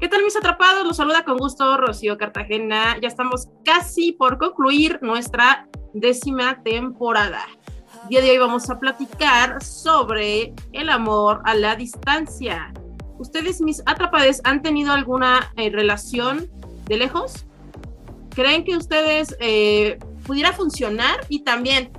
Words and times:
¿Qué 0.00 0.06
tal 0.06 0.22
mis 0.22 0.36
atrapados? 0.36 0.86
Los 0.86 0.96
saluda 0.96 1.24
con 1.24 1.38
gusto 1.38 1.76
Rocío 1.76 2.16
Cartagena. 2.16 2.96
Ya 3.02 3.08
estamos 3.08 3.48
casi 3.64 4.12
por 4.12 4.38
concluir 4.38 5.00
nuestra 5.02 5.66
décima 5.92 6.62
temporada. 6.62 7.42
El 8.04 8.08
día 8.08 8.20
de 8.20 8.30
hoy 8.30 8.38
vamos 8.38 8.70
a 8.70 8.78
platicar 8.78 9.60
sobre 9.60 10.54
el 10.72 10.88
amor 10.88 11.42
a 11.44 11.54
la 11.54 11.74
distancia. 11.74 12.72
¿Ustedes, 13.18 13.60
mis 13.60 13.82
atrapades, 13.86 14.40
han 14.44 14.62
tenido 14.62 14.92
alguna 14.92 15.52
eh, 15.56 15.68
relación 15.68 16.48
de 16.86 16.96
lejos? 16.96 17.44
¿Creen 18.30 18.62
que 18.64 18.76
ustedes 18.76 19.36
eh, 19.40 19.98
pudiera 20.24 20.52
funcionar? 20.52 21.26
Y 21.28 21.42
también, 21.42 21.90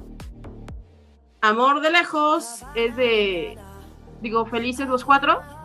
amor 1.42 1.82
de 1.82 1.92
lejos 1.92 2.64
es 2.76 2.96
de, 2.96 3.58
digo, 4.22 4.46
felices 4.46 4.88
los 4.88 5.04
cuatro. 5.04 5.59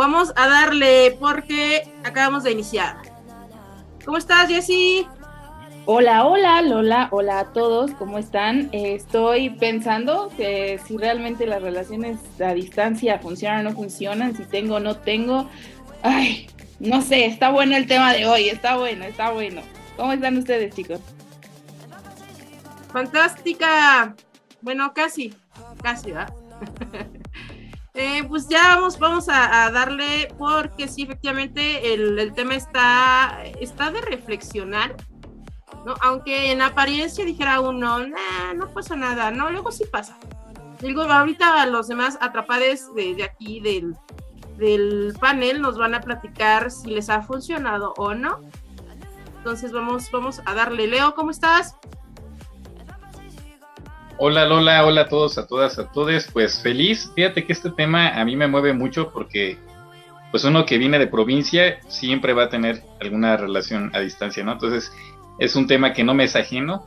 Vamos 0.00 0.32
a 0.34 0.48
darle 0.48 1.14
porque 1.20 1.86
acabamos 2.04 2.44
de 2.44 2.52
iniciar. 2.52 2.96
¿Cómo 4.02 4.16
estás, 4.16 4.48
Jessy? 4.48 5.06
Hola, 5.84 6.24
hola, 6.24 6.62
Lola, 6.62 7.08
hola 7.10 7.40
a 7.40 7.52
todos, 7.52 7.90
¿cómo 7.98 8.16
están? 8.16 8.70
estoy 8.72 9.50
pensando 9.50 10.32
que 10.38 10.80
si 10.86 10.96
realmente 10.96 11.46
las 11.46 11.60
relaciones 11.60 12.18
a 12.40 12.54
distancia 12.54 13.18
funcionan 13.18 13.66
o 13.66 13.70
no 13.70 13.76
funcionan, 13.76 14.34
si 14.34 14.44
tengo 14.44 14.76
o 14.76 14.80
no 14.80 14.96
tengo. 14.96 15.50
Ay, 16.02 16.48
no 16.78 17.02
sé, 17.02 17.26
está 17.26 17.50
bueno 17.50 17.76
el 17.76 17.86
tema 17.86 18.14
de 18.14 18.24
hoy, 18.24 18.48
está 18.48 18.78
bueno, 18.78 19.04
está 19.04 19.32
bueno. 19.32 19.60
¿Cómo 19.98 20.14
están 20.14 20.38
ustedes, 20.38 20.74
chicos? 20.74 21.00
Fantástica. 22.90 24.16
Bueno, 24.62 24.94
casi, 24.94 25.34
casi, 25.82 26.12
¿verdad? 26.12 26.32
Eh, 27.94 28.24
pues 28.28 28.48
ya 28.48 28.76
vamos, 28.76 28.98
vamos 28.98 29.28
a, 29.28 29.70
darle, 29.70 30.32
porque 30.38 30.86
sí, 30.86 31.02
efectivamente, 31.02 31.92
el, 31.92 32.32
tema 32.34 32.54
está, 32.54 33.42
está 33.60 33.90
de 33.90 34.00
reflexionar, 34.00 34.94
¿no? 35.84 35.94
Aunque 36.00 36.52
en 36.52 36.62
apariencia 36.62 37.24
dijera 37.24 37.60
uno, 37.60 37.98
no 38.54 38.68
pasa 38.72 38.94
nada, 38.94 39.30
no, 39.32 39.50
luego 39.50 39.72
sí 39.72 39.84
pasa. 39.90 40.16
Digo, 40.80 41.02
ahorita 41.02 41.66
los 41.66 41.88
demás 41.88 42.16
atrapades 42.20 42.94
de, 42.94 43.24
aquí 43.24 43.60
del, 43.60 43.96
del 44.56 45.12
panel 45.20 45.60
nos 45.60 45.76
van 45.76 45.94
a 45.94 46.00
platicar 46.00 46.70
si 46.70 46.90
les 46.90 47.10
ha 47.10 47.22
funcionado 47.22 47.92
o 47.96 48.14
no. 48.14 48.40
Entonces 49.38 49.72
vamos, 49.72 50.10
vamos 50.10 50.40
a 50.44 50.54
darle. 50.54 50.86
Leo, 50.86 51.14
¿cómo 51.14 51.30
estás? 51.30 51.76
Hola 54.22 54.44
Lola, 54.44 54.84
hola 54.84 55.00
a 55.00 55.08
todos, 55.08 55.38
a 55.38 55.46
todas, 55.46 55.78
a 55.78 55.90
todos. 55.90 56.28
Pues 56.30 56.60
feliz. 56.60 57.10
Fíjate 57.14 57.46
que 57.46 57.54
este 57.54 57.70
tema 57.70 58.20
a 58.20 58.22
mí 58.26 58.36
me 58.36 58.48
mueve 58.48 58.74
mucho 58.74 59.10
porque 59.10 59.56
pues 60.30 60.44
uno 60.44 60.66
que 60.66 60.76
viene 60.76 60.98
de 60.98 61.06
provincia 61.06 61.80
siempre 61.88 62.34
va 62.34 62.44
a 62.44 62.48
tener 62.50 62.82
alguna 63.00 63.38
relación 63.38 63.90
a 63.94 64.00
distancia, 64.00 64.44
¿no? 64.44 64.52
Entonces 64.52 64.92
es 65.38 65.56
un 65.56 65.66
tema 65.66 65.94
que 65.94 66.04
no 66.04 66.12
me 66.12 66.24
es 66.24 66.36
ajeno 66.36 66.86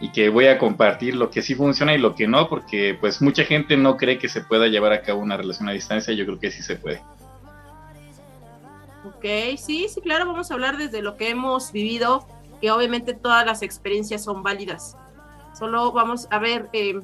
y 0.00 0.10
que 0.10 0.30
voy 0.30 0.48
a 0.48 0.58
compartir 0.58 1.14
lo 1.14 1.30
que 1.30 1.42
sí 1.42 1.54
funciona 1.54 1.94
y 1.94 1.98
lo 1.98 2.16
que 2.16 2.26
no, 2.26 2.48
porque 2.48 2.98
pues 3.00 3.22
mucha 3.22 3.44
gente 3.44 3.76
no 3.76 3.96
cree 3.96 4.18
que 4.18 4.28
se 4.28 4.40
pueda 4.40 4.66
llevar 4.66 4.92
a 4.92 5.02
cabo 5.02 5.20
una 5.20 5.36
relación 5.36 5.68
a 5.68 5.72
distancia, 5.72 6.12
yo 6.12 6.26
creo 6.26 6.40
que 6.40 6.50
sí 6.50 6.60
se 6.60 6.74
puede. 6.74 7.00
Ok, 9.04 9.56
sí, 9.58 9.86
sí, 9.88 10.00
claro, 10.00 10.26
vamos 10.26 10.50
a 10.50 10.54
hablar 10.54 10.76
desde 10.76 11.02
lo 11.02 11.16
que 11.16 11.30
hemos 11.30 11.70
vivido, 11.70 12.26
que 12.60 12.72
obviamente 12.72 13.14
todas 13.14 13.46
las 13.46 13.62
experiencias 13.62 14.24
son 14.24 14.42
válidas. 14.42 14.96
Solo 15.54 15.92
vamos 15.92 16.26
a 16.30 16.38
ver 16.38 16.68
eh, 16.72 17.00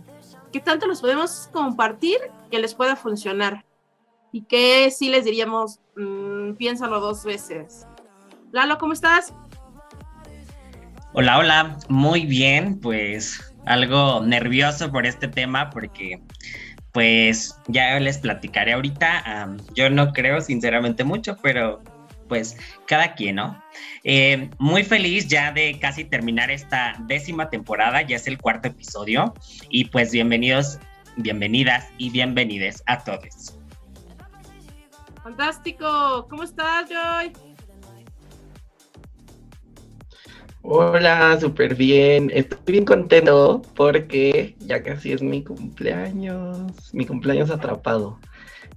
qué 0.53 0.61
tanto 0.61 0.87
los 0.87 1.01
podemos 1.01 1.49
compartir 1.53 2.19
que 2.51 2.59
les 2.59 2.75
pueda 2.75 2.97
funcionar. 2.97 3.65
Y 4.33 4.43
que 4.43 4.91
sí 4.91 5.09
les 5.09 5.25
diríamos, 5.25 5.81
mmm, 5.97 6.53
piénsalo 6.55 7.01
dos 7.01 7.25
veces. 7.25 7.87
Lalo, 8.53 8.79
¿cómo 8.79 8.93
estás? 8.93 9.33
Hola, 11.13 11.39
hola, 11.39 11.77
muy 11.89 12.27
bien, 12.27 12.79
pues 12.81 13.53
algo 13.67 14.21
nervioso 14.21 14.91
por 14.91 15.07
este 15.07 15.29
tema 15.29 15.71
porque 15.71 16.21
pues 16.93 17.57
ya 17.69 17.99
les 18.01 18.19
platicaré 18.19 18.73
ahorita. 18.73 19.49
yo 19.75 19.91
no 19.91 20.13
creo 20.13 20.41
sinceramente 20.41 21.05
mucho, 21.05 21.37
pero 21.43 21.81
pues 22.31 22.57
cada 22.87 23.15
quien, 23.15 23.35
¿no? 23.37 23.61
Eh, 24.05 24.49
muy 24.59 24.85
feliz 24.85 25.27
ya 25.27 25.53
de 25.53 25.79
casi 25.81 26.05
terminar 26.05 26.49
esta 26.51 26.95
décima 27.01 27.51
temporada, 27.51 28.01
ya 28.03 28.17
es 28.17 28.27
el 28.29 28.39
cuarto 28.39 28.69
episodio 28.69 29.35
y 29.69 29.87
pues 29.87 30.13
bienvenidos, 30.13 30.79
bienvenidas 31.17 31.89
y 31.99 32.09
bienvenides 32.09 32.83
a 32.87 33.03
todos. 33.03 33.59
Fantástico, 35.25 36.27
¿cómo 36.31 36.45
estás, 36.45 36.89
Joy? 36.89 37.33
Hola, 40.63 41.37
súper 41.41 41.75
bien. 41.75 42.31
Estoy 42.33 42.59
bien 42.67 42.85
contento 42.85 43.63
porque 43.75 44.55
ya 44.61 44.83
casi 44.83 45.13
es 45.13 45.21
mi 45.23 45.43
cumpleaños, 45.43 46.95
mi 46.95 47.07
cumpleaños 47.07 47.51
atrapado. 47.51 48.21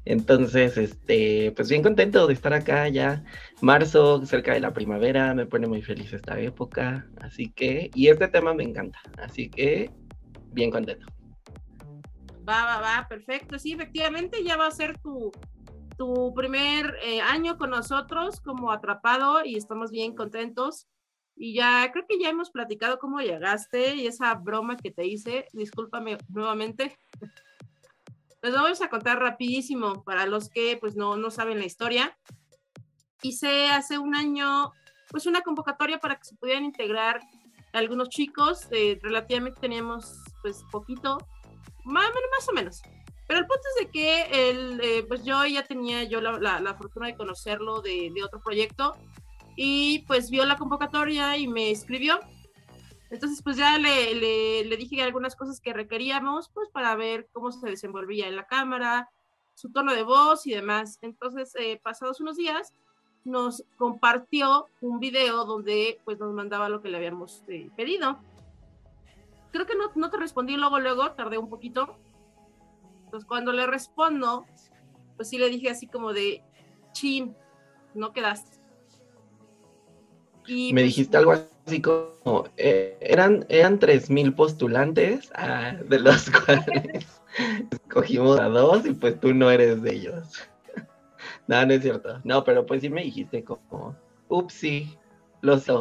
Entonces, 0.05 0.77
este, 0.77 1.53
pues 1.55 1.69
bien 1.69 1.81
contento 1.81 2.27
de 2.27 2.33
estar 2.33 2.53
acá 2.53 2.89
ya. 2.89 3.23
Marzo, 3.61 4.25
cerca 4.25 4.53
de 4.53 4.59
la 4.59 4.73
primavera, 4.73 5.33
me 5.33 5.45
pone 5.45 5.67
muy 5.67 5.81
feliz 5.81 6.11
esta 6.11 6.39
época. 6.39 7.07
Así 7.21 7.51
que, 7.51 7.89
y 7.93 8.07
este 8.07 8.27
tema 8.27 8.53
me 8.53 8.63
encanta. 8.63 8.99
Así 9.17 9.49
que, 9.49 9.89
bien 10.51 10.71
contento. 10.71 11.05
Va, 12.47 12.65
va, 12.65 12.81
va, 12.81 13.07
perfecto. 13.07 13.57
Sí, 13.57 13.73
efectivamente, 13.73 14.43
ya 14.43 14.57
va 14.57 14.67
a 14.67 14.71
ser 14.71 14.97
tu, 14.99 15.31
tu 15.97 16.33
primer 16.33 16.97
eh, 17.03 17.21
año 17.21 17.57
con 17.57 17.69
nosotros 17.69 18.41
como 18.41 18.71
atrapado 18.71 19.45
y 19.45 19.55
estamos 19.55 19.91
bien 19.91 20.15
contentos. 20.15 20.87
Y 21.35 21.55
ya 21.55 21.89
creo 21.91 22.05
que 22.07 22.19
ya 22.19 22.29
hemos 22.29 22.51
platicado 22.51 22.99
cómo 22.99 23.19
llegaste 23.19 23.95
y 23.95 24.05
esa 24.05 24.35
broma 24.35 24.77
que 24.77 24.91
te 24.91 25.07
hice, 25.07 25.47
discúlpame 25.53 26.17
nuevamente. 26.27 26.97
Les 28.43 28.53
vamos 28.53 28.81
a 28.81 28.89
contar 28.89 29.19
rapidísimo 29.19 30.03
para 30.03 30.25
los 30.25 30.49
que 30.49 30.75
pues 30.75 30.97
no, 30.97 31.15
no 31.15 31.31
saben 31.31 31.59
la 31.59 31.65
historia. 31.65 32.17
Hice 33.21 33.69
hace 33.69 33.97
un 33.97 34.15
año 34.15 34.73
pues 35.09 35.25
una 35.27 35.41
convocatoria 35.41 35.99
para 35.99 36.17
que 36.17 36.25
se 36.25 36.35
pudieran 36.35 36.65
integrar 36.65 37.21
algunos 37.71 38.09
chicos, 38.09 38.67
eh, 38.71 38.99
relativamente 39.01 39.61
teníamos 39.61 40.19
pues 40.41 40.61
poquito, 40.71 41.17
más, 41.85 42.09
más, 42.31 42.49
o 42.49 42.53
menos. 42.53 42.81
Pero 43.27 43.39
el 43.39 43.47
punto 43.47 43.63
es 43.75 43.85
de 43.85 43.91
que 43.91 44.49
el, 44.49 44.81
eh, 44.81 45.05
pues 45.07 45.23
yo 45.23 45.45
ya 45.45 45.63
tenía 45.63 46.03
yo 46.03 46.19
la, 46.19 46.59
la, 46.59 46.73
fortuna 46.75 47.07
de 47.07 47.15
conocerlo 47.15 47.81
de, 47.81 48.11
de, 48.13 48.23
otro 48.23 48.41
proyecto 48.41 48.97
y 49.55 49.99
pues 49.99 50.29
vio 50.29 50.45
la 50.45 50.57
convocatoria 50.57 51.37
y 51.37 51.47
me 51.47 51.71
escribió 51.71 52.19
entonces, 53.13 53.43
pues 53.43 53.57
ya 53.57 53.77
le, 53.77 54.15
le, 54.65 54.75
dije 54.75 55.03
algunas 55.03 55.35
cosas 55.35 55.61
que 55.61 55.71
requeríamos, 55.71 56.49
pues 56.49 56.67
para 56.69 56.95
ver 56.95 57.27
cómo 57.31 57.51
se 57.51 57.69
desenvolvía 57.69 58.27
en 58.27 58.35
la 58.35 58.47
cámara, 58.47 59.11
su 59.53 59.71
tono 59.71 59.93
de 59.93 60.01
voz 60.01 60.47
y 60.47 60.55
demás. 60.55 60.97
Entonces, 61.03 61.53
eh, 61.59 61.79
pasados 61.83 62.21
unos 62.21 62.37
días, 62.37 62.73
nos 63.23 63.65
compartió 63.77 64.65
un 64.81 64.99
video 64.99 65.45
donde 65.45 66.01
pues 66.03 66.17
nos 66.17 66.33
mandaba 66.33 66.69
lo 66.69 66.81
que 66.81 66.89
le 66.89 66.97
habíamos 66.97 67.43
eh, 67.49 67.69
pedido. 67.75 68.17
Creo 69.51 69.67
que 69.67 69.75
no, 69.75 69.91
no 69.93 70.09
te 70.09 70.17
respondí 70.17 70.57
luego, 70.57 70.79
luego, 70.79 71.11
tardé 71.11 71.37
un 71.37 71.49
poquito. 71.49 71.95
Entonces, 73.05 73.27
cuando 73.27 73.53
le 73.53 73.67
respondo, 73.67 74.47
pues 75.17 75.29
sí 75.29 75.37
le 75.37 75.49
dije 75.49 75.69
así 75.69 75.85
como 75.85 76.13
de, 76.13 76.41
chin, 76.93 77.37
no 77.93 78.11
quedaste. 78.11 78.62
Y, 80.47 80.73
Me 80.73 80.81
pues, 80.81 80.85
dijiste 80.85 81.17
algo 81.17 81.33
así 81.65 81.81
como, 81.81 82.47
eh, 82.57 82.97
eran, 83.01 83.45
eran 83.49 83.79
3.000 83.79 84.35
postulantes, 84.35 85.31
ah, 85.35 85.75
de 85.87 85.99
los 85.99 86.29
cuales 86.45 87.21
escogimos 87.71 88.39
a 88.39 88.47
dos 88.49 88.85
y 88.85 88.93
pues 88.93 89.19
tú 89.19 89.33
no 89.33 89.49
eres 89.49 89.81
de 89.81 89.93
ellos. 89.93 90.47
no, 91.47 91.65
no 91.65 91.73
es 91.73 91.81
cierto. 91.81 92.19
No, 92.23 92.43
pero 92.43 92.65
pues 92.65 92.81
sí 92.81 92.89
me 92.89 93.03
dijiste 93.03 93.43
como, 93.43 93.95
upsi, 94.27 94.97
lo 95.41 95.57
sé. 95.59 95.73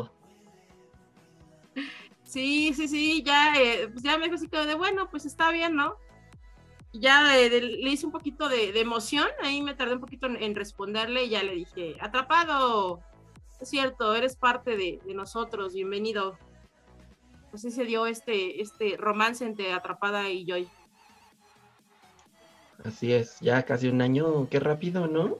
Sí, 2.24 2.72
sí, 2.74 2.88
sí, 2.88 3.22
ya, 3.24 3.54
eh, 3.60 3.88
pues 3.88 4.02
ya 4.02 4.16
me 4.16 4.24
dijo 4.24 4.36
así 4.36 4.48
como 4.48 4.64
de, 4.64 4.74
bueno, 4.74 5.10
pues 5.10 5.26
está 5.26 5.50
bien, 5.50 5.76
¿no? 5.76 5.96
ya 6.92 7.34
le 7.34 7.90
hice 7.90 8.06
un 8.06 8.12
poquito 8.12 8.48
de, 8.48 8.78
emoción, 8.78 9.28
ahí 9.42 9.62
me 9.62 9.74
tardé 9.74 9.94
un 9.94 10.00
poquito 10.00 10.26
en, 10.26 10.54
responderle 10.54 11.24
y 11.24 11.30
ya 11.30 11.42
le 11.42 11.54
dije, 11.54 11.96
atrapado, 12.00 13.00
es 13.62 13.68
cierto, 13.68 14.14
eres 14.14 14.34
parte 14.34 14.76
de, 14.76 15.00
nosotros, 15.14 15.72
bienvenido. 15.72 16.36
Así 17.54 17.70
se 17.70 17.84
dio 17.84 18.06
este, 18.06 18.60
este 18.60 18.96
romance 18.96 19.44
entre 19.44 19.72
Atrapada 19.72 20.28
y 20.30 20.44
Joy. 20.44 20.68
Así 22.84 23.12
es, 23.12 23.38
ya 23.40 23.62
casi 23.62 23.86
un 23.86 24.02
año, 24.02 24.48
qué 24.48 24.58
rápido, 24.58 25.06
¿no? 25.06 25.38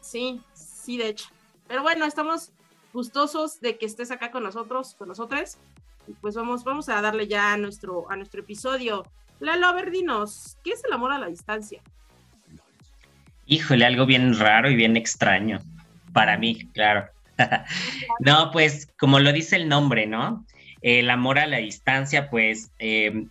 Sí, 0.00 0.40
sí, 0.54 0.98
de 0.98 1.10
hecho. 1.10 1.28
Pero 1.68 1.82
bueno, 1.82 2.04
estamos 2.04 2.50
gustosos 2.92 3.60
de 3.60 3.78
que 3.78 3.86
estés 3.86 4.10
acá 4.10 4.32
con 4.32 4.42
nosotros, 4.42 4.96
con 4.96 5.08
nosotros. 5.08 5.56
Y 6.08 6.14
pues 6.14 6.34
vamos, 6.34 6.64
vamos 6.64 6.88
a 6.88 7.00
darle 7.00 7.28
ya 7.28 7.52
a 7.52 7.56
nuestro, 7.56 8.10
a 8.10 8.16
nuestro 8.16 8.40
episodio. 8.40 9.04
Lalo, 9.38 9.68
a 9.68 9.72
ver, 9.72 9.92
dinos, 9.92 10.58
¿qué 10.64 10.72
es 10.72 10.84
el 10.84 10.92
amor 10.92 11.12
a 11.12 11.18
la 11.20 11.28
distancia? 11.28 11.80
Híjole, 13.46 13.84
algo 13.84 14.04
bien 14.04 14.36
raro 14.36 14.68
y 14.68 14.74
bien 14.74 14.96
extraño. 14.96 15.60
Para 16.14 16.38
mí, 16.38 16.66
claro. 16.72 17.10
no, 18.20 18.50
pues 18.52 18.88
como 18.98 19.18
lo 19.20 19.32
dice 19.32 19.56
el 19.56 19.68
nombre, 19.68 20.06
¿no? 20.06 20.46
El 20.80 21.10
amor 21.10 21.38
a 21.38 21.46
la 21.46 21.58
distancia, 21.58 22.30
pues 22.30 22.70
eh, 22.78 23.26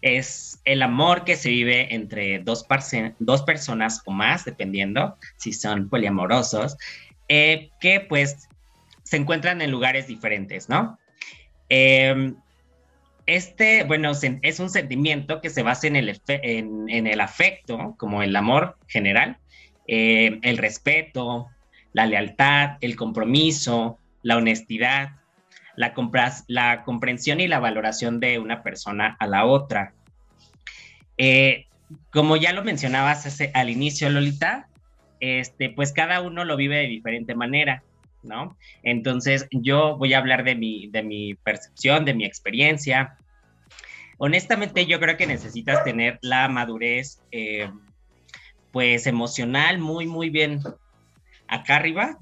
es 0.00 0.60
el 0.64 0.82
amor 0.82 1.24
que 1.24 1.36
se 1.36 1.50
vive 1.50 1.94
entre 1.94 2.38
dos, 2.38 2.66
dos 3.18 3.42
personas 3.42 4.02
o 4.06 4.12
más, 4.12 4.44
dependiendo 4.44 5.16
si 5.36 5.52
son 5.52 5.88
poliamorosos, 5.88 6.76
eh, 7.28 7.70
que 7.80 8.00
pues 8.00 8.48
se 9.02 9.16
encuentran 9.16 9.60
en 9.62 9.70
lugares 9.70 10.06
diferentes, 10.06 10.68
¿no? 10.68 10.98
Em, 11.68 12.36
este, 13.26 13.84
bueno, 13.84 14.12
es 14.42 14.60
un 14.60 14.70
sentimiento 14.70 15.40
que 15.40 15.50
se 15.50 15.62
basa 15.62 15.88
en 15.88 15.96
el, 15.96 16.20
en, 16.28 17.06
el 17.06 17.20
afecto, 17.20 17.94
como 17.98 18.22
el 18.22 18.34
amor 18.36 18.78
general, 18.86 19.38
eh, 19.88 20.38
el 20.42 20.58
respeto, 20.58 21.48
la 21.96 22.04
lealtad, 22.04 22.76
el 22.82 22.94
compromiso, 22.94 23.98
la 24.20 24.36
honestidad, 24.36 25.12
la, 25.76 25.94
comprensión 26.84 27.40
y 27.40 27.48
la 27.48 27.58
valoración 27.58 28.20
de 28.20 28.38
una 28.38 28.62
persona 28.62 29.16
a 29.18 29.26
la 29.26 29.46
otra. 29.46 29.94
Eh, 31.16 31.64
como 32.10 32.36
ya 32.36 32.52
lo 32.52 32.62
mencionabas 32.64 33.40
al 33.54 33.70
inicio, 33.70 34.10
Lolita, 34.10 34.68
este, 35.20 35.70
pues 35.70 35.94
cada 35.94 36.20
uno 36.20 36.44
lo 36.44 36.58
vive 36.58 36.76
de 36.76 36.86
diferente 36.86 37.34
manera, 37.34 37.82
¿no? 38.22 38.58
Entonces 38.82 39.48
yo 39.50 39.96
voy 39.96 40.12
a 40.12 40.18
hablar 40.18 40.44
de 40.44 40.54
mi, 40.54 40.88
de 40.88 41.02
mi 41.02 41.32
percepción, 41.32 42.04
de 42.04 42.12
mi 42.12 42.26
experiencia. 42.26 43.16
Honestamente, 44.18 44.84
yo 44.84 45.00
creo 45.00 45.16
que 45.16 45.26
necesitas 45.26 45.82
tener 45.82 46.18
la 46.20 46.46
madurez, 46.48 47.22
eh, 47.30 47.70
pues 48.70 49.06
emocional, 49.06 49.78
muy, 49.78 50.06
muy 50.06 50.28
bien 50.28 50.60
acá 51.48 51.76
arriba 51.76 52.18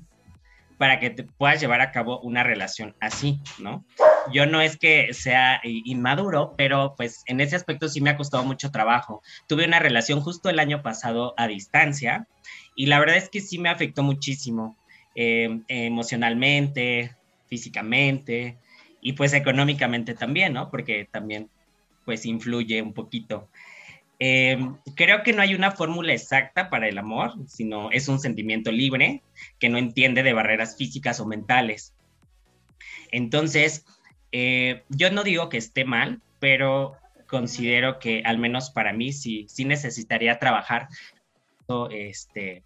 para 0.79 0.99
que 0.99 1.11
te 1.11 1.23
puedas 1.25 1.61
llevar 1.61 1.81
a 1.81 1.93
cabo 1.93 2.21
una 2.21 2.43
relación 2.43 2.95
así, 3.01 3.41
¿no? 3.59 3.85
Yo 4.33 4.47
no 4.47 4.61
es 4.61 4.77
que 4.77 5.13
sea 5.13 5.61
inmaduro, 5.63 6.55
pero 6.57 6.95
pues 6.97 7.23
en 7.27 7.41
ese 7.41 7.57
aspecto 7.57 7.89
sí 7.89 8.01
me 8.01 8.11
ha 8.11 8.17
costado 8.17 8.45
mucho 8.45 8.71
trabajo. 8.71 9.23
Tuve 9.47 9.67
una 9.67 9.79
relación 9.79 10.21
justo 10.21 10.49
el 10.49 10.59
año 10.59 10.83
pasado 10.83 11.35
a 11.37 11.47
distancia 11.47 12.27
y 12.75 12.87
la 12.87 12.99
verdad 12.99 13.17
es 13.17 13.29
que 13.29 13.41
sí 13.41 13.59
me 13.59 13.69
afectó 13.69 14.03
muchísimo 14.03 14.77
eh, 15.15 15.61
emocionalmente, 15.69 17.15
físicamente 17.49 18.59
y 19.01 19.13
pues 19.13 19.33
económicamente 19.35 20.15
también, 20.15 20.55
¿no? 20.55 20.71
Porque 20.71 21.07
también 21.11 21.51
pues 22.05 22.27
influye 22.27 22.83
un 22.83 22.95
poquito. 22.95 23.49
Em, 24.19 24.77
creo 24.95 25.23
que 25.23 25.33
no 25.33 25.43
hay 25.43 25.55
una 25.55 25.73
fórmula 25.73 26.13
exacta 26.13 26.71
para 26.71 26.89
el 26.89 26.99
amor, 26.99 27.33
sino 27.47 27.91
es 27.91 28.09
un 28.09 28.21
sentimiento 28.21 28.71
libre 28.71 29.23
que 29.59 29.69
no 29.69 29.79
entiende 29.79 30.23
de 30.23 30.33
barreras 30.33 30.77
físicas 30.77 31.21
o 31.21 31.27
mentales. 31.27 31.95
Entonces, 33.11 33.85
eh, 34.33 34.83
yo 34.89 35.11
no 35.11 35.25
digo 35.25 35.49
que 35.49 35.59
esté 35.59 35.85
mal, 35.85 36.21
pero 36.39 36.97
considero 37.27 37.99
que 37.99 38.23
al 38.25 38.39
menos 38.39 38.71
para 38.71 38.93
mí 38.93 39.13
sí, 39.13 39.47
sí 39.49 39.65
necesitaría 39.65 40.39
trabajar 40.39 40.89
este, 41.91 42.63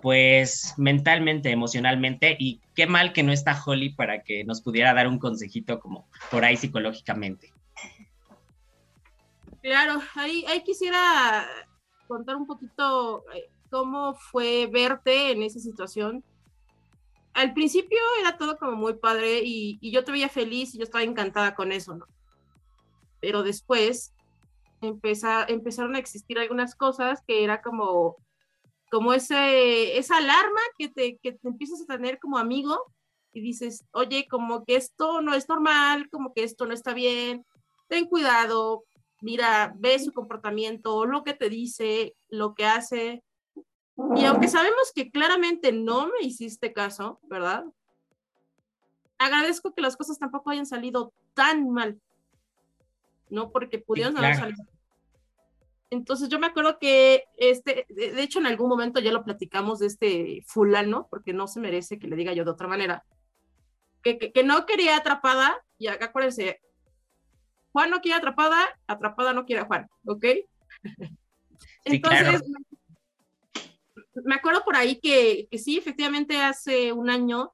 pues 0.00 0.74
mentalmente, 0.76 1.50
emocionalmente, 1.50 2.36
y 2.38 2.60
qué 2.74 2.86
mal 2.86 3.12
que 3.12 3.22
no 3.22 3.32
está 3.32 3.60
Holly 3.62 3.90
para 3.90 4.22
que 4.22 4.44
nos 4.44 4.62
pudiera 4.62 4.94
dar 4.94 5.08
un 5.08 5.18
consejito 5.18 5.80
como 5.80 6.08
por 6.30 6.44
ahí 6.44 6.56
psicológicamente. 6.56 7.51
Claro, 9.62 10.00
ahí, 10.16 10.44
ahí 10.48 10.64
quisiera 10.64 11.46
contar 12.08 12.34
un 12.34 12.46
poquito 12.46 13.24
eh, 13.32 13.48
cómo 13.70 14.14
fue 14.14 14.66
verte 14.66 15.30
en 15.30 15.42
esa 15.42 15.60
situación. 15.60 16.24
Al 17.32 17.54
principio 17.54 17.98
era 18.20 18.36
todo 18.36 18.58
como 18.58 18.72
muy 18.72 18.94
padre 18.94 19.40
y, 19.44 19.78
yo 19.90 20.04
te 20.04 20.12
veía 20.12 20.28
feliz 20.28 20.74
y 20.74 20.78
yo 20.78 20.84
estaba 20.84 21.04
encantada 21.04 21.54
con 21.54 21.70
eso, 21.70 21.94
¿no? 21.94 22.06
Pero 23.20 23.44
después 23.44 24.12
empezaron 24.80 25.94
a 25.94 25.98
existir 25.98 26.40
algunas 26.40 26.74
cosas 26.74 27.22
que 27.24 27.44
era 27.44 27.62
como, 27.62 28.16
como 28.90 29.14
ese, 29.14 29.96
esa 29.96 30.16
alarma 30.16 30.60
que 30.76 30.88
te, 30.88 31.18
que 31.18 31.32
te 31.32 31.48
empiezas 31.48 31.80
a 31.82 31.86
tener 31.86 32.18
como 32.18 32.36
amigo 32.36 32.92
y 33.32 33.40
dices, 33.40 33.84
oye, 33.92 34.26
como 34.28 34.64
que 34.64 34.74
esto 34.74 35.22
no 35.22 35.34
es 35.34 35.48
normal, 35.48 36.10
como 36.10 36.34
que 36.34 36.42
esto 36.42 36.66
no 36.66 36.74
está 36.74 36.92
bien, 36.92 37.46
ten 37.88 38.06
cuidado, 38.06 38.84
mira, 39.22 39.72
ve 39.76 39.98
su 39.98 40.12
comportamiento, 40.12 41.06
lo 41.06 41.24
que 41.24 41.32
te 41.32 41.48
dice, 41.48 42.14
lo 42.28 42.54
que 42.54 42.66
hace. 42.66 43.22
Y 44.16 44.24
aunque 44.24 44.48
sabemos 44.48 44.92
que 44.94 45.10
claramente 45.10 45.72
no 45.72 46.06
me 46.06 46.26
hiciste 46.26 46.72
caso, 46.72 47.20
¿verdad? 47.22 47.64
Agradezco 49.18 49.72
que 49.72 49.82
las 49.82 49.96
cosas 49.96 50.18
tampoco 50.18 50.50
hayan 50.50 50.66
salido 50.66 51.12
tan 51.34 51.70
mal, 51.70 52.00
¿no? 53.30 53.50
Porque 53.50 53.78
pudieron 53.78 54.16
haber 54.18 54.36
salido. 54.36 54.64
Entonces 55.90 56.28
yo 56.28 56.38
me 56.38 56.46
acuerdo 56.46 56.78
que, 56.78 57.24
este, 57.36 57.86
de 57.88 58.22
hecho 58.22 58.38
en 58.38 58.46
algún 58.46 58.68
momento 58.68 58.98
ya 58.98 59.12
lo 59.12 59.24
platicamos 59.24 59.78
de 59.78 59.86
este 59.86 60.42
fulano, 60.46 61.06
porque 61.10 61.32
no 61.32 61.46
se 61.46 61.60
merece 61.60 61.98
que 61.98 62.08
le 62.08 62.16
diga 62.16 62.32
yo 62.32 62.44
de 62.44 62.50
otra 62.50 62.66
manera, 62.66 63.04
que, 64.02 64.18
que, 64.18 64.42
no 64.42 64.64
quería 64.66 64.96
atrapada, 64.96 65.62
y 65.78 65.88
acá 65.88 66.06
acuérdense, 66.06 66.60
Juan 67.72 67.90
no 67.90 68.00
quiere 68.00 68.18
atrapada, 68.18 68.68
atrapada 68.86 69.32
no 69.32 69.44
quiere 69.44 69.62
a 69.62 69.66
Juan, 69.66 69.88
¿ok? 70.06 70.24
Entonces, 71.84 72.42
me 74.24 74.34
acuerdo 74.34 74.62
por 74.64 74.76
ahí 74.76 75.00
que, 75.00 75.48
sí, 75.58 75.78
efectivamente 75.78 76.36
hace 76.36 76.92
un 76.92 77.10
año 77.10 77.52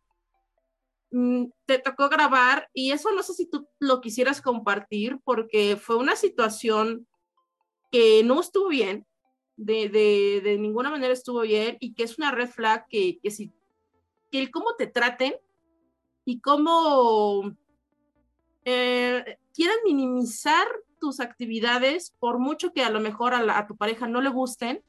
mm, 1.11 1.47
te 1.67 1.79
tocó 1.79 2.09
grabar 2.09 2.69
y 2.73 2.91
eso 2.93 3.13
no 3.13 3.23
sé 3.23 3.35
si 3.35 3.47
tú 3.47 3.69
lo 3.79 4.01
quisieras 4.01 4.43
compartir 4.43 5.19
porque 5.25 5.77
fue 5.77 5.97
una 5.97 6.17
situación 6.17 7.07
que 7.91 8.23
no 8.25 8.41
estuvo 8.41 8.69
bien, 8.69 9.07
de, 9.57 9.89
de, 9.89 10.57
ninguna 10.59 10.91
manera 10.91 11.13
estuvo 11.13 11.41
bien 11.41 11.77
y 11.81 11.95
que 11.95 12.05
es 12.05 12.17
una 12.19 12.31
red 12.31 12.49
flag 12.49 12.87
que, 12.89 13.19
que, 13.21 13.31
si, 13.31 13.53
que 14.31 14.39
el 14.39 14.51
cómo 14.51 14.77
te 14.77 14.87
traten 14.87 15.35
y 16.25 16.41
cómo 16.41 17.57
eh, 18.71 19.39
quieran 19.55 19.79
minimizar 19.83 20.69
tus 21.01 21.21
actividades, 21.21 22.15
por 22.19 22.39
mucho 22.39 22.75
que 22.75 22.83
a 22.83 22.91
lo 22.91 23.01
mejor 23.01 23.33
a, 23.33 23.67
tu 23.67 23.77
pareja 23.79 24.07
no 24.07 24.21
le 24.21 24.29
gusten, 24.29 24.83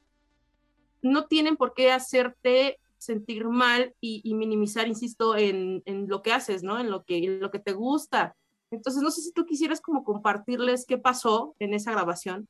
no 1.00 1.24
tienen 1.28 1.56
por 1.56 1.72
qué 1.72 1.90
hacerte 1.90 2.78
sentir 2.98 3.46
mal 3.46 3.94
y, 4.02 4.34
minimizar, 4.34 4.86
insisto, 4.86 5.34
en, 5.34 5.82
lo 6.08 6.20
que 6.20 6.34
haces, 6.34 6.62
¿no? 6.62 6.78
En 6.78 6.90
lo 6.90 7.04
que, 7.04 7.24
en 7.24 7.40
lo 7.40 7.50
que 7.50 7.58
te 7.58 7.72
gusta. 7.72 8.36
Entonces, 8.70 9.02
no 9.02 9.10
sé 9.10 9.22
si 9.22 9.32
tú 9.32 9.46
quisieras 9.46 9.80
como 9.80 10.04
compartirles 10.04 10.84
qué 10.84 10.98
pasó 10.98 11.54
en 11.58 11.72
esa 11.72 11.92
grabación, 11.92 12.48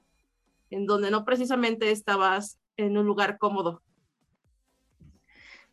en 0.71 0.85
donde 0.85 1.13
no 1.13 1.25
precisamente 1.25 1.93
estabas 1.93 2.59
en 2.77 2.99
un 2.99 3.07
lugar 3.07 3.39
cómodo. 3.39 3.83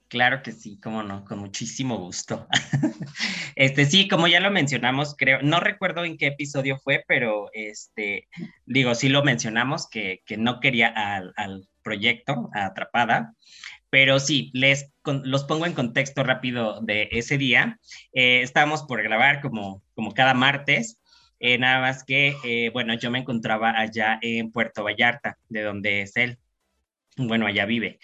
Claro 0.09 0.41
que 0.41 0.53
sí, 0.53 0.79
cómo 0.79 1.03
no, 1.03 1.25
con 1.25 1.39
muchísimo 1.39 1.97
gusto. 1.97 2.47
este 3.55 3.85
sí, 3.85 4.07
como 4.07 4.27
ya 4.27 4.39
lo 4.39 4.51
mencionamos, 4.51 5.15
creo, 5.17 5.41
no 5.41 5.59
recuerdo 5.59 6.05
en 6.05 6.17
qué 6.17 6.27
episodio 6.27 6.77
fue, 6.77 7.03
pero 7.07 7.49
este, 7.53 8.29
digo, 8.65 8.95
sí 8.95 9.09
lo 9.09 9.23
mencionamos 9.23 9.89
que, 9.89 10.21
no 10.37 10.61
quería 10.61 10.87
al, 10.87 11.67
proyecto, 11.83 12.49
a 12.53 12.67
Atrapada, 12.67 13.33
pero 13.89 14.19
sí, 14.19 14.51
les 14.53 14.91
los 15.05 15.45
pongo 15.45 15.65
en 15.65 15.73
contexto 15.73 16.23
rápido 16.23 16.81
de 16.81 17.09
ese 17.11 17.37
día. 17.37 17.79
Eh, 18.13 18.41
estábamos 18.41 18.83
por 18.83 19.01
grabar 19.03 19.41
como, 19.41 19.83
como 19.93 20.13
cada 20.13 20.33
martes, 20.33 20.99
eh, 21.39 21.57
nada 21.57 21.81
más 21.81 22.03
que, 22.03 22.35
eh, 22.43 22.69
bueno, 22.71 22.93
yo 22.95 23.11
me 23.11 23.19
encontraba 23.19 23.77
allá 23.77 24.19
en 24.21 24.51
Puerto 24.51 24.83
Vallarta, 24.83 25.37
de 25.49 25.63
donde 25.63 26.01
es 26.01 26.15
él. 26.15 26.37
Bueno, 27.17 27.45
allá 27.45 27.65
vive. 27.65 27.99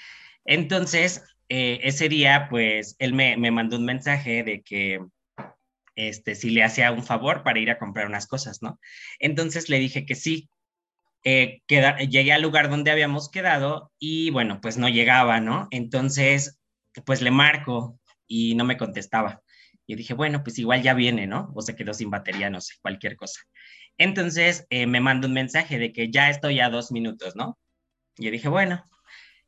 Entonces, 0.45 1.23
eh, 1.49 1.79
ese 1.83 2.09
día, 2.09 2.47
pues, 2.49 2.95
él 2.99 3.13
me, 3.13 3.37
mandó 3.51 3.77
un 3.77 3.85
mensaje 3.85 4.43
de 4.43 4.61
que, 4.61 4.99
este, 5.95 6.35
si 6.35 6.49
le 6.49 6.63
hacía 6.63 6.91
un 6.91 7.03
favor 7.03 7.43
para 7.43 7.59
ir 7.59 7.69
a 7.69 7.77
comprar 7.77 8.07
unas 8.07 8.27
cosas, 8.27 8.61
¿no? 8.61 8.79
Entonces 9.19 9.69
le 9.69 9.79
dije 9.79 10.05
que 10.05 10.15
sí. 10.15 10.49
Eh, 11.25 11.61
llegué 11.67 12.33
al 12.33 12.41
lugar 12.41 12.69
donde 12.69 12.91
habíamos 12.91 13.29
quedado 13.29 13.91
y, 13.99 14.29
bueno, 14.31 14.59
pues 14.61 14.77
no 14.77 14.89
llegaba, 14.89 15.39
¿no? 15.39 15.67
Entonces, 15.71 16.59
pues 17.05 17.21
le 17.21 17.31
marco 17.31 17.99
y 18.27 18.55
no 18.55 18.65
me 18.65 18.77
contestaba. 18.77 19.41
Y 19.85 19.95
dije, 19.95 20.13
bueno, 20.13 20.43
pues 20.43 20.59
igual 20.59 20.81
ya 20.81 20.93
viene, 20.93 21.27
¿no? 21.27 21.51
O 21.55 21.61
se 21.61 21.75
quedó 21.75 21.93
sin 21.93 22.09
batería, 22.09 22.49
no 22.49 22.61
sé, 22.61 22.75
cualquier 22.81 23.15
cosa. 23.15 23.41
Entonces 23.97 24.65
eh, 24.69 24.87
me 24.87 25.01
mandó 25.01 25.27
un 25.27 25.33
mensaje 25.33 25.77
de 25.77 25.93
que 25.93 26.11
ya 26.11 26.29
estoy 26.29 26.59
a 26.59 26.69
dos 26.69 26.91
minutos, 26.91 27.35
¿no? 27.35 27.57
Y 28.17 28.25
yo 28.25 28.31
dije, 28.31 28.49
bueno, 28.49 28.85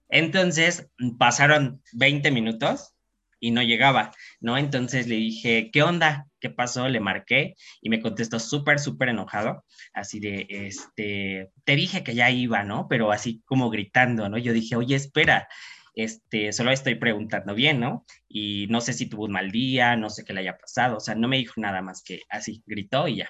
entonces 0.10 0.88
pasaron 1.18 1.82
20 1.94 2.32
minutos 2.32 2.96
y 3.40 3.52
no 3.52 3.62
llegaba, 3.62 4.12
¿no? 4.40 4.58
Entonces 4.58 5.08
le 5.08 5.16
dije, 5.16 5.70
¿qué 5.72 5.84
onda? 5.84 6.28
¿Qué 6.40 6.50
pasó? 6.50 6.88
Le 6.88 7.00
marqué 7.00 7.56
y 7.82 7.90
me 7.90 8.02
contestó 8.02 8.40
súper, 8.40 8.80
súper 8.80 9.10
enojado, 9.10 9.64
así 9.94 10.20
de, 10.20 10.48
este, 10.50 11.52
te 11.64 11.76
dije 11.76 12.04
que 12.04 12.16
ya 12.16 12.32
iba, 12.32 12.64
¿no? 12.64 12.88
Pero 12.88 13.12
así 13.12 13.42
como 13.46 13.70
gritando, 13.70 14.30
¿no? 14.30 14.38
Yo 14.38 14.54
dije, 14.54 14.76
oye, 14.76 14.96
espera, 14.96 15.48
este, 15.96 16.52
solo 16.54 16.72
estoy 16.72 16.96
preguntando 16.96 17.56
bien, 17.56 17.80
¿no? 17.80 18.06
Y 18.28 18.68
no 18.70 18.82
sé 18.82 18.94
si 18.94 19.08
tuvo 19.08 19.26
un 19.26 19.32
mal 19.32 19.52
día, 19.52 19.96
no 19.96 20.10
sé 20.10 20.24
qué 20.26 20.34
le 20.34 20.42
haya 20.42 20.58
pasado, 20.58 20.98
o 20.98 21.00
sea, 21.00 21.16
no 21.16 21.28
me 21.28 21.38
dijo 21.38 21.54
nada 21.58 21.82
más 21.82 22.04
que 22.04 22.22
así, 22.30 22.64
gritó 22.66 23.08
y 23.08 23.18
ya. 23.18 23.30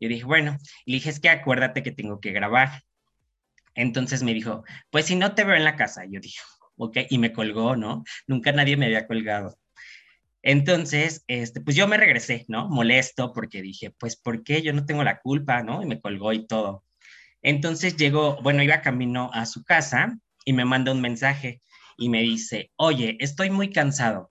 Yo 0.00 0.08
dije, 0.08 0.24
bueno, 0.24 0.58
y 0.84 0.92
le 0.92 0.96
dije, 0.96 1.10
es 1.10 1.20
que 1.20 1.30
acuérdate 1.30 1.82
que 1.82 1.92
tengo 1.92 2.20
que 2.20 2.32
grabar. 2.32 2.82
Entonces 3.74 4.22
me 4.22 4.34
dijo, 4.34 4.64
pues 4.90 5.06
si 5.06 5.16
no 5.16 5.34
te 5.34 5.44
veo 5.44 5.56
en 5.56 5.64
la 5.64 5.76
casa, 5.76 6.04
yo 6.08 6.20
dije, 6.20 6.40
ok, 6.76 6.98
y 7.08 7.18
me 7.18 7.32
colgó, 7.32 7.76
¿no? 7.76 8.04
Nunca 8.26 8.52
nadie 8.52 8.76
me 8.76 8.86
había 8.86 9.06
colgado. 9.06 9.58
Entonces, 10.42 11.24
este, 11.28 11.60
pues 11.60 11.76
yo 11.76 11.86
me 11.86 11.96
regresé, 11.96 12.44
¿no? 12.48 12.68
Molesto 12.68 13.32
porque 13.32 13.62
dije, 13.62 13.90
pues, 13.90 14.16
¿por 14.16 14.42
qué? 14.42 14.62
Yo 14.62 14.72
no 14.72 14.84
tengo 14.84 15.04
la 15.04 15.20
culpa, 15.20 15.62
¿no? 15.62 15.82
Y 15.82 15.86
me 15.86 16.00
colgó 16.00 16.32
y 16.32 16.46
todo. 16.46 16.84
Entonces 17.42 17.96
llegó, 17.96 18.40
bueno, 18.42 18.62
iba 18.62 18.80
camino 18.80 19.30
a 19.32 19.46
su 19.46 19.64
casa 19.64 20.18
y 20.44 20.52
me 20.52 20.64
manda 20.64 20.92
un 20.92 21.00
mensaje 21.00 21.60
y 21.96 22.08
me 22.08 22.22
dice, 22.22 22.72
oye, 22.76 23.16
estoy 23.20 23.50
muy 23.50 23.70
cansado. 23.70 24.30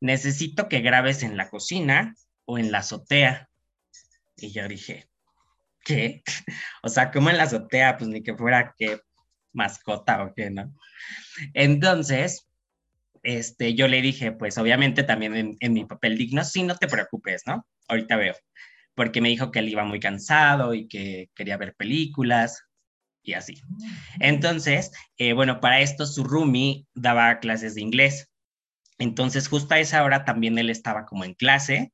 Necesito 0.00 0.68
que 0.68 0.80
grabes 0.80 1.22
en 1.22 1.36
la 1.36 1.48
cocina 1.48 2.14
o 2.44 2.58
en 2.58 2.72
la 2.72 2.78
azotea. 2.78 3.48
Y 4.36 4.50
yo 4.50 4.66
dije, 4.68 5.08
¿qué? 5.86 6.22
O 6.82 6.88
sea, 6.88 7.10
como 7.10 7.30
en 7.30 7.38
la 7.38 7.44
azotea, 7.44 7.96
pues 7.96 8.08
ni 8.10 8.22
que 8.22 8.36
fuera 8.36 8.74
que 8.76 9.00
mascota 9.52 10.22
o 10.22 10.34
qué, 10.34 10.50
¿no? 10.50 10.74
Entonces, 11.54 12.48
este, 13.22 13.74
yo 13.74 13.88
le 13.88 14.02
dije, 14.02 14.32
pues 14.32 14.58
obviamente 14.58 15.02
también 15.02 15.56
en, 15.58 15.72
mi 15.72 15.84
papel 15.84 16.18
digno, 16.18 16.44
sí, 16.44 16.62
no 16.62 16.76
te 16.76 16.86
preocupes, 16.86 17.42
¿no? 17.46 17.66
Ahorita 17.88 18.16
veo, 18.16 18.34
porque 18.94 19.20
me 19.20 19.30
dijo 19.30 19.50
que 19.50 19.60
él 19.60 19.68
iba 19.68 19.84
muy 19.84 19.98
cansado 19.98 20.74
y 20.74 20.86
que 20.88 21.30
quería 21.34 21.56
ver 21.56 21.74
películas 21.74 22.62
y 23.22 23.32
así. 23.32 23.60
Entonces, 24.20 24.92
eh, 25.18 25.32
bueno, 25.32 25.60
para 25.60 25.80
esto 25.80 26.06
su 26.06 26.24
roomie 26.24 26.86
daba 26.94 27.40
clases 27.40 27.74
de 27.74 27.80
inglés. 27.80 28.28
Entonces, 28.98 29.48
justo 29.48 29.74
a 29.74 29.80
esa 29.80 30.04
hora 30.04 30.24
también 30.24 30.58
él 30.58 30.70
estaba 30.70 31.04
como 31.04 31.24
en 31.24 31.34
clase 31.34 31.92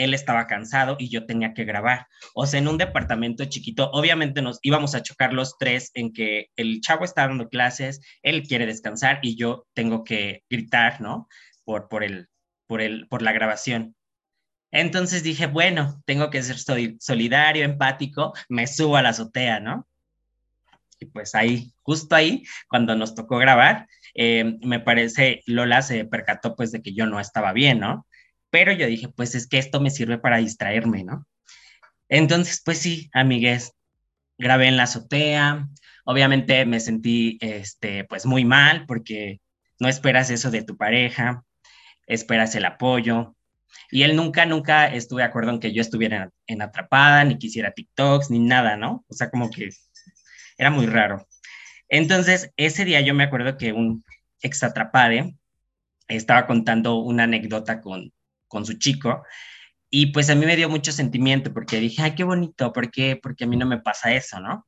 él 0.00 0.14
estaba 0.14 0.46
cansado 0.46 0.96
y 0.98 1.10
yo 1.10 1.26
tenía 1.26 1.52
que 1.52 1.64
grabar. 1.64 2.06
O 2.34 2.46
sea, 2.46 2.58
en 2.58 2.68
un 2.68 2.78
departamento 2.78 3.44
chiquito, 3.44 3.90
obviamente 3.92 4.40
nos 4.40 4.58
íbamos 4.62 4.94
a 4.94 5.02
chocar 5.02 5.32
los 5.34 5.58
tres 5.58 5.90
en 5.94 6.12
que 6.12 6.48
el 6.56 6.80
chavo 6.80 7.04
está 7.04 7.26
dando 7.26 7.48
clases, 7.48 8.00
él 8.22 8.42
quiere 8.42 8.64
descansar 8.66 9.18
y 9.22 9.36
yo 9.36 9.66
tengo 9.74 10.02
que 10.02 10.44
gritar, 10.48 11.00
¿no? 11.00 11.28
Por, 11.64 11.88
por, 11.88 12.02
el, 12.02 12.28
por, 12.66 12.80
el, 12.80 13.08
por 13.08 13.20
la 13.20 13.32
grabación. 13.32 13.94
Entonces 14.70 15.22
dije, 15.22 15.46
bueno, 15.46 16.02
tengo 16.06 16.30
que 16.30 16.42
ser 16.42 16.56
solidario, 16.98 17.64
empático, 17.64 18.32
me 18.48 18.66
subo 18.66 18.96
a 18.96 19.02
la 19.02 19.10
azotea, 19.10 19.60
¿no? 19.60 19.86
Y 20.98 21.06
pues 21.06 21.34
ahí, 21.34 21.72
justo 21.82 22.14
ahí, 22.14 22.44
cuando 22.68 22.94
nos 22.94 23.14
tocó 23.14 23.38
grabar, 23.38 23.86
eh, 24.14 24.56
me 24.62 24.80
parece, 24.80 25.42
Lola 25.46 25.82
se 25.82 26.04
percató 26.04 26.54
pues 26.56 26.72
de 26.72 26.82
que 26.82 26.94
yo 26.94 27.06
no 27.06 27.20
estaba 27.20 27.52
bien, 27.52 27.80
¿no? 27.80 28.06
Pero 28.50 28.72
yo 28.72 28.86
dije, 28.86 29.08
pues 29.08 29.34
es 29.34 29.46
que 29.46 29.58
esto 29.58 29.80
me 29.80 29.90
sirve 29.90 30.18
para 30.18 30.38
distraerme, 30.38 31.04
¿no? 31.04 31.26
Entonces, 32.08 32.60
pues 32.64 32.78
sí, 32.78 33.08
amigues, 33.12 33.72
grabé 34.38 34.66
en 34.68 34.76
la 34.76 34.84
azotea. 34.84 35.68
Obviamente 36.04 36.66
me 36.66 36.80
sentí, 36.80 37.38
este, 37.40 38.04
pues 38.04 38.26
muy 38.26 38.44
mal 38.44 38.86
porque 38.86 39.40
no 39.78 39.88
esperas 39.88 40.30
eso 40.30 40.50
de 40.50 40.62
tu 40.62 40.76
pareja, 40.76 41.44
esperas 42.06 42.54
el 42.56 42.64
apoyo. 42.64 43.36
Y 43.92 44.02
él 44.02 44.16
nunca, 44.16 44.46
nunca 44.46 44.86
estuve 44.86 45.22
de 45.22 45.28
acuerdo 45.28 45.50
en 45.52 45.60
que 45.60 45.72
yo 45.72 45.80
estuviera 45.80 46.30
en, 46.46 46.62
atrapada, 46.62 47.24
ni 47.24 47.38
quisiera 47.38 47.72
TikToks, 47.72 48.30
ni 48.30 48.40
nada, 48.40 48.76
¿no? 48.76 49.04
O 49.08 49.14
sea, 49.14 49.30
como 49.30 49.50
que 49.50 49.70
era 50.58 50.70
muy 50.70 50.86
raro. 50.86 51.26
Entonces, 51.88 52.52
ese 52.56 52.84
día 52.84 53.00
yo 53.00 53.14
me 53.14 53.24
acuerdo 53.24 53.56
que 53.56 53.72
un 53.72 54.04
ex 54.42 54.62
atrapade 54.62 55.34
estaba 56.08 56.46
contando 56.46 56.98
una 56.98 57.24
anécdota 57.24 57.80
con, 57.80 58.12
con 58.50 58.66
su 58.66 58.74
chico. 58.74 59.24
Y 59.88 60.06
pues 60.06 60.28
a 60.28 60.34
mí 60.34 60.44
me 60.44 60.56
dio 60.56 60.68
mucho 60.68 60.92
sentimiento 60.92 61.54
porque 61.54 61.80
dije, 61.80 62.02
ay, 62.02 62.14
qué 62.14 62.24
bonito, 62.24 62.72
¿por 62.72 62.90
qué? 62.90 63.18
Porque 63.20 63.44
a 63.44 63.46
mí 63.46 63.56
no 63.56 63.66
me 63.66 63.78
pasa 63.80 64.12
eso, 64.12 64.40
¿no? 64.40 64.66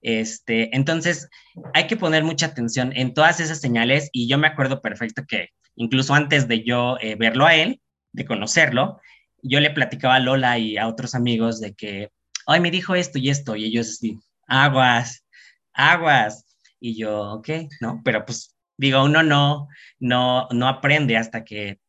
Este, 0.00 0.74
entonces, 0.76 1.28
hay 1.74 1.86
que 1.86 1.96
poner 1.96 2.24
mucha 2.24 2.46
atención 2.46 2.92
en 2.94 3.14
todas 3.14 3.40
esas 3.40 3.60
señales 3.60 4.10
y 4.12 4.28
yo 4.28 4.38
me 4.38 4.46
acuerdo 4.46 4.80
perfecto 4.80 5.24
que 5.26 5.50
incluso 5.76 6.14
antes 6.14 6.48
de 6.48 6.64
yo 6.64 6.96
eh, 7.00 7.16
verlo 7.16 7.46
a 7.46 7.54
él, 7.54 7.80
de 8.12 8.24
conocerlo, 8.24 9.00
yo 9.42 9.60
le 9.60 9.70
platicaba 9.70 10.16
a 10.16 10.20
Lola 10.20 10.58
y 10.58 10.76
a 10.76 10.88
otros 10.88 11.14
amigos 11.14 11.60
de 11.60 11.74
que, 11.74 12.10
ay, 12.46 12.60
me 12.60 12.70
dijo 12.70 12.94
esto 12.94 13.18
y 13.18 13.30
esto, 13.30 13.56
y 13.56 13.64
ellos, 13.64 14.00
aguas, 14.46 15.24
aguas, 15.72 16.44
y 16.80 16.96
yo, 16.96 17.32
ok, 17.34 17.48
¿no? 17.80 18.00
Pero 18.04 18.24
pues 18.24 18.56
digo, 18.76 19.04
uno 19.04 19.22
no, 19.22 19.68
no, 19.98 20.48
no 20.50 20.68
aprende 20.68 21.16
hasta 21.16 21.44
que 21.44 21.80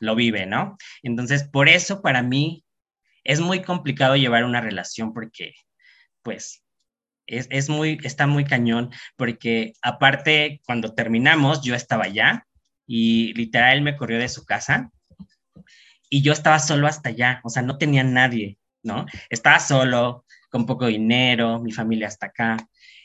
lo 0.00 0.16
vive, 0.16 0.46
¿no? 0.46 0.76
Entonces, 1.02 1.44
por 1.44 1.68
eso 1.68 2.02
para 2.02 2.22
mí 2.22 2.64
es 3.22 3.40
muy 3.40 3.62
complicado 3.62 4.16
llevar 4.16 4.44
una 4.44 4.60
relación 4.60 5.12
porque, 5.12 5.54
pues, 6.22 6.64
es, 7.26 7.68
muy, 7.68 7.98
está 8.02 8.26
muy 8.26 8.44
cañón, 8.44 8.90
porque 9.16 9.74
aparte, 9.82 10.60
cuando 10.66 10.94
terminamos, 10.94 11.62
yo 11.62 11.76
estaba 11.76 12.04
allá 12.04 12.46
y 12.86 13.32
literal 13.34 13.82
me 13.82 13.96
corrió 13.96 14.18
de 14.18 14.28
su 14.28 14.44
casa 14.44 14.90
y 16.08 16.22
yo 16.22 16.32
estaba 16.32 16.58
solo 16.58 16.88
hasta 16.88 17.10
allá, 17.10 17.40
o 17.44 17.50
sea, 17.50 17.62
no 17.62 17.78
tenía 17.78 18.02
nadie, 18.02 18.58
¿no? 18.82 19.06
Estaba 19.28 19.60
solo, 19.60 20.24
con 20.50 20.66
poco 20.66 20.86
dinero, 20.86 21.60
mi 21.60 21.70
familia 21.70 22.08
hasta 22.08 22.26
acá. 22.26 22.56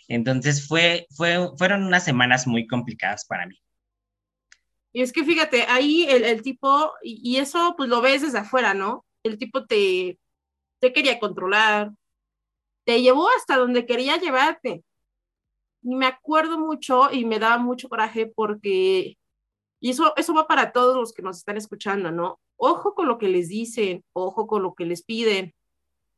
Entonces 0.07 0.67
fue, 0.67 1.05
fue, 1.11 1.49
fueron 1.57 1.83
unas 1.83 2.03
semanas 2.03 2.47
muy 2.47 2.65
complicadas 2.65 3.25
para 3.25 3.45
mí. 3.45 3.61
Y 4.95 5.01
es 5.01 5.11
que 5.11 5.25
fíjate, 5.25 5.63
ahí 5.63 6.05
el, 6.05 6.41
tipo, 6.41 6.93
y, 7.03 7.35
eso 7.35 7.73
pues 7.75 7.89
lo 7.89 7.99
ves 7.99 8.21
desde 8.21 8.37
afuera, 8.37 8.73
¿no? 8.73 9.05
El 9.23 9.37
tipo 9.37 9.65
te, 9.65 10.17
te 10.79 10.93
quería 10.93 11.19
controlar, 11.19 11.91
te 12.85 13.01
llevó 13.01 13.27
hasta 13.27 13.57
donde 13.57 13.85
quería 13.85 14.15
llevarte. 14.15 14.85
Y 15.81 15.95
me 15.95 16.05
acuerdo 16.05 16.57
mucho 16.57 17.11
y 17.11 17.25
me 17.25 17.39
daba 17.39 17.57
mucho 17.57 17.89
coraje 17.89 18.27
porque, 18.27 19.17
y 19.81 19.89
eso, 19.89 20.13
eso 20.15 20.33
va 20.33 20.47
para 20.47 20.71
todos 20.71 20.95
los 20.95 21.11
que 21.11 21.23
nos 21.23 21.39
están 21.39 21.57
escuchando, 21.57 22.09
¿no? 22.13 22.39
Ojo 22.55 22.95
con 22.95 23.09
lo 23.09 23.17
que 23.17 23.27
les 23.27 23.49
dicen, 23.49 24.01
ojo 24.13 24.47
con 24.47 24.63
lo 24.63 24.75
que 24.75 24.85
les 24.85 25.03
piden. 25.03 25.53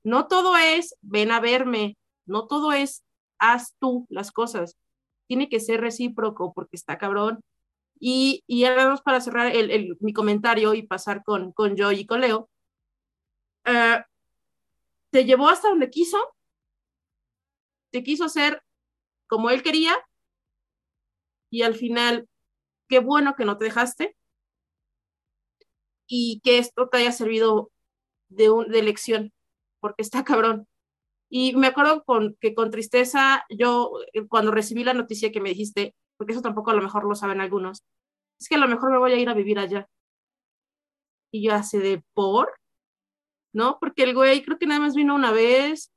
No 0.03 0.27
todo 0.27 0.55
es, 0.55 0.95
ven 1.01 1.31
a 1.31 1.39
verme, 1.39 1.97
no 2.27 2.45
todo 2.45 2.71
es, 2.73 3.03
haz 3.39 3.73
tú 3.79 4.05
las 4.09 4.31
cosas. 4.31 4.77
Tiene 5.25 5.49
que 5.49 5.59
ser 5.59 5.81
recíproco 5.81 6.53
porque 6.53 6.75
está 6.75 6.99
cabrón 6.99 7.41
y, 7.99 8.43
y 8.47 8.65
ahora 8.65 8.95
para 8.97 9.21
cerrar 9.21 9.55
el, 9.55 9.97
mi 9.99 10.13
comentario 10.13 10.73
y 10.73 10.83
pasar 10.83 11.23
con, 11.23 11.51
con 11.51 11.75
Joy 11.75 12.01
y 12.01 12.05
con 12.05 12.21
Leo. 12.21 12.49
Eh, 13.65 14.03
te 15.09 15.25
llevó 15.25 15.49
hasta 15.49 15.69
donde 15.69 15.89
quiso, 15.89 16.17
te 17.91 18.03
quiso 18.03 18.25
hacer 18.25 18.61
como 19.27 19.49
él 19.49 19.63
quería 19.63 19.95
y 21.49 21.61
al 21.63 21.75
final, 21.75 22.27
qué 22.87 22.99
bueno 22.99 23.35
que 23.35 23.45
no 23.45 23.57
te 23.57 23.65
dejaste 23.65 24.15
y 26.07 26.41
que 26.43 26.57
esto 26.57 26.89
te 26.89 26.97
haya 26.97 27.11
servido 27.11 27.71
de, 28.29 28.49
un, 28.49 28.69
de 28.69 28.81
lección, 28.83 29.33
porque 29.79 30.01
está 30.01 30.23
cabrón. 30.23 30.67
Y 31.29 31.55
me 31.55 31.67
acuerdo 31.67 32.03
con, 32.05 32.37
que 32.39 32.55
con 32.55 32.71
tristeza, 32.71 33.45
yo 33.49 33.91
cuando 34.29 34.51
recibí 34.51 34.83
la 34.83 34.93
noticia 34.93 35.31
que 35.31 35.41
me 35.41 35.49
dijiste, 35.49 35.93
porque 36.17 36.33
eso 36.33 36.41
tampoco 36.41 36.71
a 36.71 36.73
lo 36.73 36.81
mejor 36.81 37.03
lo 37.05 37.15
saben 37.15 37.41
algunos, 37.41 37.83
es 38.39 38.47
que 38.47 38.55
a 38.55 38.59
lo 38.59 38.67
mejor 38.67 38.91
me 38.91 38.97
voy 38.97 39.13
a 39.13 39.17
ir 39.17 39.29
a 39.29 39.33
vivir 39.33 39.59
allá. 39.59 39.87
Y 41.31 41.43
yo 41.43 41.53
hace 41.53 41.79
de 41.79 42.03
por, 42.13 42.53
¿no? 43.53 43.77
Porque 43.79 44.03
el 44.03 44.13
güey 44.13 44.43
creo 44.43 44.57
que 44.57 44.67
nada 44.67 44.79
más 44.79 44.95
vino 44.95 45.15
una 45.15 45.31
vez. 45.31 45.91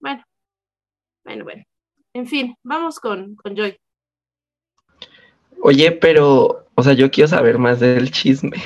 Bueno, 0.00 0.24
bueno, 1.24 1.44
bueno. 1.44 1.64
En 2.14 2.26
fin, 2.26 2.56
vamos 2.62 2.98
con, 2.98 3.36
con 3.36 3.56
Joy. 3.56 3.76
Oye, 5.62 5.92
pero, 5.92 6.66
o 6.74 6.82
sea, 6.82 6.94
yo 6.94 7.10
quiero 7.10 7.28
saber 7.28 7.58
más 7.58 7.80
del 7.80 8.10
chisme. 8.10 8.56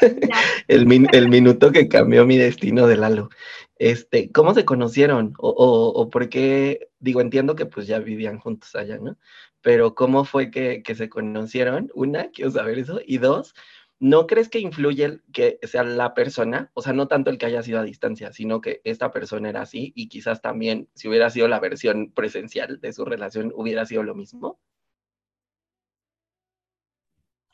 el, 0.68 1.08
el, 1.12 1.28
minuto 1.28 1.70
que 1.70 1.88
cambió 1.88 2.26
mi 2.26 2.36
destino 2.36 2.86
de 2.86 2.96
Lalo. 2.96 3.30
Este, 3.76 4.30
¿cómo 4.32 4.52
se 4.52 4.64
conocieron? 4.64 5.34
O, 5.38 5.50
o, 5.50 5.88
o, 6.00 6.10
por 6.10 6.28
qué, 6.28 6.88
digo, 6.98 7.20
entiendo 7.20 7.54
que 7.54 7.66
pues 7.66 7.86
ya 7.86 8.00
vivían 8.00 8.38
juntos 8.38 8.74
allá, 8.74 8.98
¿no? 8.98 9.16
Pero 9.62 9.94
¿cómo 9.94 10.24
fue 10.24 10.50
que, 10.50 10.82
se 10.94 11.08
conocieron? 11.08 11.90
Una, 11.94 12.30
quiero 12.30 12.50
saber 12.50 12.78
eso. 12.78 13.00
Y 13.06 13.18
dos, 13.18 13.54
¿no 14.00 14.26
crees 14.26 14.48
que 14.48 14.58
influye 14.58 15.20
que 15.32 15.58
sea 15.62 15.84
la 15.84 16.14
persona? 16.14 16.70
O 16.74 16.82
sea, 16.82 16.92
no 16.92 17.08
tanto 17.08 17.30
el 17.30 17.38
que 17.38 17.46
haya 17.46 17.62
sido 17.62 17.80
a 17.80 17.84
distancia, 17.84 18.32
sino 18.32 18.60
que 18.60 18.80
esta 18.84 19.12
persona 19.12 19.48
era 19.48 19.62
así 19.62 19.92
y 19.94 20.08
quizás 20.08 20.42
también 20.42 20.88
si 20.94 21.08
hubiera 21.08 21.30
sido 21.30 21.48
la 21.48 21.60
versión 21.60 22.12
presencial 22.12 22.80
de 22.80 22.92
su 22.92 23.04
relación 23.04 23.52
hubiera 23.54 23.86
sido 23.86 24.02
lo 24.02 24.14
mismo. 24.14 24.60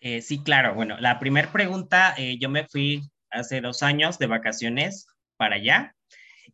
Eh, 0.00 0.22
sí, 0.22 0.42
claro. 0.42 0.74
Bueno, 0.74 0.96
la 0.98 1.18
primera 1.18 1.52
pregunta, 1.52 2.14
eh, 2.16 2.38
yo 2.38 2.48
me 2.48 2.66
fui 2.66 3.02
hace 3.30 3.60
dos 3.60 3.82
años 3.82 4.18
de 4.18 4.26
vacaciones 4.26 5.06
para 5.36 5.56
allá 5.56 5.94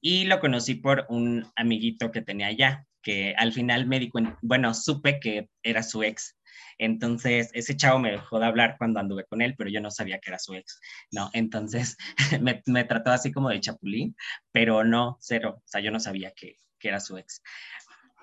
y 0.00 0.24
lo 0.24 0.40
conocí 0.40 0.74
por 0.74 1.06
un 1.08 1.46
amiguito 1.56 2.10
que 2.10 2.22
tenía 2.22 2.48
allá, 2.48 2.86
que 3.04 3.34
al 3.36 3.52
final 3.52 3.86
me 3.86 4.00
di 4.00 4.10
cuenta, 4.10 4.38
bueno, 4.42 4.74
supe 4.74 5.20
que 5.20 5.48
era 5.62 5.82
su 5.82 6.02
ex. 6.02 6.36
Entonces, 6.78 7.50
ese 7.52 7.76
chavo 7.76 8.00
me 8.00 8.10
dejó 8.10 8.40
de 8.40 8.46
hablar 8.46 8.76
cuando 8.78 8.98
anduve 8.98 9.24
con 9.26 9.42
él, 9.42 9.54
pero 9.56 9.70
yo 9.70 9.80
no 9.80 9.90
sabía 9.90 10.18
que 10.18 10.30
era 10.30 10.38
su 10.40 10.54
ex, 10.54 10.80
¿no? 11.12 11.30
Entonces, 11.32 11.96
me, 12.40 12.62
me 12.66 12.84
trató 12.84 13.12
así 13.12 13.30
como 13.30 13.50
de 13.50 13.60
chapulín, 13.60 14.16
pero 14.50 14.82
no, 14.82 15.18
cero, 15.20 15.56
o 15.58 15.68
sea, 15.68 15.80
yo 15.80 15.92
no 15.92 16.00
sabía 16.00 16.32
que, 16.32 16.56
que 16.80 16.88
era 16.88 16.98
su 16.98 17.16
ex. 17.16 17.42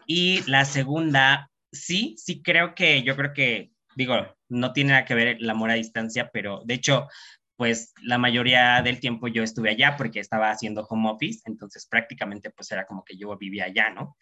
Y 0.05 0.41
la 0.49 0.65
segunda, 0.65 1.49
sí, 1.71 2.15
sí 2.17 2.41
creo 2.41 2.75
que, 2.75 3.03
yo 3.03 3.15
creo 3.15 3.33
que, 3.33 3.71
digo, 3.95 4.35
no 4.49 4.73
tiene 4.73 4.91
nada 4.91 5.05
que 5.05 5.15
ver 5.15 5.27
el 5.39 5.49
amor 5.49 5.71
a 5.71 5.75
distancia, 5.75 6.29
pero 6.33 6.61
de 6.65 6.73
hecho, 6.73 7.07
pues 7.55 7.93
la 8.01 8.17
mayoría 8.17 8.81
del 8.81 8.99
tiempo 8.99 9.27
yo 9.27 9.43
estuve 9.43 9.69
allá 9.69 9.95
porque 9.95 10.19
estaba 10.19 10.49
haciendo 10.49 10.83
home 10.89 11.09
office, 11.11 11.41
entonces 11.45 11.85
prácticamente 11.85 12.49
pues 12.49 12.71
era 12.71 12.85
como 12.85 13.05
que 13.05 13.15
yo 13.17 13.37
vivía 13.37 13.65
allá, 13.65 13.91
¿no? 13.91 14.17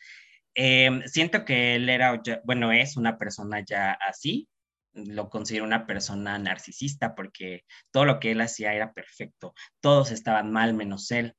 Em, 0.56 1.04
siento 1.04 1.46
que 1.46 1.76
él 1.76 1.90
era, 1.90 2.22
bueno, 2.44 2.72
es 2.72 2.98
una 2.98 3.18
persona 3.18 3.64
ya 3.66 3.92
así, 3.94 4.48
lo 4.94 5.30
considero 5.30 5.66
una 5.66 5.86
persona 5.86 6.38
narcisista 6.40 7.16
porque 7.16 7.64
todo 7.92 8.06
lo 8.06 8.20
que 8.20 8.32
él 8.32 8.42
hacía 8.42 8.74
era 8.74 8.94
perfecto, 8.94 9.54
todos 9.82 10.12
estaban 10.12 10.52
mal 10.52 10.74
menos 10.74 11.12
él. 11.12 11.36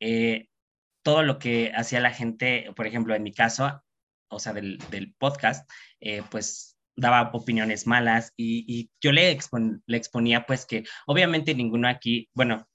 Eh, 0.00 0.48
todo 1.02 1.22
lo 1.22 1.38
que 1.38 1.72
hacía 1.74 2.00
la 2.00 2.12
gente, 2.12 2.70
por 2.76 2.86
ejemplo, 2.86 3.14
en 3.14 3.22
mi 3.22 3.32
caso, 3.32 3.82
o 4.28 4.38
sea, 4.38 4.52
del, 4.52 4.78
podcast, 5.18 5.68
eh, 6.00 6.22
pues 6.30 6.76
daba 6.96 7.30
opiniones 7.32 7.86
malas 7.86 8.32
y, 8.36 8.90
yo 9.00 9.12
le, 9.12 9.30
exponía 9.30 10.46
pues 10.46 10.66
que 10.66 10.84
obviamente 11.06 11.54
ninguno 11.54 11.88
aquí, 11.88 12.28
bueno, 12.34 12.68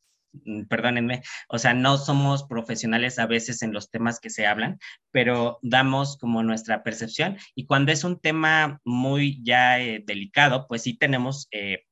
perdónenme, 0.70 1.22
o 1.50 1.58
sea, 1.58 1.74
no 1.74 1.98
somos 1.98 2.44
profesionales 2.44 3.20
a 3.20 3.26
veces 3.26 3.62
en 3.62 3.74
los 3.74 3.90
temas 3.90 4.20
que 4.20 4.30
se 4.30 4.48
hablan, 4.48 4.80
pero 5.12 5.60
damos 5.62 6.18
como 6.18 6.44
nuestra 6.44 6.84
percepción 6.84 7.38
y 7.56 7.66
cuando 7.66 7.92
es 7.92 8.04
un 8.04 8.20
tema 8.20 8.80
muy 8.84 9.42
ya 9.44 9.80
eh, 9.80 10.04
delicado, 10.06 10.68
pues 10.68 10.84
sí 10.84 10.98
tenemos 10.98 11.48
eh, 11.52 11.86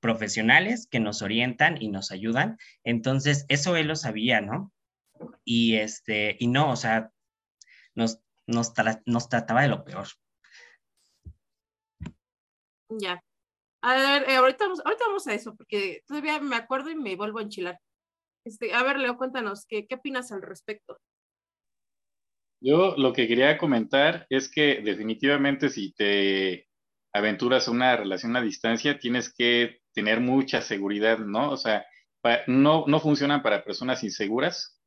profesionales 0.00 0.86
que 0.90 1.00
nos 1.00 1.22
orientan 1.22 1.80
y 1.80 1.88
nos 1.88 2.10
ayudan. 2.10 2.58
Entonces, 2.84 3.44
eso 3.48 3.76
él 3.76 3.88
lo 3.88 3.96
sabía, 3.96 4.40
¿no? 4.40 4.72
Y 5.44 5.76
este, 5.76 6.36
y 6.38 6.46
no, 6.46 6.70
o 6.70 6.76
sea, 6.76 7.12
nos, 7.94 8.20
nos, 8.46 8.72
trataba 9.28 9.62
de 9.62 9.68
lo 9.68 9.84
peor. 9.84 10.06
Ya. 12.88 13.22
A 13.82 13.94
ver, 13.94 14.28
eh, 14.28 14.36
ahorita 14.36 14.66
vamos 15.06 15.26
a 15.26 15.34
eso, 15.34 15.54
porque 15.56 16.02
todavía 16.06 16.40
me 16.40 16.56
acuerdo 16.56 16.90
y 16.90 16.96
me 16.96 17.16
vuelvo 17.16 17.38
a 17.38 17.42
enchilar. 17.42 17.80
Este, 18.44 18.72
a 18.72 18.82
ver, 18.82 18.98
Leo, 18.98 19.16
cuéntanos, 19.16 19.66
¿qué, 19.66 19.86
¿qué 19.86 19.96
opinas 19.96 20.32
al 20.32 20.42
respecto? 20.42 20.98
Yo 22.60 22.96
lo 22.96 23.12
que 23.12 23.28
quería 23.28 23.56
comentar 23.58 24.26
es 24.30 24.50
que 24.50 24.80
definitivamente 24.82 25.68
si 25.68 25.92
te 25.92 26.68
aventuras 27.12 27.68
a 27.68 27.70
una 27.70 27.96
relación 27.96 28.36
a 28.36 28.42
distancia, 28.42 28.98
tienes 28.98 29.32
que 29.32 29.80
tener 29.92 30.20
mucha 30.20 30.60
seguridad, 30.60 31.18
¿no? 31.18 31.50
O 31.50 31.56
sea, 31.56 31.86
no, 32.46 32.84
no 32.86 33.00
funcionan 33.00 33.42
para 33.42 33.64
personas 33.64 34.02
inseguras, 34.02 34.80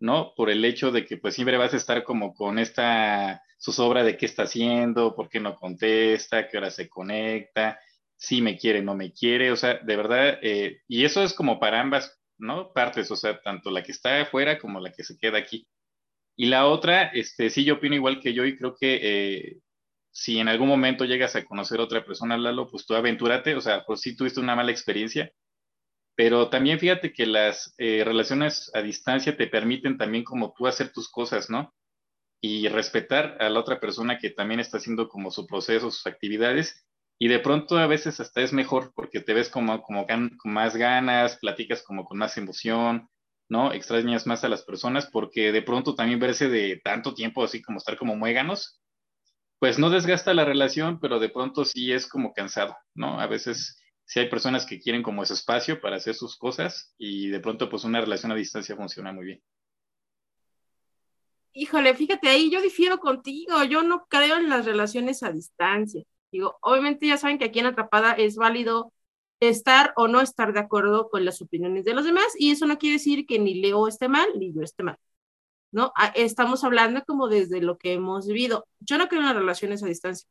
¿no? 0.00 0.32
Por 0.36 0.50
el 0.50 0.64
hecho 0.64 0.90
de 0.90 1.04
que 1.04 1.16
pues 1.16 1.34
siempre 1.34 1.56
vas 1.56 1.74
a 1.74 1.76
estar 1.76 2.04
como 2.04 2.34
con 2.34 2.58
esta 2.58 3.42
zozobra 3.60 4.04
de 4.04 4.16
qué 4.16 4.26
está 4.26 4.44
haciendo, 4.44 5.14
por 5.14 5.28
qué 5.28 5.40
no 5.40 5.56
contesta, 5.56 6.48
qué 6.48 6.58
hora 6.58 6.70
se 6.70 6.88
conecta, 6.88 7.78
si 8.16 8.42
me 8.42 8.56
quiere, 8.56 8.82
no 8.82 8.94
me 8.94 9.12
quiere, 9.12 9.50
o 9.50 9.56
sea, 9.56 9.78
de 9.78 9.96
verdad, 9.96 10.38
eh, 10.42 10.82
y 10.88 11.04
eso 11.04 11.22
es 11.22 11.34
como 11.34 11.58
para 11.58 11.80
ambas, 11.80 12.17
¿no? 12.38 12.72
Partes, 12.72 13.10
o 13.10 13.16
sea, 13.16 13.40
tanto 13.40 13.70
la 13.70 13.82
que 13.82 13.92
está 13.92 14.20
afuera 14.22 14.58
como 14.58 14.80
la 14.80 14.92
que 14.92 15.04
se 15.04 15.18
queda 15.18 15.38
aquí. 15.38 15.66
Y 16.36 16.46
la 16.46 16.66
otra, 16.66 17.04
este, 17.08 17.50
sí, 17.50 17.64
yo 17.64 17.74
opino 17.74 17.94
igual 17.94 18.20
que 18.20 18.32
yo 18.32 18.44
y 18.44 18.56
creo 18.56 18.76
que 18.76 19.00
eh, 19.02 19.60
si 20.10 20.38
en 20.38 20.48
algún 20.48 20.68
momento 20.68 21.04
llegas 21.04 21.36
a 21.36 21.44
conocer 21.44 21.80
a 21.80 21.84
otra 21.84 22.04
persona, 22.04 22.36
Lalo, 22.38 22.68
pues 22.68 22.86
tú 22.86 22.94
aventúrate, 22.94 23.54
o 23.54 23.60
sea, 23.60 23.84
pues 23.84 24.00
si 24.00 24.16
tuviste 24.16 24.40
una 24.40 24.56
mala 24.56 24.70
experiencia, 24.70 25.32
pero 26.16 26.50
también 26.50 26.80
fíjate 26.80 27.12
que 27.12 27.26
las 27.26 27.74
eh, 27.78 28.02
relaciones 28.04 28.72
a 28.74 28.82
distancia 28.82 29.36
te 29.36 29.46
permiten 29.46 29.96
también 29.96 30.24
como 30.24 30.52
tú 30.52 30.66
hacer 30.66 30.92
tus 30.92 31.08
cosas, 31.08 31.48
¿no? 31.48 31.72
Y 32.40 32.66
respetar 32.68 33.36
a 33.40 33.48
la 33.50 33.60
otra 33.60 33.78
persona 33.78 34.18
que 34.18 34.30
también 34.30 34.58
está 34.58 34.78
haciendo 34.78 35.08
como 35.08 35.30
su 35.30 35.46
proceso, 35.46 35.92
sus 35.92 36.06
actividades. 36.08 36.87
Y 37.18 37.28
de 37.28 37.40
pronto 37.40 37.78
a 37.78 37.86
veces 37.86 38.20
hasta 38.20 38.42
es 38.42 38.52
mejor 38.52 38.92
porque 38.94 39.20
te 39.20 39.34
ves 39.34 39.48
como, 39.48 39.82
como 39.82 40.06
con 40.06 40.52
más 40.52 40.76
ganas, 40.76 41.36
platicas 41.38 41.82
como 41.82 42.04
con 42.04 42.18
más 42.18 42.36
emoción, 42.36 43.08
¿no? 43.48 43.72
Extrañas 43.72 44.26
más 44.26 44.44
a 44.44 44.48
las 44.48 44.62
personas 44.62 45.08
porque 45.10 45.50
de 45.50 45.62
pronto 45.62 45.94
también 45.94 46.20
verse 46.20 46.48
de 46.48 46.80
tanto 46.84 47.14
tiempo 47.14 47.42
así 47.42 47.60
como 47.60 47.78
estar 47.78 47.96
como 47.96 48.14
muéganos, 48.14 48.80
pues 49.58 49.78
no 49.78 49.90
desgasta 49.90 50.34
la 50.34 50.44
relación, 50.44 51.00
pero 51.00 51.18
de 51.18 51.30
pronto 51.30 51.64
sí 51.64 51.92
es 51.92 52.06
como 52.06 52.32
cansado, 52.32 52.76
¿no? 52.94 53.20
A 53.20 53.26
veces 53.26 53.80
si 54.04 54.20
hay 54.20 54.30
personas 54.30 54.64
que 54.64 54.80
quieren 54.80 55.02
como 55.02 55.22
ese 55.22 55.34
espacio 55.34 55.80
para 55.80 55.96
hacer 55.96 56.14
sus 56.14 56.36
cosas 56.36 56.94
y 56.98 57.28
de 57.28 57.40
pronto 57.40 57.68
pues 57.68 57.84
una 57.84 58.00
relación 58.00 58.30
a 58.32 58.36
distancia 58.36 58.76
funciona 58.76 59.12
muy 59.12 59.26
bien. 59.26 59.42
Híjole, 61.52 61.94
fíjate 61.94 62.28
ahí, 62.28 62.50
yo 62.50 62.62
difiero 62.62 62.98
contigo, 62.98 63.64
yo 63.64 63.82
no 63.82 64.06
creo 64.08 64.36
en 64.36 64.48
las 64.48 64.64
relaciones 64.64 65.24
a 65.24 65.32
distancia. 65.32 66.04
Digo, 66.32 66.58
obviamente 66.62 67.06
ya 67.06 67.16
saben 67.18 67.38
que 67.38 67.46
aquí 67.46 67.58
en 67.60 67.66
Atrapada 67.66 68.12
es 68.12 68.36
válido 68.36 68.92
estar 69.40 69.92
o 69.96 70.08
no 70.08 70.20
estar 70.20 70.52
de 70.52 70.60
acuerdo 70.60 71.08
con 71.10 71.24
las 71.24 71.40
opiniones 71.42 71.84
de 71.84 71.94
los 71.94 72.04
demás 72.04 72.26
y 72.38 72.50
eso 72.50 72.66
no 72.66 72.78
quiere 72.78 72.94
decir 72.94 73.26
que 73.26 73.38
ni 73.38 73.54
Leo 73.54 73.88
esté 73.88 74.08
mal 74.08 74.28
ni 74.38 74.52
yo 74.52 74.62
esté 74.62 74.82
mal. 74.82 74.98
¿No? 75.72 75.92
Ah, 75.96 76.12
estamos 76.16 76.64
hablando 76.64 77.02
como 77.06 77.28
desde 77.28 77.60
lo 77.62 77.78
que 77.78 77.92
hemos 77.94 78.26
vivido. 78.26 78.66
Yo 78.80 78.98
no 78.98 79.08
creo 79.08 79.20
en 79.20 79.26
las 79.28 79.36
relaciones 79.36 79.82
a 79.82 79.86
distancia 79.86 80.28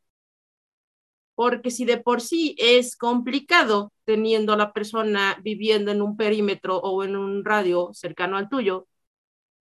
porque 1.38 1.70
si 1.70 1.84
de 1.84 1.98
por 1.98 2.20
sí 2.20 2.56
es 2.58 2.96
complicado 2.96 3.92
teniendo 4.04 4.52
a 4.52 4.56
la 4.56 4.72
persona 4.72 5.38
viviendo 5.44 5.92
en 5.92 6.02
un 6.02 6.16
perímetro 6.16 6.78
o 6.78 7.04
en 7.04 7.14
un 7.14 7.44
radio 7.44 7.90
cercano 7.94 8.36
al 8.36 8.48
tuyo, 8.48 8.88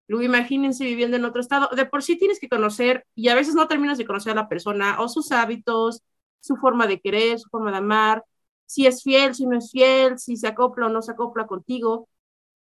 luego 0.08 0.24
imagínense 0.26 0.86
viviendo 0.86 1.18
en 1.18 1.26
otro 1.26 1.42
estado, 1.42 1.70
de 1.76 1.86
por 1.86 2.04
sí 2.04 2.18
tienes 2.18 2.40
que 2.40 2.50
conocer 2.50 3.06
y 3.16 3.30
a 3.30 3.36
veces 3.36 3.56
no 3.56 3.68
terminas 3.68 4.00
de 4.00 4.08
conocer 4.08 4.32
a 4.34 4.36
la 4.36 4.50
persona 4.50 5.00
o 5.02 5.10
sus 5.10 5.32
hábitos, 5.32 6.02
su 6.42 6.56
forma 6.58 6.88
de 6.88 7.00
querer, 7.02 7.40
su 7.40 7.50
forma 7.50 7.72
de 7.72 7.78
amar, 7.78 8.24
si 8.66 8.86
es 8.88 9.04
fiel, 9.04 9.36
si 9.36 9.46
no 9.46 9.58
es 9.58 9.72
fiel, 9.72 10.20
si 10.20 10.38
se 10.38 10.48
acopla 10.48 10.88
o 10.88 10.90
no 10.90 11.02
se 11.02 11.12
acopla 11.12 11.48
contigo. 11.48 12.10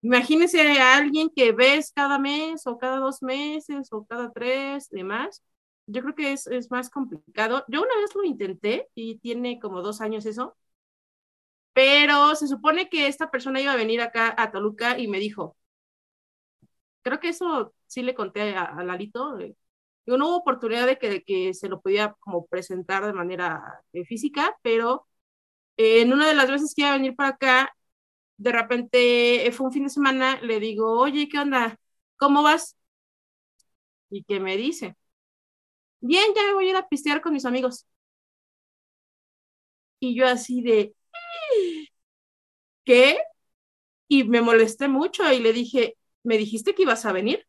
Imagínense 0.01 0.61
a 0.79 0.97
alguien 0.97 1.29
que 1.35 1.51
ves 1.51 1.91
cada 1.93 2.19
mes 2.19 2.67
o 2.67 2.77
cada 2.77 2.97
dos 2.97 3.21
meses 3.23 3.89
o 3.91 4.05
cada 4.05 4.31
tres, 4.31 4.89
demás, 4.89 5.43
yo 5.87 6.01
creo 6.01 6.15
que 6.15 6.33
es, 6.33 6.47
es 6.47 6.69
más 6.71 6.89
complicado. 6.89 7.65
Yo 7.67 7.81
una 7.81 7.95
vez 7.97 8.13
lo 8.15 8.23
intenté 8.23 8.89
y 8.95 9.19
tiene 9.19 9.59
como 9.59 9.81
dos 9.81 10.01
años 10.01 10.25
eso, 10.25 10.55
pero 11.73 12.35
se 12.35 12.47
supone 12.47 12.89
que 12.89 13.07
esta 13.07 13.29
persona 13.31 13.61
iba 13.61 13.71
a 13.73 13.75
venir 13.75 14.01
acá 14.01 14.33
a 14.37 14.51
Toluca 14.51 14.97
y 14.99 15.07
me 15.07 15.19
dijo, 15.19 15.55
creo 17.01 17.19
que 17.19 17.29
eso 17.29 17.73
sí 17.85 18.03
le 18.03 18.15
conté 18.15 18.55
a, 18.55 18.83
Lalito, 18.83 19.37
eh, 20.07 20.17
no 20.17 20.27
hubo 20.29 20.37
oportunidad 20.37 20.87
de 20.87 20.97
que, 20.97 21.23
que, 21.23 21.53
se 21.53 21.69
lo 21.69 21.81
podía 21.81 22.15
como 22.19 22.45
presentar 22.47 23.05
de 23.05 23.13
manera 23.13 23.61
eh, 23.93 24.05
física, 24.05 24.57
pero 24.63 25.07
eh, 25.77 26.01
en 26.01 26.13
una 26.13 26.27
de 26.27 26.35
las 26.35 26.49
veces 26.51 26.73
que 26.75 26.83
iba 26.83 26.91
a 26.91 26.97
venir 26.97 27.15
para 27.15 27.29
acá, 27.31 27.75
de 28.37 28.51
repente 28.51 29.49
fue 29.53 29.67
un 29.67 29.73
fin 29.73 29.83
de 29.85 29.89
semana, 29.91 30.41
le 30.41 30.59
digo, 30.59 30.99
oye, 30.99 31.29
¿qué 31.29 31.39
onda? 31.39 31.79
¿Cómo 32.17 32.43
vas? 32.43 32.77
¿Y 34.09 34.23
qué 34.23 34.39
me 34.39 34.57
dice? 34.57 34.95
bien, 36.01 36.33
ya 36.35 36.43
me 36.43 36.53
voy 36.53 36.67
a 36.67 36.69
ir 36.71 36.75
a 36.75 36.87
pistear 36.87 37.21
con 37.21 37.33
mis 37.33 37.45
amigos. 37.45 37.85
Y 39.99 40.15
yo 40.15 40.27
así 40.27 40.61
de, 40.61 40.93
¿qué? 42.85 43.17
Y 44.09 44.23
me 44.25 44.41
molesté 44.41 44.87
mucho 44.89 45.31
y 45.33 45.39
le 45.39 45.53
dije, 45.53 45.97
¿me 46.23 46.37
dijiste 46.37 46.75
que 46.75 46.83
ibas 46.83 47.05
a 47.05 47.13
venir? 47.13 47.47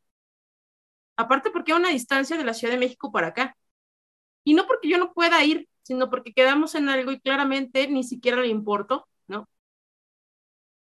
Aparte 1.18 1.50
porque 1.50 1.72
a 1.72 1.76
una 1.76 1.90
distancia 1.90 2.38
de 2.38 2.44
la 2.44 2.54
Ciudad 2.54 2.74
de 2.74 2.80
México 2.80 3.12
para 3.12 3.28
acá. 3.28 3.56
Y 4.44 4.54
no 4.54 4.66
porque 4.66 4.88
yo 4.88 4.98
no 4.98 5.12
pueda 5.14 5.44
ir, 5.44 5.68
sino 5.82 6.10
porque 6.10 6.34
quedamos 6.34 6.74
en 6.76 6.88
algo 6.88 7.12
y 7.12 7.20
claramente 7.20 7.88
ni 7.88 8.04
siquiera 8.04 8.40
le 8.42 8.48
importo, 8.48 9.08
¿no? 9.28 9.48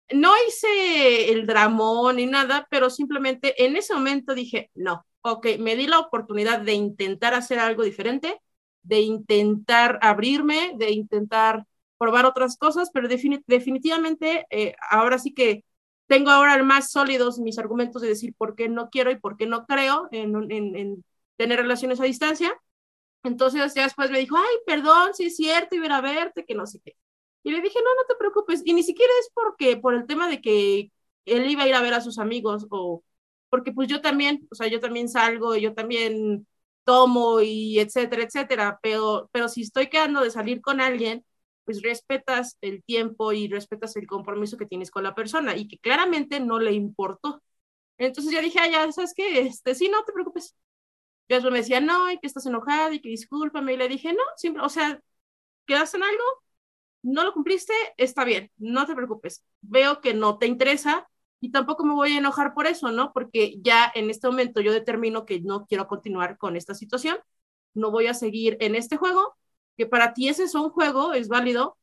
No 0.10 0.32
hice 0.48 1.32
el 1.34 1.46
dramón 1.48 2.16
ni 2.18 2.26
nada, 2.28 2.68
pero 2.70 2.90
simplemente 2.90 3.66
en 3.66 3.76
ese 3.76 3.94
momento 3.94 4.34
dije, 4.34 4.72
no, 4.74 5.06
ok, 5.22 5.48
me 5.60 5.76
di 5.76 5.86
la 5.88 6.00
oportunidad 6.00 6.62
de 6.62 6.74
intentar 6.74 7.34
hacer 7.34 7.60
algo 7.60 7.84
diferente, 7.84 8.40
de 8.84 9.02
intentar 9.02 10.00
abrirme, 10.02 10.74
de 10.78 10.92
intentar 10.92 11.66
probar 11.98 12.26
otras 12.26 12.58
cosas, 12.58 12.90
pero 12.94 13.10
definitivamente 13.10 14.46
eh, 14.50 14.76
ahora 14.90 15.20
sí 15.20 15.34
que 15.34 15.66
tengo 16.08 16.32
ahora 16.32 16.62
más 16.64 16.92
sólidos 16.92 17.40
mis 17.40 17.60
argumentos 17.60 18.02
de 18.02 18.10
decir 18.10 18.34
por 18.38 18.56
qué 18.56 18.70
no 18.70 18.90
quiero 18.90 19.12
y 19.12 19.20
por 19.20 19.38
qué 19.38 19.46
no 19.46 19.66
creo 19.66 20.08
en, 20.12 20.52
en, 20.52 21.06
tener 21.38 21.60
relaciones 21.60 22.00
a 22.00 22.06
distancia. 22.06 22.54
Entonces 23.24 23.74
ya 23.74 23.84
después 23.84 24.12
me 24.12 24.20
dijo, 24.20 24.38
ay, 24.38 24.58
perdón, 24.66 25.14
sí 25.14 25.26
es 25.26 25.36
cierto, 25.36 25.76
iba 25.76 25.96
a 25.96 26.02
verte, 26.02 26.46
que 26.46 26.56
no 26.56 26.66
sé 26.68 26.80
qué. 26.84 26.96
Y 27.44 27.52
le 27.52 27.62
dije, 27.62 27.80
no, 27.84 27.96
no 27.96 28.06
te 28.08 28.16
preocupes. 28.16 28.62
Y 28.66 28.74
ni 28.74 28.84
siquiera 28.84 29.12
es 29.22 29.30
porque, 29.34 29.78
por 29.78 29.94
el 29.96 30.06
tema 30.08 30.28
de 30.30 30.42
que 30.42 30.92
él 31.26 31.50
iba 31.50 31.64
a 31.64 31.68
ir 31.68 31.76
a 31.76 31.82
ver 31.82 31.94
a 31.94 32.02
sus 32.02 32.20
amigos 32.20 32.68
o 32.70 33.04
porque 33.50 33.72
pues 33.72 33.88
yo 33.88 34.02
también, 34.02 34.48
o 34.52 34.56
sea, 34.56 34.68
yo 34.68 34.80
también 34.80 35.10
salgo, 35.10 35.56
yo 35.56 35.74
también 35.74 36.48
tomo 36.84 37.42
y 37.42 37.80
etcétera, 37.80 38.24
etcétera, 38.24 38.80
pero, 38.82 39.30
pero 39.32 39.50
si 39.50 39.62
estoy 39.62 39.90
quedando 39.90 40.22
de 40.22 40.32
salir 40.32 40.62
con 40.62 40.82
alguien, 40.82 41.26
pues 41.68 41.84
respetas 41.84 42.58
el 42.62 42.84
tiempo 42.84 43.34
y 43.34 43.50
respetas 43.50 43.98
el 43.98 44.08
compromiso 44.08 44.58
que 44.58 44.68
tienes 44.68 44.92
con 44.92 45.04
la 45.04 45.16
persona 45.16 45.58
y 45.58 45.68
que 45.68 45.80
claramente 45.80 46.40
no 46.40 46.60
le 46.60 46.74
importó. 46.74 47.44
Entonces 47.98 48.34
ya 48.34 48.42
dije, 48.42 48.60
ah, 48.62 48.70
ya, 48.70 48.92
¿sabes 48.94 49.14
qué? 49.16 49.42
Este, 49.42 49.76
sí, 49.76 49.90
no 49.90 50.04
te 50.06 50.14
preocupes. 50.14 50.56
Y 51.28 51.34
después 51.36 51.52
me 51.54 51.60
decía, 51.60 51.82
no, 51.82 52.12
y 52.12 52.20
que 52.20 52.28
estás 52.28 52.46
enojada 52.46 52.94
y 52.94 53.02
que 53.02 53.10
discúlpame. 53.10 53.74
Y 53.74 53.78
le 53.78 53.90
dije, 53.90 54.14
no, 54.14 54.24
simple, 54.38 54.64
o 54.64 54.70
sea, 54.70 55.02
¿quedaste 55.68 55.98
en 55.98 56.04
algo? 56.04 56.24
¿No 57.04 57.24
lo 57.24 57.34
cumpliste? 57.34 57.74
Está 57.98 58.26
bien, 58.26 58.52
no 58.58 58.86
te 58.86 58.96
preocupes. 58.96 59.44
Veo 59.62 60.02
que 60.02 60.14
no 60.14 60.38
te 60.40 60.48
interesa 60.48 61.08
y 61.40 61.52
tampoco 61.52 61.86
me 61.86 61.94
voy 61.94 62.14
a 62.14 62.20
enojar 62.20 62.54
por 62.54 62.68
eso, 62.68 62.92
¿no? 62.92 63.14
Porque 63.14 63.58
ya 63.62 63.92
en 63.96 64.10
este 64.10 64.28
momento 64.28 64.62
yo 64.62 64.74
determino 64.74 65.26
que 65.26 65.42
no 65.42 65.66
quiero 65.68 65.88
continuar 65.88 66.38
con 66.38 66.56
esta 66.56 66.74
situación, 66.76 67.18
no 67.74 67.92
voy 67.92 68.08
a 68.08 68.14
seguir 68.14 68.58
en 68.60 68.76
este 68.76 68.98
juego, 68.98 69.36
que 69.78 69.86
para 69.86 70.14
ti 70.14 70.30
ese 70.30 70.44
es 70.46 70.56
un 70.56 70.70
juego, 70.70 71.14
es 71.14 71.28
válido. 71.30 71.78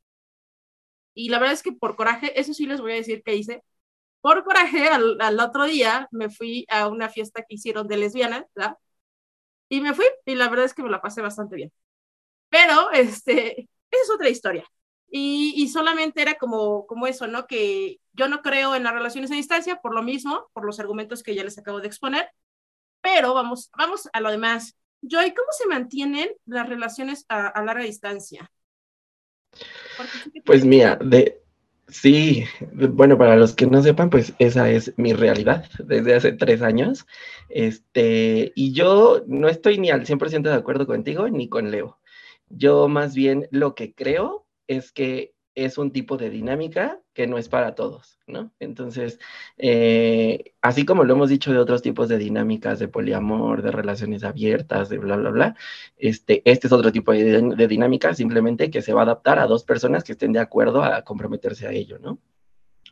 Y 1.14 1.28
la 1.28 1.38
verdad 1.38 1.54
es 1.54 1.62
que 1.62 1.72
por 1.72 1.96
coraje, 1.96 2.38
eso 2.40 2.54
sí 2.54 2.66
les 2.66 2.80
voy 2.80 2.92
a 2.92 2.96
decir 2.96 3.22
que 3.22 3.36
hice, 3.36 3.62
por 4.20 4.44
coraje, 4.44 4.88
al, 4.88 5.40
otro 5.40 5.66
día 5.66 6.08
me 6.12 6.30
fui 6.30 6.66
a 6.70 6.88
una 6.88 7.08
fiesta 7.10 7.42
que 7.42 7.56
hicieron 7.56 7.88
de 7.88 7.98
lesbianas, 7.98 8.46
¿verdad? 8.54 8.78
Y 9.68 9.80
me 9.80 9.94
fui, 9.94 10.06
y 10.26 10.34
la 10.34 10.48
verdad 10.48 10.66
es 10.66 10.74
que 10.74 10.82
me 10.82 10.90
la 10.90 11.02
pasé 11.02 11.22
bastante 11.22 11.56
bien. 11.56 11.72
Pero, 12.50 12.90
este, 12.92 13.68
es 13.90 14.10
otra 14.14 14.28
historia. 14.30 14.66
Y, 15.10 15.54
y, 15.56 15.68
solamente 15.68 16.22
era 16.22 16.34
como, 16.36 16.86
como 16.86 17.06
eso, 17.06 17.26
¿no? 17.28 17.46
Que 17.46 18.00
yo 18.14 18.28
no 18.28 18.42
creo 18.42 18.74
en 18.74 18.84
las 18.84 18.94
relaciones 18.94 19.30
a 19.30 19.34
distancia 19.36 19.80
por 19.80 19.94
lo 19.94 20.02
mismo, 20.02 20.48
por 20.52 20.64
los 20.66 20.80
argumentos 20.80 21.22
que 21.22 21.34
ya 21.34 21.44
les 21.44 21.58
acabo 21.58 21.80
de 21.80 21.88
exponer. 21.88 22.30
Pero 23.02 23.34
vamos, 23.34 23.70
vamos 23.76 24.08
a 24.12 24.20
lo 24.20 24.30
demás. 24.30 24.76
Joy, 25.08 25.34
¿cómo 25.34 25.48
se 25.52 25.66
mantienen 25.68 26.30
las 26.46 26.68
relaciones 26.68 27.26
a, 27.28 27.48
a 27.48 27.62
larga 27.64 27.84
distancia? 27.84 28.50
Pues 30.44 30.64
mira, 30.64 30.96
de, 30.96 31.40
Sí, 31.88 32.44
bueno, 32.72 33.18
para 33.18 33.36
los 33.36 33.54
que 33.54 33.66
no 33.66 33.82
sepan, 33.82 34.10
pues 34.10 34.34
esa 34.40 34.70
es 34.70 34.94
mi 34.96 35.12
realidad 35.12 35.66
desde 35.84 36.14
hace 36.16 36.32
tres 36.32 36.62
años. 36.62 37.06
Este, 37.50 38.52
y 38.56 38.72
yo 38.72 39.22
no 39.28 39.48
estoy 39.48 39.78
ni 39.78 39.90
al 39.90 40.06
100% 40.06 40.50
de 40.50 40.56
acuerdo 40.56 40.86
contigo 40.86 41.28
ni 41.28 41.48
con 41.48 41.70
Leo. 41.70 41.98
Yo 42.50 42.88
más 42.88 43.14
bien 43.14 43.48
lo 43.52 43.74
que 43.76 43.94
creo 43.94 44.46
es 44.66 44.92
que 44.92 45.33
es 45.54 45.78
un 45.78 45.92
tipo 45.92 46.16
de 46.16 46.30
dinámica 46.30 47.00
que 47.12 47.26
no 47.26 47.38
es 47.38 47.48
para 47.48 47.74
todos, 47.74 48.18
¿no? 48.26 48.52
Entonces, 48.58 49.20
eh, 49.56 50.54
así 50.62 50.84
como 50.84 51.04
lo 51.04 51.14
hemos 51.14 51.30
dicho 51.30 51.52
de 51.52 51.58
otros 51.58 51.82
tipos 51.82 52.08
de 52.08 52.18
dinámicas, 52.18 52.78
de 52.78 52.88
poliamor, 52.88 53.62
de 53.62 53.70
relaciones 53.70 54.24
abiertas, 54.24 54.88
de 54.88 54.98
bla, 54.98 55.16
bla, 55.16 55.30
bla, 55.30 55.56
este, 55.96 56.42
este 56.44 56.66
es 56.66 56.72
otro 56.72 56.92
tipo 56.92 57.12
de, 57.12 57.40
de 57.42 57.68
dinámica 57.68 58.14
simplemente 58.14 58.70
que 58.70 58.82
se 58.82 58.92
va 58.92 59.02
a 59.02 59.04
adaptar 59.04 59.38
a 59.38 59.46
dos 59.46 59.64
personas 59.64 60.04
que 60.04 60.12
estén 60.12 60.32
de 60.32 60.40
acuerdo 60.40 60.82
a 60.82 61.02
comprometerse 61.02 61.66
a 61.66 61.72
ello, 61.72 61.98
¿no? 61.98 62.18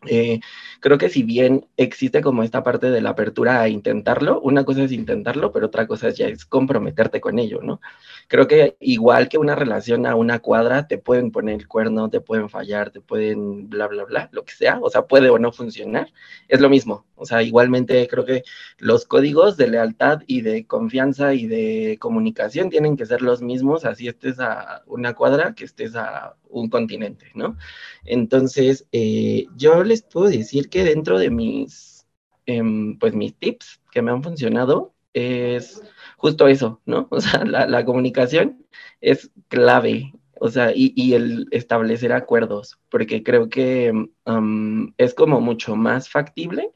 Eh, 0.07 0.41
creo 0.81 0.99
que 0.99 1.09
si 1.09 1.23
bien 1.23 1.67
existe 1.77 2.23
como 2.23 2.43
esta 2.43 2.65
parte 2.65 2.91
de 2.91 3.01
la 3.01 3.11
apertura 3.11 3.61
a 3.61 3.69
intentarlo, 3.69 4.41
una 4.41 4.65
cosa 4.65 4.83
es 4.83 4.93
intentarlo, 4.93 5.53
pero 5.53 5.67
otra 5.67 5.87
cosa 5.87 6.11
ya 6.11 6.27
es 6.27 6.45
comprometerte 6.45 7.21
con 7.21 7.39
ello, 7.39 7.61
¿no? 7.63 7.81
Creo 8.29 8.49
que 8.49 8.77
igual 8.81 9.29
que 9.29 9.39
una 9.39 9.55
relación 9.55 10.07
a 10.07 10.17
una 10.17 10.41
cuadra, 10.41 10.89
te 10.89 10.99
pueden 10.99 11.31
poner 11.31 11.61
el 11.61 11.69
cuerno, 11.69 12.11
te 12.11 12.21
pueden 12.21 12.49
fallar, 12.49 12.91
te 12.91 13.01
pueden 13.01 13.69
bla, 13.71 13.87
bla, 13.87 14.05
bla, 14.05 14.29
lo 14.33 14.45
que 14.45 14.55
sea, 14.55 14.81
o 14.83 14.91
sea, 14.91 15.07
puede 15.07 15.31
o 15.31 15.39
no 15.39 15.53
funcionar, 15.53 16.13
es 16.49 16.61
lo 16.61 16.69
mismo. 16.69 17.07
O 17.15 17.25
sea, 17.25 17.43
igualmente 17.43 18.09
creo 18.09 18.25
que 18.25 18.43
los 18.79 19.07
códigos 19.07 19.57
de 19.57 19.69
lealtad 19.69 20.23
y 20.27 20.41
de 20.41 20.67
confianza 20.67 21.35
y 21.35 21.47
de 21.47 21.97
comunicación 22.01 22.71
tienen 22.71 22.97
que 22.97 23.07
ser 23.07 23.23
los 23.23 23.43
mismos, 23.43 23.85
así 23.85 24.09
estés 24.09 24.41
a 24.41 24.83
una 24.87 25.15
cuadra 25.15 25.55
que 25.55 25.65
estés 25.65 25.95
a 25.95 26.35
un 26.53 26.69
continente, 26.69 27.27
¿no? 27.35 27.57
Entonces, 28.05 28.87
eh, 28.93 29.47
yo 29.57 29.83
les 29.85 30.03
puedo 30.03 30.29
decir 30.29 30.69
que 30.69 30.85
dentro 30.85 31.19
de 31.19 31.31
mis, 31.31 32.07
eh, 32.47 32.63
pues 33.01 33.15
mis 33.15 33.35
tips 33.37 33.81
que 33.91 34.03
me 34.03 34.11
han 34.11 34.23
funcionado 34.23 34.95
es 35.15 35.83
justo 36.17 36.49
eso, 36.49 36.81
¿no? 36.87 37.09
O 37.11 37.21
sea, 37.21 37.45
la, 37.45 37.67
la 37.67 37.85
comunicación 37.85 38.67
es 39.01 39.31
clave, 39.49 40.13
o 40.41 40.49
sea, 40.49 40.73
y, 40.75 40.93
y, 40.97 41.15
el 41.15 41.47
establecer 41.53 42.13
acuerdos, 42.13 42.81
porque 42.89 43.23
creo 43.23 43.49
que 43.49 43.93
um, 44.27 44.93
es 44.99 45.15
como 45.15 45.41
mucho 45.41 45.77
más 45.77 46.09
factible 46.09 46.73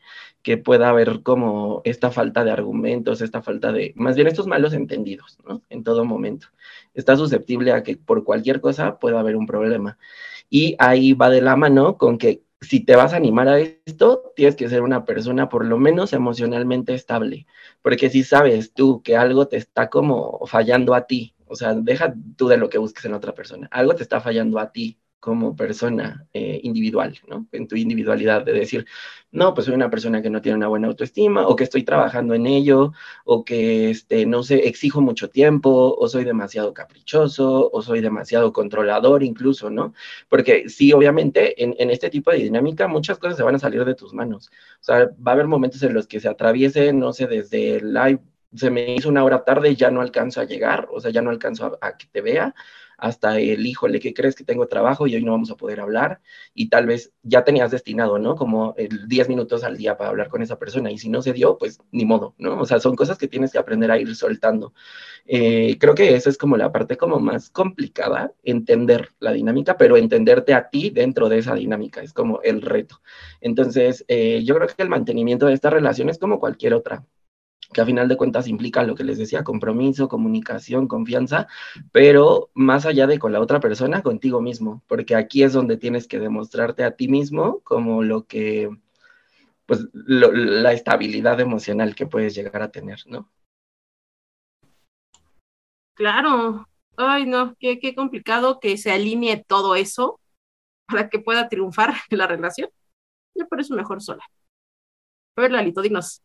que 0.46 0.58
pueda 0.58 0.90
haber 0.90 1.24
como 1.24 1.80
esta 1.82 2.12
falta 2.12 2.44
de 2.44 2.52
argumentos, 2.52 3.20
esta 3.20 3.42
falta 3.42 3.72
de, 3.72 3.92
más 3.96 4.14
bien 4.14 4.28
estos 4.28 4.46
malos 4.46 4.74
entendidos, 4.74 5.38
¿no? 5.44 5.60
En 5.70 5.82
todo 5.82 6.04
momento. 6.04 6.46
Está 6.94 7.16
susceptible 7.16 7.72
a 7.72 7.82
que 7.82 7.96
por 7.96 8.22
cualquier 8.22 8.60
cosa 8.60 9.00
pueda 9.00 9.18
haber 9.18 9.34
un 9.34 9.48
problema. 9.48 9.98
Y 10.48 10.76
ahí 10.78 11.14
va 11.14 11.30
de 11.30 11.42
la 11.42 11.56
mano 11.56 11.98
con 11.98 12.16
que 12.16 12.44
si 12.60 12.78
te 12.78 12.94
vas 12.94 13.12
a 13.12 13.16
animar 13.16 13.48
a 13.48 13.58
esto, 13.58 14.32
tienes 14.36 14.54
que 14.54 14.68
ser 14.68 14.82
una 14.82 15.04
persona 15.04 15.48
por 15.48 15.64
lo 15.64 15.78
menos 15.78 16.12
emocionalmente 16.12 16.94
estable, 16.94 17.48
porque 17.82 18.08
si 18.08 18.22
sabes 18.22 18.72
tú 18.72 19.02
que 19.02 19.16
algo 19.16 19.48
te 19.48 19.56
está 19.56 19.90
como 19.90 20.46
fallando 20.46 20.94
a 20.94 21.08
ti, 21.08 21.34
o 21.48 21.56
sea, 21.56 21.74
deja 21.74 22.14
tú 22.36 22.46
de 22.46 22.56
lo 22.56 22.68
que 22.68 22.78
busques 22.78 23.04
en 23.04 23.14
otra 23.14 23.34
persona, 23.34 23.66
algo 23.72 23.96
te 23.96 24.04
está 24.04 24.20
fallando 24.20 24.60
a 24.60 24.70
ti 24.70 24.96
como 25.26 25.56
persona 25.56 26.24
eh, 26.32 26.60
individual, 26.62 27.18
¿no? 27.26 27.48
En 27.50 27.66
tu 27.66 27.74
individualidad, 27.74 28.44
de 28.44 28.52
decir, 28.52 28.86
no, 29.32 29.54
pues 29.54 29.64
soy 29.64 29.74
una 29.74 29.90
persona 29.90 30.22
que 30.22 30.30
no 30.30 30.40
tiene 30.40 30.56
una 30.56 30.68
buena 30.68 30.86
autoestima, 30.86 31.48
o 31.48 31.56
que 31.56 31.64
estoy 31.64 31.82
trabajando 31.82 32.32
en 32.34 32.46
ello, 32.46 32.92
o 33.24 33.44
que, 33.44 33.90
este, 33.90 34.24
no 34.24 34.44
sé, 34.44 34.68
exijo 34.68 35.00
mucho 35.00 35.28
tiempo, 35.28 35.96
o 35.98 36.08
soy 36.08 36.22
demasiado 36.22 36.72
caprichoso, 36.72 37.68
o 37.72 37.82
soy 37.82 38.00
demasiado 38.00 38.52
controlador 38.52 39.24
incluso, 39.24 39.68
¿no? 39.68 39.94
Porque 40.28 40.68
sí, 40.68 40.92
obviamente, 40.92 41.60
en, 41.60 41.74
en 41.76 41.90
este 41.90 42.08
tipo 42.08 42.30
de 42.30 42.38
dinámica, 42.38 42.86
muchas 42.86 43.18
cosas 43.18 43.36
se 43.36 43.42
van 43.42 43.56
a 43.56 43.58
salir 43.58 43.84
de 43.84 43.96
tus 43.96 44.14
manos. 44.14 44.50
O 44.80 44.84
sea, 44.84 45.10
va 45.26 45.32
a 45.32 45.34
haber 45.34 45.48
momentos 45.48 45.82
en 45.82 45.92
los 45.92 46.06
que 46.06 46.20
se 46.20 46.28
atraviese, 46.28 46.92
no 46.92 47.12
sé, 47.12 47.26
desde 47.26 47.78
el 47.78 47.92
live, 47.92 48.20
se 48.54 48.70
me 48.70 48.94
hizo 48.94 49.08
una 49.08 49.24
hora 49.24 49.42
tarde, 49.42 49.74
ya 49.74 49.90
no 49.90 50.02
alcanzo 50.02 50.40
a 50.40 50.44
llegar, 50.44 50.86
o 50.92 51.00
sea, 51.00 51.10
ya 51.10 51.20
no 51.20 51.30
alcanzo 51.30 51.78
a, 51.80 51.88
a 51.88 51.96
que 51.96 52.06
te 52.12 52.20
vea, 52.20 52.54
hasta 52.98 53.38
el, 53.38 53.66
híjole, 53.66 54.00
¿qué 54.00 54.14
crees 54.14 54.34
que 54.34 54.44
tengo 54.44 54.66
trabajo 54.68 55.06
y 55.06 55.14
hoy 55.14 55.22
no 55.24 55.32
vamos 55.32 55.50
a 55.50 55.56
poder 55.56 55.80
hablar? 55.80 56.20
Y 56.54 56.68
tal 56.68 56.86
vez 56.86 57.12
ya 57.22 57.44
tenías 57.44 57.70
destinado, 57.70 58.18
¿no? 58.18 58.36
Como 58.36 58.74
el 58.76 59.08
10 59.08 59.28
minutos 59.28 59.64
al 59.64 59.76
día 59.76 59.96
para 59.96 60.10
hablar 60.10 60.28
con 60.28 60.42
esa 60.42 60.58
persona 60.58 60.90
y 60.90 60.98
si 60.98 61.08
no 61.08 61.22
se 61.22 61.32
dio, 61.32 61.58
pues 61.58 61.78
ni 61.92 62.04
modo, 62.04 62.34
¿no? 62.38 62.60
O 62.60 62.66
sea, 62.66 62.80
son 62.80 62.96
cosas 62.96 63.18
que 63.18 63.28
tienes 63.28 63.52
que 63.52 63.58
aprender 63.58 63.90
a 63.90 63.98
ir 63.98 64.14
soltando. 64.16 64.72
Eh, 65.26 65.76
creo 65.78 65.94
que 65.94 66.14
esa 66.14 66.30
es 66.30 66.38
como 66.38 66.56
la 66.56 66.72
parte 66.72 66.96
como 66.96 67.18
más 67.20 67.50
complicada, 67.50 68.32
entender 68.44 69.10
la 69.18 69.32
dinámica, 69.32 69.76
pero 69.76 69.96
entenderte 69.96 70.54
a 70.54 70.68
ti 70.70 70.90
dentro 70.90 71.28
de 71.28 71.38
esa 71.38 71.54
dinámica, 71.54 72.02
es 72.02 72.12
como 72.12 72.40
el 72.42 72.62
reto. 72.62 73.00
Entonces, 73.40 74.04
eh, 74.08 74.42
yo 74.44 74.54
creo 74.54 74.68
que 74.68 74.82
el 74.82 74.88
mantenimiento 74.88 75.46
de 75.46 75.54
esta 75.54 75.70
relación 75.70 76.08
es 76.08 76.18
como 76.18 76.40
cualquier 76.40 76.74
otra 76.74 77.04
que 77.72 77.80
a 77.80 77.86
final 77.86 78.08
de 78.08 78.16
cuentas 78.16 78.48
implica 78.48 78.82
lo 78.82 78.94
que 78.94 79.04
les 79.04 79.18
decía, 79.18 79.44
compromiso, 79.44 80.08
comunicación, 80.08 80.88
confianza, 80.88 81.48
pero 81.92 82.50
más 82.54 82.86
allá 82.86 83.06
de 83.06 83.18
con 83.18 83.32
la 83.32 83.40
otra 83.40 83.60
persona, 83.60 84.02
contigo 84.02 84.40
mismo, 84.40 84.82
porque 84.86 85.14
aquí 85.14 85.42
es 85.42 85.52
donde 85.52 85.76
tienes 85.76 86.06
que 86.06 86.18
demostrarte 86.18 86.84
a 86.84 86.92
ti 86.92 87.08
mismo 87.08 87.60
como 87.64 88.02
lo 88.02 88.26
que, 88.26 88.70
pues, 89.66 89.88
la 89.92 90.72
estabilidad 90.72 91.40
emocional 91.40 91.94
que 91.94 92.06
puedes 92.06 92.34
llegar 92.34 92.62
a 92.62 92.70
tener, 92.70 93.00
¿no? 93.06 93.30
Claro, 95.94 96.68
ay 96.98 97.26
no, 97.26 97.56
qué, 97.58 97.80
qué 97.80 97.94
complicado 97.94 98.60
que 98.60 98.76
se 98.76 98.92
alinee 98.92 99.42
todo 99.46 99.74
eso 99.76 100.20
para 100.86 101.08
que 101.08 101.18
pueda 101.18 101.48
triunfar 101.48 101.94
la 102.10 102.26
relación. 102.26 102.70
Yo 103.34 103.46
por 103.48 103.60
eso 103.60 103.74
mejor 103.74 104.02
sola. 104.02 104.24
A 105.36 105.42
ver, 105.42 105.50
Lalito, 105.50 105.82
dinos. 105.82 106.22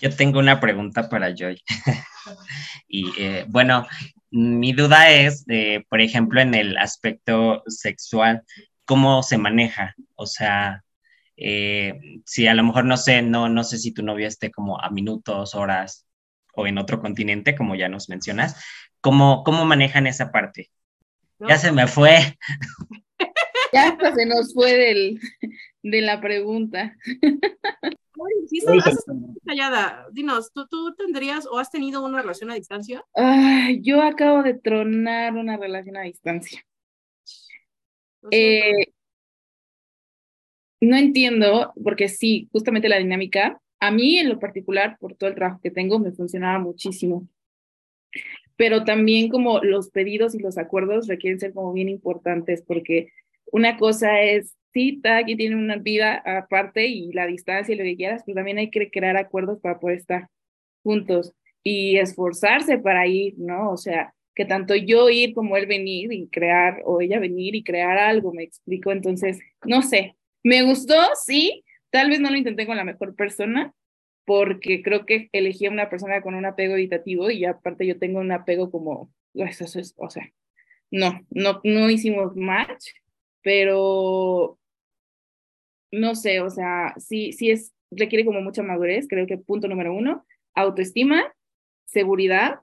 Yo 0.00 0.14
tengo 0.14 0.38
una 0.38 0.60
pregunta 0.60 1.08
para 1.08 1.34
Joy. 1.34 1.60
y 2.88 3.10
eh, 3.18 3.44
bueno, 3.48 3.86
mi 4.30 4.72
duda 4.72 5.10
es, 5.10 5.44
eh, 5.48 5.84
por 5.88 6.00
ejemplo, 6.00 6.40
en 6.40 6.54
el 6.54 6.76
aspecto 6.76 7.62
sexual, 7.66 8.42
¿cómo 8.84 9.22
se 9.22 9.38
maneja? 9.38 9.94
O 10.14 10.26
sea, 10.26 10.84
eh, 11.36 11.98
si 12.24 12.46
a 12.46 12.54
lo 12.54 12.64
mejor 12.64 12.84
no 12.84 12.96
sé, 12.96 13.22
no, 13.22 13.48
no 13.48 13.64
sé 13.64 13.78
si 13.78 13.92
tu 13.92 14.02
novio 14.02 14.26
esté 14.26 14.50
como 14.50 14.80
a 14.80 14.90
minutos, 14.90 15.54
horas 15.54 16.06
o 16.54 16.66
en 16.66 16.78
otro 16.78 17.00
continente, 17.00 17.54
como 17.54 17.74
ya 17.74 17.88
nos 17.88 18.08
mencionas, 18.08 18.56
¿cómo, 19.00 19.44
cómo 19.44 19.64
manejan 19.64 20.06
esa 20.06 20.30
parte? 20.32 20.70
No. 21.38 21.48
Ya 21.48 21.56
se 21.56 21.72
me 21.72 21.86
fue. 21.86 22.36
Ya 23.72 23.88
hasta 23.88 24.14
se 24.14 24.26
nos 24.26 24.54
fue 24.54 24.72
del, 24.74 25.20
de 25.82 26.00
la 26.00 26.20
pregunta. 26.20 26.96
Sí, 28.48 28.58
estás 28.58 29.04
callada. 29.44 30.06
Dinos, 30.12 30.52
¿tú, 30.52 30.66
¿tú 30.68 30.94
tendrías 30.94 31.46
o 31.46 31.58
has 31.58 31.70
tenido 31.70 32.04
una 32.04 32.22
relación 32.22 32.50
a 32.50 32.54
distancia? 32.54 33.04
Ay, 33.14 33.80
yo 33.82 34.02
acabo 34.02 34.42
de 34.42 34.54
tronar 34.54 35.34
una 35.34 35.56
relación 35.56 35.96
a 35.96 36.02
distancia. 36.02 36.64
Eh, 38.30 38.92
no 40.80 40.96
entiendo, 40.96 41.72
porque 41.82 42.08
sí, 42.08 42.48
justamente 42.52 42.88
la 42.88 42.98
dinámica, 42.98 43.60
a 43.80 43.90
mí 43.90 44.18
en 44.18 44.28
lo 44.28 44.38
particular, 44.38 44.96
por 44.98 45.14
todo 45.14 45.30
el 45.30 45.36
trabajo 45.36 45.60
que 45.62 45.70
tengo, 45.70 45.98
me 45.98 46.12
funcionaba 46.12 46.58
muchísimo. 46.58 47.28
Pero 48.56 48.84
también 48.84 49.28
como 49.28 49.60
los 49.60 49.90
pedidos 49.90 50.34
y 50.34 50.40
los 50.40 50.58
acuerdos 50.58 51.06
requieren 51.06 51.38
ser 51.38 51.52
como 51.52 51.72
bien 51.72 51.88
importantes, 51.88 52.62
porque 52.62 53.12
una 53.52 53.76
cosa 53.76 54.20
es, 54.20 54.56
sí, 54.72 55.00
cada 55.02 55.24
quien 55.24 55.38
tiene 55.38 55.56
una 55.56 55.76
vida 55.76 56.22
aparte 56.24 56.86
y 56.86 57.12
la 57.12 57.26
distancia 57.26 57.74
y 57.74 57.78
lo 57.78 57.84
que 57.84 57.96
quieras, 57.96 58.22
pero 58.24 58.36
también 58.36 58.58
hay 58.58 58.70
que 58.70 58.90
crear 58.90 59.16
acuerdos 59.16 59.60
para 59.60 59.78
poder 59.78 59.98
estar 59.98 60.28
juntos 60.82 61.34
y 61.62 61.98
esforzarse 61.98 62.78
para 62.78 63.06
ir, 63.06 63.34
¿no? 63.38 63.70
O 63.70 63.76
sea, 63.76 64.14
que 64.34 64.44
tanto 64.44 64.74
yo 64.76 65.10
ir 65.10 65.34
como 65.34 65.56
él 65.56 65.66
venir 65.66 66.12
y 66.12 66.28
crear, 66.28 66.80
o 66.84 67.00
ella 67.00 67.18
venir 67.18 67.54
y 67.54 67.64
crear 67.64 67.98
algo, 67.98 68.32
me 68.32 68.44
explico. 68.44 68.92
Entonces, 68.92 69.40
no 69.64 69.82
sé, 69.82 70.16
me 70.44 70.62
gustó, 70.62 70.94
sí, 71.26 71.64
tal 71.90 72.08
vez 72.08 72.20
no 72.20 72.30
lo 72.30 72.36
intenté 72.36 72.66
con 72.66 72.76
la 72.76 72.84
mejor 72.84 73.16
persona, 73.16 73.74
porque 74.24 74.82
creo 74.82 75.06
que 75.06 75.28
elegí 75.32 75.66
a 75.66 75.70
una 75.70 75.90
persona 75.90 76.20
con 76.22 76.34
un 76.34 76.44
apego 76.44 76.74
evitativo 76.74 77.30
y 77.30 77.44
aparte 77.44 77.86
yo 77.86 77.98
tengo 77.98 78.20
un 78.20 78.30
apego 78.30 78.70
como, 78.70 79.10
eso 79.34 79.64
es, 79.64 79.94
o 79.96 80.10
sea, 80.10 80.30
no, 80.90 81.20
no, 81.30 81.60
no 81.64 81.90
hicimos 81.90 82.36
match, 82.36 82.90
pero 83.42 84.58
no 85.90 86.14
sé, 86.14 86.40
o 86.40 86.50
sea, 86.50 86.94
sí, 86.98 87.32
sí 87.32 87.50
es, 87.50 87.72
requiere 87.90 88.24
como 88.24 88.40
mucha 88.40 88.62
madurez, 88.62 89.06
creo 89.08 89.26
que 89.26 89.38
punto 89.38 89.68
número 89.68 89.94
uno, 89.94 90.26
autoestima, 90.54 91.32
seguridad, 91.86 92.60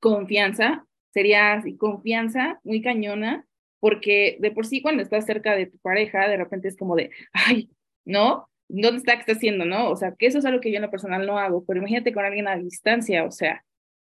confianza, 0.00 0.86
sería 1.12 1.54
así, 1.54 1.76
confianza 1.76 2.60
muy 2.64 2.82
cañona, 2.82 3.46
porque 3.80 4.36
de 4.40 4.50
por 4.50 4.66
sí 4.66 4.82
cuando 4.82 5.02
estás 5.02 5.24
cerca 5.26 5.54
de 5.54 5.66
tu 5.66 5.78
pareja, 5.78 6.28
de 6.28 6.36
repente 6.36 6.68
es 6.68 6.76
como 6.76 6.96
de, 6.96 7.10
ay, 7.32 7.70
¿no? 8.04 8.48
¿Dónde 8.68 8.98
está? 8.98 9.14
¿Qué 9.14 9.20
está 9.20 9.32
haciendo? 9.32 9.64
¿No? 9.64 9.90
O 9.90 9.96
sea, 9.96 10.14
que 10.18 10.26
eso 10.26 10.38
es 10.38 10.44
algo 10.44 10.60
que 10.60 10.70
yo 10.70 10.76
en 10.76 10.82
lo 10.82 10.90
personal 10.90 11.26
no 11.26 11.38
hago, 11.38 11.64
pero 11.64 11.78
imagínate 11.80 12.12
con 12.12 12.24
alguien 12.24 12.48
a 12.48 12.56
distancia, 12.56 13.24
o 13.24 13.30
sea, 13.30 13.64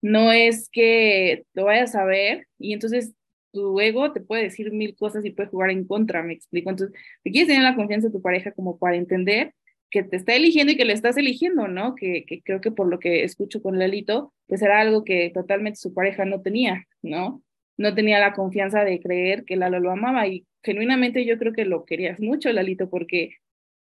no 0.02 0.32
es 0.32 0.70
que 0.70 1.46
lo 1.54 1.66
vayas 1.66 1.96
a 1.96 2.06
ver 2.06 2.48
y 2.60 2.74
entonces 2.74 3.14
tu 3.56 3.80
ego 3.80 4.12
te 4.12 4.22
puede 4.22 4.44
decir 4.44 4.72
mil 4.72 4.96
cosas 4.96 5.26
y 5.26 5.32
puede 5.32 5.50
jugar 5.50 5.72
en 5.72 5.86
contra, 5.88 6.24
me 6.24 6.34
explico. 6.34 6.70
Entonces, 6.70 6.96
te 7.24 7.32
quieres 7.32 7.48
tener 7.48 7.64
la 7.64 7.76
confianza 7.76 8.08
de 8.08 8.14
tu 8.14 8.22
pareja 8.22 8.52
como 8.52 8.78
para 8.78 8.98
entender 8.98 9.54
que 9.90 10.04
te 10.04 10.18
está 10.18 10.36
eligiendo 10.36 10.74
y 10.74 10.78
que 10.78 10.86
le 10.86 10.94
estás 10.94 11.18
eligiendo, 11.18 11.68
¿no? 11.68 11.96
Que, 11.96 12.26
que 12.26 12.42
creo 12.42 12.60
que 12.62 12.72
por 12.72 12.88
lo 12.88 13.00
que 13.00 13.24
escucho 13.24 13.62
con 13.62 13.80
Lelito, 13.80 14.34
pues 14.48 14.62
era 14.62 14.82
algo 14.82 15.04
que 15.06 15.32
totalmente 15.34 15.80
su 15.80 15.94
pareja 15.94 16.26
no 16.26 16.42
tenía, 16.42 16.86
¿no? 17.02 17.42
No 17.78 17.96
tenía 17.96 18.20
la 18.20 18.34
confianza 18.34 18.84
de 18.84 19.00
creer 19.00 19.46
que 19.46 19.56
Lalo 19.56 19.80
lo 19.80 19.92
amaba 19.92 20.28
y 20.28 20.46
genuinamente 20.64 21.26
yo 21.26 21.38
creo 21.38 21.54
que 21.54 21.66
lo 21.66 21.86
querías 21.86 22.20
mucho, 22.20 22.52
Lalito, 22.52 22.90
porque 22.90 23.38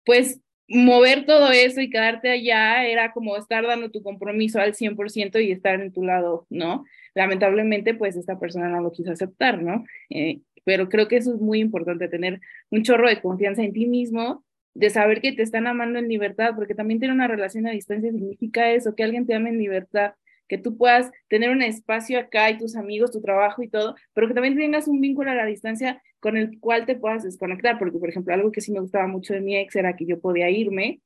pues 0.03 0.41
mover 0.69 1.25
todo 1.25 1.51
eso 1.51 1.81
y 1.81 1.89
quedarte 1.89 2.29
allá 2.29 2.85
era 2.85 3.11
como 3.11 3.35
estar 3.35 3.65
dando 3.65 3.89
tu 3.89 4.03
compromiso 4.03 4.59
al 4.59 4.73
100% 4.73 5.43
y 5.43 5.51
estar 5.51 5.81
en 5.81 5.91
tu 5.91 6.03
lado, 6.03 6.45
¿no? 6.49 6.85
Lamentablemente, 7.15 7.93
pues 7.95 8.15
esta 8.15 8.39
persona 8.39 8.69
no 8.69 8.81
lo 8.81 8.91
quiso 8.91 9.11
aceptar, 9.11 9.61
¿no? 9.61 9.83
Eh, 10.09 10.41
pero 10.63 10.87
creo 10.89 11.07
que 11.07 11.17
eso 11.17 11.33
es 11.33 11.41
muy 11.41 11.59
importante, 11.59 12.07
tener 12.07 12.39
un 12.69 12.83
chorro 12.83 13.09
de 13.09 13.21
confianza 13.21 13.63
en 13.63 13.73
ti 13.73 13.87
mismo 13.87 14.43
de 14.75 14.89
saber 14.89 15.21
que 15.21 15.31
te 15.31 15.41
están 15.41 15.67
amando 15.67 15.99
en 15.99 16.07
libertad, 16.07 16.53
porque 16.55 16.75
también 16.75 16.99
tener 16.99 17.13
una 17.13 17.27
relación 17.27 17.67
a 17.67 17.71
distancia 17.71 18.11
significa 18.11 18.71
eso, 18.71 18.95
que 18.95 19.03
alguien 19.03 19.25
te 19.25 19.33
ame 19.33 19.49
en 19.49 19.57
libertad, 19.57 20.13
que 20.49 20.57
tú 20.57 20.75
puedas 20.75 21.11
tener 21.29 21.51
un 21.51 21.61
espacio 21.61 22.19
acá 22.19 22.49
y 22.49 22.57
tus 22.57 22.75
amigos, 22.75 23.11
tu 23.11 23.21
trabajo 23.21 23.63
y 23.63 23.69
todo, 23.69 23.95
pero 24.13 24.27
que 24.27 24.33
también 24.33 24.57
tengas 24.57 24.87
un 24.87 24.99
vínculo 24.99 25.31
a 25.31 25.35
la 25.35 25.45
distancia 25.45 26.01
con 26.19 26.35
el 26.35 26.59
cual 26.59 26.85
te 26.85 26.95
puedas 26.95 27.23
desconectar, 27.23 27.79
porque 27.79 27.99
por 27.99 28.09
ejemplo, 28.09 28.33
algo 28.33 28.51
que 28.51 28.59
sí 28.59 28.73
me 28.73 28.81
gustaba 28.81 29.07
mucho 29.07 29.33
de 29.33 29.41
mi 29.41 29.55
ex 29.55 29.75
era 29.75 29.95
que 29.95 30.05
yo 30.05 30.19
podía 30.19 30.49
irme 30.49 30.99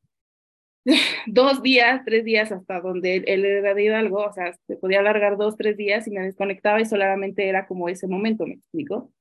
dos 1.28 1.62
días, 1.62 2.02
tres 2.06 2.26
días 2.26 2.52
hasta 2.52 2.82
donde 2.82 3.18
él, 3.28 3.46
era 3.46 3.74
de 3.74 3.94
algo, 3.94 4.26
o 4.26 4.34
sea, 4.34 4.54
se 4.68 4.76
podía 4.78 5.00
alargar 5.00 5.38
dos, 5.38 5.56
tres 5.58 5.78
días 5.78 6.08
y 6.08 6.12
me 6.12 6.22
desconectaba 6.22 6.82
y 6.82 6.86
solamente 6.86 7.48
era 7.48 7.68
como 7.68 7.90
ese 7.90 8.08
momento, 8.08 8.46
¿me 8.48 8.56
explico? 8.56 9.12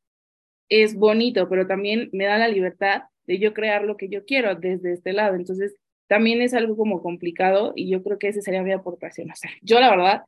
Es 0.69 0.95
bonito, 0.95 1.49
pero 1.49 1.67
también 1.67 2.09
me 2.13 2.25
da 2.25 2.39
la 2.39 2.49
libertad 2.49 3.03
de 3.27 3.39
yo 3.39 3.55
crear 3.55 3.85
lo 3.85 3.97
que 3.97 4.09
yo 4.09 4.25
quiero 4.25 4.55
desde 4.55 4.93
este 4.93 5.13
lado. 5.13 5.37
Entonces, 5.37 5.75
también 6.13 6.43
es 6.43 6.53
algo 6.53 6.77
como 6.77 7.01
complicado 7.01 7.73
y 7.75 7.89
yo 7.89 8.03
creo 8.03 8.19
que 8.19 8.29
esa 8.29 8.43
sería 8.43 8.63
mi 8.63 8.73
aportación. 8.73 9.31
O 9.31 9.35
sea, 9.35 9.51
yo 9.63 9.81
la 9.81 9.89
verdad 9.89 10.25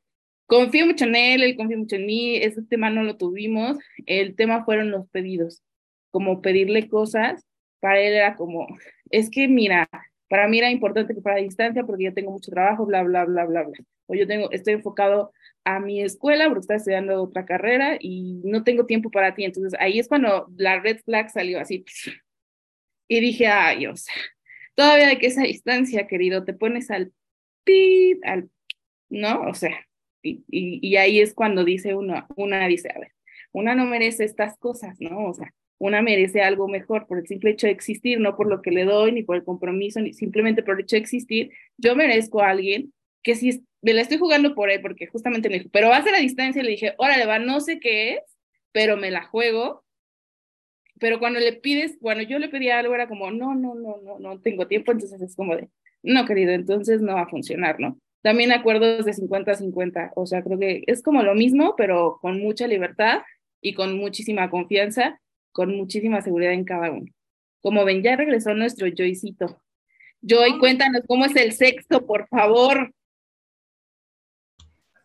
confío 0.47 0.87
mucho 0.87 1.05
en 1.05 1.15
él, 1.15 1.43
él 1.43 1.57
confía 1.59 1.77
mucho 1.77 1.97
en 1.97 2.07
mí, 2.07 2.37
ese 2.37 2.63
tema 2.63 2.89
no 2.89 3.03
lo 3.03 3.19
tuvimos, 3.19 3.77
el 4.07 4.35
tema 4.35 4.65
fueron 4.65 4.91
los 4.91 5.07
pedidos, 5.11 5.63
como 6.11 6.41
pedirle 6.41 6.89
cosas, 6.89 7.45
para 7.81 8.01
él 8.01 8.15
era 8.15 8.35
como, 8.35 8.67
es 9.11 9.29
que 9.29 9.47
mira, 9.47 9.87
para 10.31 10.49
mí 10.49 10.59
era 10.59 10.71
importante 10.71 11.15
que 11.15 11.21
para 11.21 11.37
distancia 11.37 11.85
porque 11.85 12.05
yo 12.05 12.15
tengo 12.15 12.33
mucho 12.33 12.51
trabajo, 12.51 12.87
bla, 12.87 13.03
bla, 13.03 13.27
bla, 13.27 13.45
bla, 13.45 13.65
bla. 13.65 13.79
O 14.07 14.15
yo 14.15 14.27
tengo, 14.27 14.51
estoy 14.53 14.73
enfocado 14.73 15.33
a 15.65 15.81
mi 15.81 16.01
escuela 16.01 16.47
porque 16.47 16.61
estoy 16.61 16.77
estudiando 16.77 17.23
otra 17.23 17.45
carrera 17.45 17.99
y 18.01 18.41
no 18.43 18.65
tengo 18.65 18.87
tiempo 18.87 19.11
para 19.11 19.35
ti. 19.35 19.45
Entonces 19.45 19.79
ahí 19.79 19.99
es 19.99 20.09
cuando 20.09 20.47
la 20.57 20.81
red 20.81 21.01
flag 21.05 21.29
salió 21.29 21.61
así, 21.61 21.85
y 23.07 23.21
dije, 23.21 23.49
ay, 23.49 23.87
o 23.87 23.95
sea, 23.97 24.15
todavía 24.75 25.19
que 25.19 25.27
esa 25.27 25.43
distancia, 25.43 26.07
querido, 26.07 26.45
te 26.45 26.55
pones 26.55 26.91
al 26.91 27.13
pit, 27.65 28.19
al, 28.25 28.51
¿no? 29.09 29.43
O 29.43 29.55
sea, 29.55 29.87
y, 30.23 30.45
y, 30.49 30.97
ahí 30.97 31.21
es 31.21 31.35
cuando 31.35 31.65
dice 31.65 31.95
uno, 31.95 32.27
una 32.37 32.67
dice, 32.67 32.91
a 32.95 32.99
ver, 32.99 33.13
una 33.53 33.75
no 33.75 33.85
merece 33.85 34.25
estas 34.25 34.57
cosas, 34.59 34.97
¿no? 35.01 35.27
O 35.27 35.35
sea, 35.35 35.53
una 35.79 36.03
merece 36.03 36.41
algo 36.41 36.67
mejor 36.69 37.07
por 37.07 37.19
el 37.19 37.27
simple 37.27 37.51
hecho 37.51 37.67
de 37.67 37.73
existir, 37.73 38.21
no 38.21 38.37
por 38.37 38.49
lo 38.49 38.63
que 38.63 38.71
le 38.71 38.85
doy, 38.85 39.13
ni 39.13 39.23
por 39.23 39.37
el 39.37 39.45
compromiso, 39.45 40.01
ni 40.01 40.15
simplemente 40.15 40.63
por 40.63 40.75
el 40.75 40.85
hecho 40.85 40.97
de 40.97 41.03
existir. 41.03 41.51
Yo 41.77 41.95
merezco 41.95 42.41
a 42.41 42.51
alguien 42.51 42.93
que 43.23 43.35
si 43.35 43.65
me 43.83 43.93
la 43.93 44.03
estoy 44.03 44.19
jugando 44.19 44.55
por 44.55 44.71
él, 44.71 44.81
porque 44.81 45.07
justamente 45.07 45.49
me 45.49 45.59
dijo, 45.59 45.71
pero 45.73 45.89
va 45.89 45.99
a 45.99 46.03
ser 46.03 46.15
a 46.15 46.21
distancia, 46.21 46.63
le 46.63 46.71
dije, 46.71 46.95
órale, 46.97 47.27
va, 47.27 47.39
no 47.39 47.61
sé 47.61 47.81
qué 47.81 48.15
es, 48.15 48.23
pero 48.73 48.97
me 48.97 49.11
la 49.11 49.25
juego 49.25 49.84
pero 51.05 51.19
cuando 51.19 51.39
le 51.39 51.53
pides, 51.53 51.99
bueno, 52.01 52.23
yo 52.23 52.39
le 52.39 52.49
pedía 52.49 52.79
algo, 52.79 52.95
era 52.95 53.07
como, 53.07 53.31
no, 53.31 53.55
no, 53.55 53.75
no, 53.75 53.99
no, 54.03 54.19
no 54.19 54.41
tengo 54.41 54.67
tiempo, 54.67 54.91
entonces 54.91 55.21
es 55.21 55.37
como 55.37 55.55
de, 55.55 55.69
no, 56.03 56.25
querido, 56.25 56.53
entonces 56.53 57.03
no 57.03 57.13
va 57.13 57.25
a 57.25 57.29
funcionar, 57.29 57.79
¿no? 57.79 57.99
También 58.23 58.53
acuerdos 58.53 59.05
de 59.05 59.13
50-50, 59.13 60.13
o 60.17 60.25
sea, 60.25 60.43
creo 60.43 60.59
que 60.59 60.83
es 60.87 61.03
como 61.03 61.23
lo 61.23 61.35
mismo, 61.35 61.75
pero 61.77 62.17
con 62.23 62.41
mucha 62.41 62.67
libertad 62.67 63.21
y 63.61 63.75
con 63.75 63.99
muchísima 63.99 64.49
confianza, 64.49 65.21
con 65.53 65.77
muchísima 65.77 66.23
seguridad 66.23 66.55
en 66.55 66.65
cada 66.65 66.91
uno. 66.91 67.13
Como 67.61 67.85
ven, 67.85 68.03
ya 68.03 68.17
regresó 68.17 68.55
nuestro 68.55 68.89
Joycito. 68.89 69.61
Joy, 70.23 70.59
cuéntanos 70.59 71.03
cómo 71.07 71.27
es 71.27 71.37
el 71.37 71.53
sexto, 71.53 72.07
por 72.07 72.29
favor. 72.29 72.95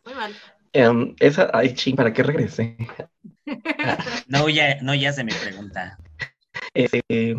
Muy 0.06 0.14
mal. 0.14 0.34
Um, 0.74 1.14
esa, 1.20 1.50
ay, 1.54 1.74
ching, 1.74 1.98
¿para 1.98 2.14
qué 2.14 2.24
regrese? 2.24 2.78
no, 4.28 4.50
ya, 4.50 4.82
no, 4.82 4.96
ya 4.96 5.14
se 5.14 5.24
me 5.24 5.34
pregunta. 5.34 5.98
Eh, 6.74 7.36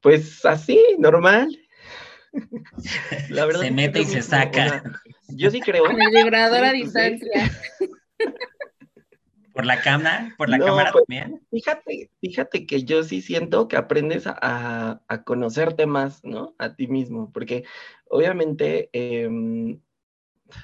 pues 0.00 0.44
así, 0.44 0.80
normal. 0.98 1.58
La 3.28 3.46
verdad 3.46 3.60
se 3.62 3.70
mete 3.70 4.00
y 4.00 4.04
se 4.04 4.22
saca. 4.22 4.82
Yo 5.28 5.50
sí 5.50 5.60
creo. 5.60 5.84
Con 5.84 6.00
el 6.00 6.10
vibrador 6.10 6.64
a 6.64 6.72
distancia. 6.72 7.50
¿Por 9.54 9.66
la 9.66 9.80
cámara? 9.80 10.34
¿Por 10.36 10.48
la 10.48 10.58
cámara 10.58 10.90
pues, 10.90 11.04
también? 11.04 11.40
Fíjate, 11.48 12.10
fíjate 12.20 12.66
que 12.66 12.82
yo 12.82 13.04
sí 13.04 13.22
siento 13.22 13.68
que 13.68 13.76
aprendes 13.76 14.26
a, 14.26 15.00
a, 15.06 15.22
conocerte 15.22 15.86
más, 15.86 16.24
¿no? 16.24 16.56
A 16.58 16.74
ti 16.74 16.88
mismo, 16.88 17.30
porque 17.32 17.62
obviamente 18.08 18.90
em, 18.92 19.78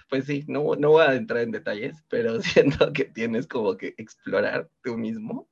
pues 0.08 0.26
sí, 0.26 0.44
no, 0.48 0.74
no 0.76 0.90
voy 0.90 1.02
a 1.04 1.14
entrar 1.14 1.42
en 1.42 1.50
detalles, 1.52 2.04
pero 2.08 2.40
siento 2.42 2.92
que 2.92 3.04
tienes 3.04 3.46
como 3.46 3.76
que 3.76 3.94
explorar 3.98 4.70
tú 4.82 4.96
mismo 4.96 5.48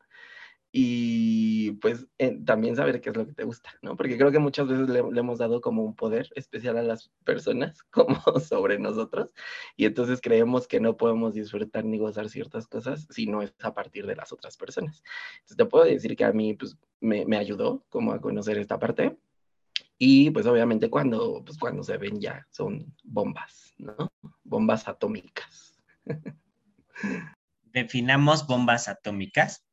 y 0.70 1.72
pues 1.80 2.06
también 2.44 2.76
saber 2.76 3.00
qué 3.00 3.10
es 3.10 3.16
lo 3.16 3.26
que 3.26 3.32
te 3.32 3.44
gusta, 3.44 3.70
¿no? 3.80 3.96
Porque 3.96 4.18
creo 4.18 4.30
que 4.30 4.38
muchas 4.38 4.68
veces 4.68 4.88
le, 4.88 4.98
hemos 4.98 5.38
dado 5.38 5.60
como 5.60 5.82
un 5.82 5.96
poder 5.96 6.28
especial 6.34 6.76
a 6.76 6.82
las 6.82 7.10
personas, 7.24 7.82
como 7.90 8.20
sobre 8.40 8.78
nosotros, 8.78 9.30
y 9.76 9.86
entonces 9.86 10.20
creemos 10.20 10.68
que 10.68 10.80
no 10.80 10.96
podemos 10.96 11.34
disfrutar 11.34 11.84
ni 11.84 11.98
gozar 11.98 12.28
ciertas 12.28 12.66
cosas 12.66 13.06
si 13.10 13.26
no 13.26 13.42
es 13.42 13.54
a 13.62 13.72
partir 13.74 14.06
de 14.06 14.16
las 14.16 14.32
otras 14.32 14.56
personas. 14.56 15.02
Entonces 15.36 15.56
te 15.56 15.64
puedo 15.64 15.84
decir 15.84 16.16
que 16.16 16.24
a 16.24 16.32
mí 16.32 16.54
pues 16.54 16.76
me, 17.00 17.24
me 17.24 17.38
ayudó 17.38 17.84
como 17.88 18.12
a 18.12 18.20
conocer 18.20 18.58
esta 18.58 18.78
parte, 18.78 19.16
y 19.98 20.30
pues 20.30 20.46
obviamente 20.46 20.88
cuando, 20.88 21.42
pues 21.44 21.58
cuando 21.58 21.82
se 21.82 21.96
ven 21.96 22.20
ya 22.20 22.46
son 22.50 22.94
bombas, 23.02 23.74
¿no? 23.78 24.12
Bombas 24.44 24.86
atómicas. 24.86 25.76
Definamos 27.72 28.46
bombas 28.46 28.88
atómicas. 28.88 29.64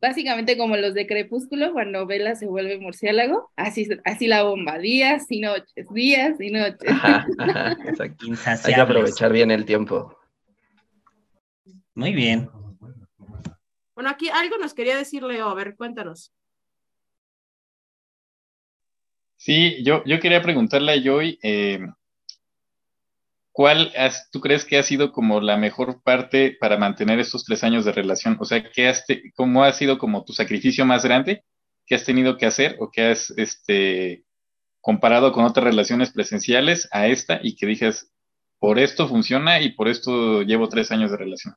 Básicamente 0.00 0.56
como 0.56 0.76
los 0.76 0.94
de 0.94 1.06
Crepúsculo, 1.06 1.72
cuando 1.72 2.06
Vela 2.06 2.34
se 2.34 2.46
vuelve 2.46 2.78
murciélago, 2.78 3.50
así, 3.56 3.88
así 4.04 4.26
la 4.26 4.42
bomba, 4.42 4.78
días 4.78 5.26
y 5.30 5.40
noches, 5.40 5.86
días 5.92 6.40
y 6.40 6.50
noches. 6.50 6.90
exacto. 7.86 8.26
Hay 8.68 8.74
que 8.74 8.80
aprovechar 8.80 9.32
bien 9.32 9.50
el 9.50 9.64
tiempo. 9.64 10.16
Muy 11.94 12.12
bien. 12.12 12.50
Bueno, 13.94 14.10
aquí 14.10 14.28
algo 14.28 14.58
nos 14.58 14.74
quería 14.74 14.96
decir 14.96 15.22
Leo, 15.22 15.48
a 15.48 15.54
ver, 15.54 15.76
cuéntanos. 15.76 16.32
Sí, 19.36 19.82
yo, 19.84 20.02
yo 20.04 20.18
quería 20.18 20.42
preguntarle 20.42 20.92
a 20.92 21.02
Joy, 21.02 21.38
eh, 21.42 21.80
¿cuál 23.52 23.92
tú 24.32 24.40
crees 24.40 24.64
que 24.64 24.78
ha 24.78 24.82
sido 24.82 25.12
como 25.12 25.40
la 25.40 25.56
mejor 25.56 26.02
parte 26.02 26.56
para 26.58 26.78
mantener 26.78 27.18
estos 27.18 27.44
tres 27.44 27.62
años 27.62 27.84
de 27.84 27.92
relación? 27.92 28.36
O 28.40 28.44
sea, 28.44 28.70
¿qué 28.70 28.88
has 28.88 29.04
¿cómo 29.34 29.64
ha 29.64 29.72
sido 29.72 29.98
como 29.98 30.24
tu 30.24 30.32
sacrificio 30.32 30.84
más 30.86 31.04
grande 31.04 31.44
que 31.86 31.94
has 31.94 32.04
tenido 32.04 32.36
que 32.36 32.46
hacer 32.46 32.76
o 32.80 32.90
que 32.90 33.02
has 33.02 33.30
este, 33.36 34.24
comparado 34.80 35.32
con 35.32 35.44
otras 35.44 35.64
relaciones 35.64 36.12
presenciales 36.12 36.88
a 36.92 37.06
esta 37.06 37.40
y 37.42 37.56
que 37.56 37.66
dijes, 37.66 38.12
por 38.58 38.78
esto 38.78 39.06
funciona 39.08 39.60
y 39.60 39.72
por 39.72 39.88
esto 39.88 40.42
llevo 40.42 40.68
tres 40.68 40.90
años 40.92 41.10
de 41.10 41.16
relación? 41.18 41.54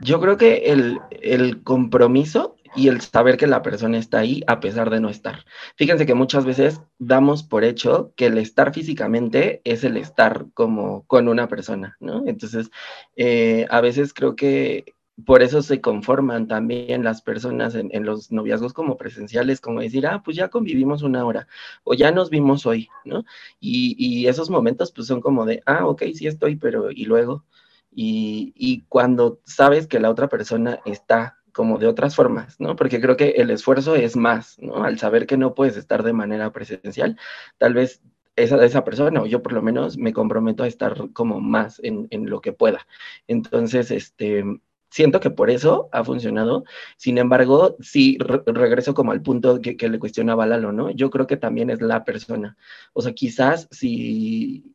Yo 0.00 0.20
creo 0.20 0.36
que 0.36 0.56
el, 0.72 0.98
el 1.10 1.62
compromiso 1.62 2.56
y 2.76 2.88
el 2.88 3.00
saber 3.00 3.36
que 3.36 3.46
la 3.46 3.62
persona 3.62 3.98
está 3.98 4.18
ahí 4.18 4.42
a 4.46 4.60
pesar 4.60 4.90
de 4.90 5.00
no 5.00 5.08
estar. 5.08 5.44
Fíjense 5.76 6.06
que 6.06 6.14
muchas 6.14 6.44
veces 6.44 6.80
damos 6.98 7.42
por 7.42 7.64
hecho 7.64 8.12
que 8.16 8.26
el 8.26 8.38
estar 8.38 8.72
físicamente 8.72 9.60
es 9.64 9.84
el 9.84 9.96
estar 9.96 10.46
como 10.54 11.04
con 11.06 11.28
una 11.28 11.48
persona, 11.48 11.96
¿no? 12.00 12.26
Entonces, 12.26 12.70
eh, 13.16 13.66
a 13.70 13.80
veces 13.80 14.14
creo 14.14 14.36
que 14.36 14.94
por 15.26 15.42
eso 15.42 15.62
se 15.62 15.80
conforman 15.80 16.48
también 16.48 17.04
las 17.04 17.22
personas 17.22 17.74
en, 17.74 17.90
los 18.04 18.32
noviazgos 18.32 18.72
como 18.72 18.96
presenciales, 18.96 19.60
como 19.60 19.80
decir, 19.80 20.06
ah, 20.06 20.22
pues 20.24 20.36
ya 20.36 20.48
convivimos 20.48 21.02
una 21.02 21.24
hora 21.24 21.46
o 21.84 21.94
ya 21.94 22.10
nos 22.10 22.30
vimos 22.30 22.66
hoy, 22.66 22.88
¿no? 23.04 23.24
Y, 23.60 23.96
y 23.98 24.28
esos 24.28 24.50
momentos 24.50 24.92
pues 24.92 25.06
son 25.06 25.20
como 25.20 25.44
de, 25.44 25.62
ah, 25.66 25.86
ok, 25.86 26.04
sí 26.14 26.26
estoy, 26.26 26.56
pero 26.56 26.90
¿y 26.90 27.04
luego? 27.04 27.44
Y, 27.92 28.52
y 28.56 28.82
cuando 28.88 29.40
sabes 29.44 29.86
que 29.86 30.00
la 30.00 30.10
otra 30.10 30.28
persona 30.28 30.80
está 30.84 31.39
como 31.52 31.78
de 31.78 31.86
otras 31.86 32.14
formas, 32.14 32.58
¿no? 32.60 32.76
Porque 32.76 33.00
creo 33.00 33.16
que 33.16 33.30
el 33.30 33.50
esfuerzo 33.50 33.96
es 33.96 34.16
más, 34.16 34.58
¿no? 34.60 34.84
Al 34.84 34.98
saber 34.98 35.26
que 35.26 35.36
no 35.36 35.54
puedes 35.54 35.76
estar 35.76 36.02
de 36.02 36.12
manera 36.12 36.52
presencial, 36.52 37.16
tal 37.58 37.74
vez 37.74 38.02
esa, 38.36 38.64
esa 38.64 38.84
persona, 38.84 39.22
o 39.22 39.26
yo 39.26 39.42
por 39.42 39.52
lo 39.52 39.62
menos 39.62 39.98
me 39.98 40.12
comprometo 40.12 40.62
a 40.62 40.68
estar 40.68 41.10
como 41.12 41.40
más 41.40 41.80
en, 41.82 42.08
en 42.10 42.30
lo 42.30 42.40
que 42.40 42.52
pueda. 42.52 42.86
Entonces, 43.28 43.90
este, 43.90 44.44
siento 44.90 45.20
que 45.20 45.30
por 45.30 45.50
eso 45.50 45.88
ha 45.92 46.04
funcionado. 46.04 46.64
Sin 46.96 47.18
embargo, 47.18 47.76
sí 47.80 48.18
regreso 48.18 48.94
como 48.94 49.12
al 49.12 49.22
punto 49.22 49.60
que, 49.60 49.76
que, 49.76 49.88
le 49.88 49.98
cuestionaba 49.98 50.46
Lalo, 50.46 50.72
¿no? 50.72 50.90
Yo 50.90 51.10
creo 51.10 51.26
que 51.26 51.36
también 51.36 51.70
es 51.70 51.80
la 51.80 52.04
persona. 52.04 52.56
O 52.92 53.02
sea, 53.02 53.12
quizás 53.12 53.68
si 53.70 54.74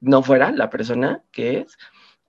no 0.00 0.22
fuera 0.22 0.50
la 0.52 0.70
persona 0.70 1.22
que 1.30 1.60
es, 1.60 1.78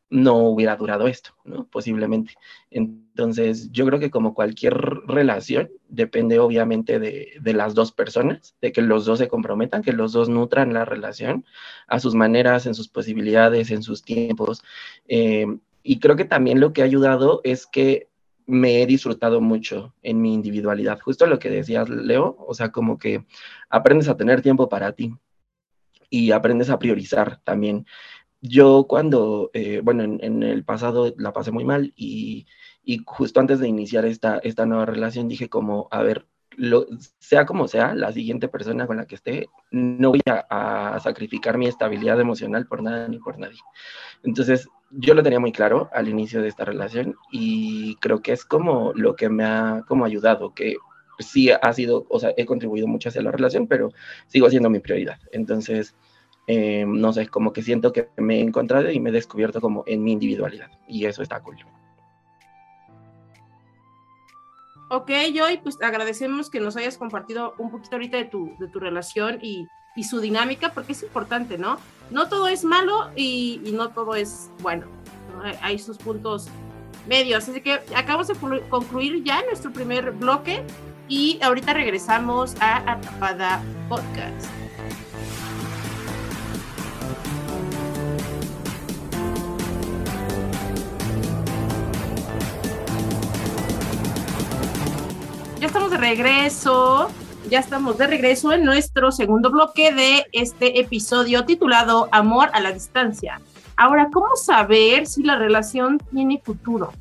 no 0.10 0.38
hubiera 0.38 0.76
durado 0.76 1.08
esto. 1.08 1.32
Posiblemente. 1.72 2.34
Entonces, 2.70 3.72
yo 3.72 3.86
creo 3.86 4.00
que 4.00 4.12
como 4.12 4.34
cualquier 4.34 4.76
relación, 5.08 5.70
depende 5.90 6.40
obviamente 6.40 7.00
de, 7.00 7.34
de, 7.42 7.54
las 7.54 7.74
dos 7.74 7.92
personas, 7.92 8.56
de 8.62 8.72
que 8.72 8.82
los 8.82 9.06
dos 9.06 9.20
se 9.20 9.28
comprometan, 9.28 9.82
que 9.82 9.94
los 9.94 10.14
dos 10.14 10.30
nutran 10.30 10.74
la 10.74 10.86
relación 10.86 11.46
a 11.88 12.00
sus 12.00 12.16
maneras, 12.16 12.66
en 12.66 12.76
sus 12.76 12.90
posibilidades, 12.90 13.72
en 13.72 13.84
sus 13.84 14.04
tiempos. 14.04 14.64
Eh, 15.08 15.48
y 15.84 16.00
creo 16.00 16.16
que 16.16 16.26
también 16.26 16.60
lo 16.60 16.74
que 16.74 16.82
ha 16.82 16.86
ayudado 16.86 17.42
es 17.44 17.66
que 17.66 18.08
me 18.46 18.82
he 18.82 18.86
disfrutado 18.86 19.42
mucho 19.42 19.94
en 20.02 20.22
mi 20.22 20.34
individualidad. 20.34 21.00
Justo 21.00 21.26
lo 21.28 21.40
que 21.40 21.50
decías, 21.50 21.90
Leo, 21.90 22.36
o 22.40 22.54
sea, 22.54 22.72
como 22.72 22.98
que 22.98 23.26
aprendes 23.70 24.10
a 24.10 24.18
tener 24.18 24.42
tiempo 24.42 24.70
para 24.70 24.94
ti 24.94 25.16
y 26.10 26.32
aprendes 26.32 26.70
a 26.70 26.80
priorizar 26.80 27.40
también 27.44 27.86
yo 28.44 28.88
cuando, 28.90 29.50
eh, 29.54 29.80
bueno, 29.82 30.04
en, 30.04 30.44
el 30.44 30.66
pasado 30.66 31.16
la 31.18 31.32
pasé 31.32 31.52
muy 31.52 31.64
mal 31.64 31.94
y, 31.96 32.46
justo 33.06 33.40
antes 33.40 33.60
de 33.60 33.70
iniciar 33.70 34.06
esta, 34.06 34.40
esta 34.40 34.66
nueva 34.66 34.86
relación 34.86 35.30
dije 35.30 35.48
como, 35.48 35.88
a 35.92 36.04
ver, 36.04 36.28
lo, 36.58 36.86
sea 37.20 37.46
como 37.46 37.70
sea, 37.70 37.96
la 37.96 38.12
siguiente 38.12 38.50
persona 38.50 38.86
con 38.86 38.98
la 38.98 39.06
que 39.06 39.16
esté, 39.16 39.48
no 39.72 40.10
voy 40.10 40.20
a, 40.30 40.94
a, 40.96 41.00
sacrificar 41.00 41.58
mi 41.58 41.68
estabilidad 41.68 42.20
emocional 42.20 42.68
por 42.68 42.84
nada 42.84 43.08
ni 43.08 43.18
por 43.18 43.40
nadie. 43.40 43.60
Entonces, 44.24 44.68
yo 44.92 45.14
lo 45.14 45.24
tenía 45.24 45.40
muy 45.40 45.54
claro 45.54 45.90
al 45.94 46.10
inicio 46.10 46.42
de 46.42 46.50
esta 46.50 46.66
relación 46.66 47.16
y 47.32 47.96
creo 48.02 48.22
que 48.22 48.34
es 48.34 48.44
como 48.44 48.92
lo 48.94 49.16
que 49.16 49.30
me 49.30 49.46
ha 49.46 49.84
como 49.88 50.04
ayudado, 50.04 50.54
que 50.54 50.76
sí 51.20 51.50
ha 51.50 51.74
sido, 51.74 52.06
o 52.10 52.20
sea, 52.20 52.34
he 52.36 52.46
contribuido 52.46 52.88
mucho 52.88 53.08
hacia 53.08 53.22
la 53.22 53.32
relación, 53.32 53.68
pero 53.68 53.90
sigo 54.28 54.50
siendo 54.50 54.70
mi 54.70 54.80
prioridad. 54.80 55.20
Entonces, 55.32 55.96
eh, 56.48 56.86
no 56.88 57.14
sé, 57.14 57.28
como 57.28 57.54
que 57.54 57.62
siento 57.62 57.94
que 57.94 58.10
me 58.18 58.38
he 58.38 58.42
encontrado 58.42 58.92
y 58.92 59.00
me 59.00 59.10
he 59.10 59.14
descubierto 59.14 59.62
como 59.62 59.84
en 59.88 60.04
mi 60.04 60.12
individualidad 60.12 60.72
y 60.88 61.06
eso 61.06 61.22
está 61.22 61.40
cool. 61.42 61.58
Ok, 64.90 65.10
Joy, 65.34 65.58
pues 65.64 65.78
agradecemos 65.82 66.50
que 66.50 66.60
nos 66.60 66.78
hayas 66.78 66.98
compartido 66.98 67.56
un 67.58 67.72
poquito 67.72 67.96
ahorita 67.96 68.18
de 68.18 68.26
tu, 68.26 68.56
de 68.60 68.68
tu 68.68 68.80
relación 68.80 69.40
y, 69.42 69.68
y 69.96 70.04
su 70.04 70.20
dinámica, 70.20 70.72
porque 70.74 70.92
es 70.92 71.02
importante, 71.02 71.58
¿no? 71.58 71.78
No 72.12 72.30
todo 72.30 72.48
es 72.48 72.64
malo 72.64 73.10
y, 73.16 73.60
y 73.66 73.72
no 73.72 73.90
todo 73.90 74.14
es 74.14 74.52
bueno. 74.62 74.86
¿no? 75.34 75.52
Hay 75.62 75.80
sus 75.80 75.98
puntos 75.98 76.48
medios. 77.08 77.50
Así 77.50 77.62
que 77.62 77.80
acabamos 77.96 78.28
de 78.28 78.36
concluir 78.70 79.24
ya 79.24 79.44
nuestro 79.46 79.72
primer 79.72 80.12
bloque 80.12 80.64
y 81.08 81.40
ahorita 81.42 81.74
regresamos 81.74 82.56
a 82.60 82.92
Atrapada 82.92 83.64
Podcast. 83.90 84.63
De 95.94 96.00
regreso, 96.00 97.08
ya 97.52 97.60
estamos 97.60 98.00
de 98.00 98.08
regreso 98.08 98.52
en 98.52 98.66
nuestro 98.66 99.12
segundo 99.12 99.52
bloque 99.52 99.94
de 99.94 100.26
este 100.32 100.80
episodio 100.80 101.46
titulado 101.46 102.10
Amor 102.12 102.50
a 102.54 102.62
la 102.62 102.72
distancia. 102.72 103.40
Ahora, 103.78 104.10
¿cómo 104.12 104.36
saber 104.36 105.06
si 105.06 105.22
la 105.22 105.36
relación 105.36 106.00
tiene 106.12 106.42
futuro? 106.44 106.92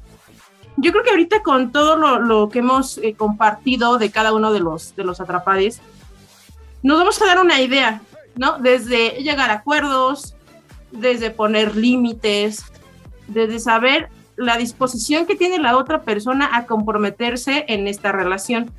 Yo 0.77 0.93
creo 0.93 1.05
que 1.05 1.11
ahorita 1.11 1.43
con 1.43 1.73
todo 1.73 1.97
lo, 1.97 2.19
lo 2.19 2.51
que 2.51 2.59
hemos 2.59 2.99
eh, 2.99 3.15
compartido 3.15 3.97
de 3.97 4.11
cada 4.11 4.35
uno 4.35 4.53
de 4.53 4.61
los, 4.61 4.95
de 4.95 5.05
los 5.05 5.23
atrapades, 5.23 5.81
nos 6.83 6.99
vamos 6.99 7.23
a 7.23 7.27
dar 7.27 7.41
una 7.41 7.63
idea, 7.63 8.03
¿no? 8.37 8.59
Desde 8.59 9.23
llegar 9.23 9.51
a 9.51 9.55
acuerdos, 9.55 10.35
desde 10.91 11.31
poner 11.31 11.77
límites, 11.77 12.63
desde 13.27 13.59
saber 13.59 14.11
la 14.37 14.59
disposición 14.59 15.25
que 15.25 15.37
tiene 15.37 15.59
la 15.59 15.79
otra 15.79 16.03
persona 16.03 16.51
a 16.53 16.67
comprometerse 16.67 17.65
en 17.69 17.89
esta 17.89 18.13
relación. 18.13 18.71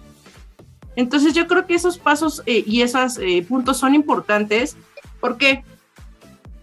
Entonces 0.96 1.34
yo 1.34 1.48
creo 1.48 1.66
que 1.66 1.76
esos 1.76 1.98
pasos 1.98 2.44
eh, 2.46 2.64
y 2.66 2.82
esos 2.82 3.18
eh, 3.18 3.46
puntos 3.48 3.78
son 3.78 3.96
importantes. 3.96 4.78
¿Por 5.20 5.38
qué? 5.38 5.64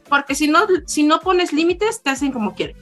Porque 0.09 0.35
si 0.35 0.49
no, 0.49 0.61
si 0.87 1.03
no 1.03 1.21
pones 1.21 1.53
límites, 1.53 2.03
te 2.03 2.11
hacen 2.11 2.33
como 2.33 2.55
quieren. 2.55 2.77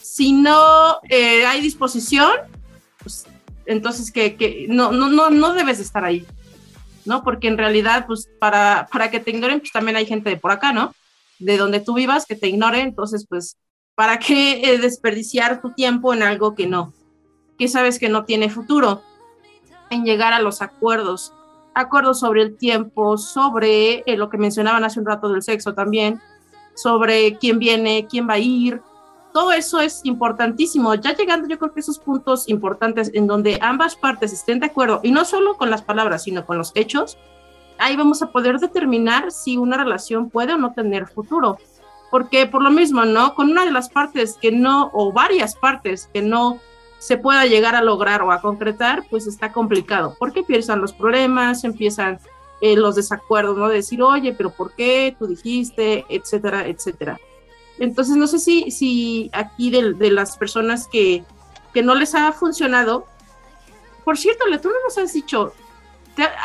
Si 0.00 0.32
no 0.32 0.98
eh, 1.08 1.46
hay 1.46 1.60
disposición, 1.60 2.30
pues 3.02 3.26
entonces 3.64 4.12
que, 4.12 4.36
que, 4.36 4.66
no, 4.68 4.92
no, 4.92 5.08
no, 5.08 5.30
no 5.30 5.54
debes 5.54 5.80
estar 5.80 6.04
ahí. 6.04 6.26
¿No? 7.04 7.22
Porque 7.22 7.46
en 7.46 7.56
realidad, 7.56 8.06
pues 8.06 8.28
para, 8.40 8.88
para 8.90 9.10
que 9.10 9.20
te 9.20 9.30
ignoren, 9.30 9.60
pues 9.60 9.70
también 9.70 9.96
hay 9.96 10.06
gente 10.06 10.28
de 10.28 10.36
por 10.36 10.50
acá, 10.50 10.72
¿no? 10.72 10.92
De 11.38 11.56
donde 11.56 11.78
tú 11.78 11.94
vivas, 11.94 12.26
que 12.26 12.34
te 12.34 12.48
ignore, 12.48 12.80
entonces 12.80 13.26
pues 13.28 13.56
¿Para 13.96 14.18
qué 14.18 14.60
eh, 14.60 14.78
desperdiciar 14.78 15.62
tu 15.62 15.72
tiempo 15.72 16.12
en 16.12 16.22
algo 16.22 16.54
que 16.54 16.66
no? 16.66 16.92
Que 17.58 17.66
sabes 17.66 17.98
que 17.98 18.10
no 18.10 18.26
tiene 18.26 18.50
futuro. 18.50 19.02
En 19.90 20.04
llegar 20.04 20.32
a 20.32 20.40
los 20.40 20.62
acuerdos. 20.62 21.32
Acuerdos 21.74 22.20
sobre 22.20 22.42
el 22.42 22.56
tiempo, 22.56 23.18
sobre 23.18 24.02
eh, 24.06 24.16
lo 24.16 24.30
que 24.30 24.38
mencionaban 24.38 24.84
hace 24.84 24.98
un 24.98 25.06
rato 25.06 25.28
del 25.28 25.42
sexo 25.42 25.74
también, 25.74 26.20
sobre 26.74 27.36
quién 27.36 27.58
viene, 27.58 28.06
quién 28.08 28.28
va 28.28 28.34
a 28.34 28.38
ir. 28.38 28.80
Todo 29.32 29.52
eso 29.52 29.80
es 29.80 30.00
importantísimo. 30.04 30.94
Ya 30.94 31.14
llegando 31.14 31.46
yo 31.48 31.58
creo 31.58 31.74
que 31.74 31.80
esos 31.80 31.98
puntos 31.98 32.48
importantes 32.48 33.10
en 33.12 33.26
donde 33.26 33.58
ambas 33.60 33.94
partes 33.94 34.32
estén 34.32 34.60
de 34.60 34.66
acuerdo, 34.66 35.00
y 35.02 35.10
no 35.10 35.24
solo 35.24 35.56
con 35.56 35.70
las 35.70 35.82
palabras, 35.82 36.22
sino 36.24 36.46
con 36.46 36.56
los 36.56 36.72
hechos, 36.74 37.18
ahí 37.78 37.94
vamos 37.96 38.22
a 38.22 38.32
poder 38.32 38.58
determinar 38.58 39.30
si 39.30 39.58
una 39.58 39.76
relación 39.76 40.30
puede 40.30 40.54
o 40.54 40.58
no 40.58 40.72
tener 40.72 41.06
futuro 41.06 41.58
porque 42.10 42.46
por 42.46 42.62
lo 42.62 42.70
mismo, 42.70 43.04
¿no? 43.04 43.34
Con 43.34 43.50
una 43.50 43.64
de 43.64 43.72
las 43.72 43.88
partes 43.88 44.38
que 44.40 44.52
no, 44.52 44.90
o 44.92 45.12
varias 45.12 45.56
partes 45.56 46.08
que 46.12 46.22
no 46.22 46.58
se 46.98 47.18
pueda 47.18 47.46
llegar 47.46 47.74
a 47.74 47.82
lograr 47.82 48.22
o 48.22 48.32
a 48.32 48.40
concretar, 48.40 49.04
pues 49.10 49.26
está 49.26 49.52
complicado, 49.52 50.16
porque 50.18 50.40
empiezan 50.40 50.80
los 50.80 50.92
problemas, 50.92 51.64
empiezan 51.64 52.18
eh, 52.60 52.76
los 52.76 52.96
desacuerdos, 52.96 53.56
¿no? 53.56 53.68
decir, 53.68 54.02
oye, 54.02 54.32
pero 54.32 54.50
¿por 54.50 54.74
qué 54.74 55.14
tú 55.18 55.26
dijiste, 55.26 56.04
etcétera, 56.08 56.66
etcétera. 56.66 57.20
Entonces, 57.78 58.16
no 58.16 58.26
sé 58.26 58.38
si, 58.38 58.70
si 58.70 59.30
aquí 59.32 59.70
de, 59.70 59.92
de 59.92 60.10
las 60.10 60.38
personas 60.38 60.88
que, 60.88 61.22
que 61.74 61.82
no 61.82 61.94
les 61.94 62.14
ha 62.14 62.32
funcionado, 62.32 63.06
por 64.04 64.16
cierto, 64.16 64.46
Le, 64.46 64.58
tú 64.58 64.68
no 64.68 64.76
nos 64.84 64.96
has 64.96 65.12
dicho, 65.12 65.52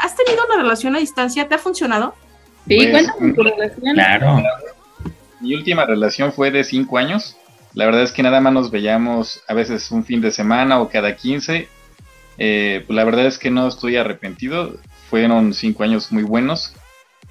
¿has 0.04 0.16
tenido 0.16 0.44
una 0.46 0.62
relación 0.62 0.96
a 0.96 1.00
distancia? 1.00 1.48
¿Te 1.48 1.56
ha 1.56 1.60
funcionado? 1.60 2.14
Sí, 2.68 2.76
pues, 2.76 2.92
cuéntame 2.92 3.34
tu 3.34 3.44
relación. 3.44 3.94
Claro 3.94 4.44
mi 5.42 5.56
última 5.56 5.86
relación 5.86 6.32
fue 6.32 6.52
de 6.52 6.64
cinco 6.64 6.98
años 6.98 7.36
La 7.74 7.86
verdad 7.86 8.04
es 8.04 8.12
que 8.12 8.24
nada 8.24 8.42
más 8.42 8.54
nos 8.54 8.72
veíamos 8.72 9.42
a 9.48 9.54
veces 9.54 9.92
un 9.92 10.04
fin 10.04 10.22
de 10.22 10.32
semana 10.32 10.82
o 10.82 10.90
cada 10.90 11.16
15. 11.16 11.68
Eh, 12.38 12.84
pues 12.86 12.96
la 12.96 13.04
verdad 13.04 13.26
es 13.26 13.38
que 13.38 13.50
no 13.50 13.68
estoy 13.68 13.96
arrepentido. 13.96 14.78
Fueron 15.10 15.54
cinco 15.54 15.84
años 15.84 16.12
muy 16.12 16.24
buenos. 16.24 16.74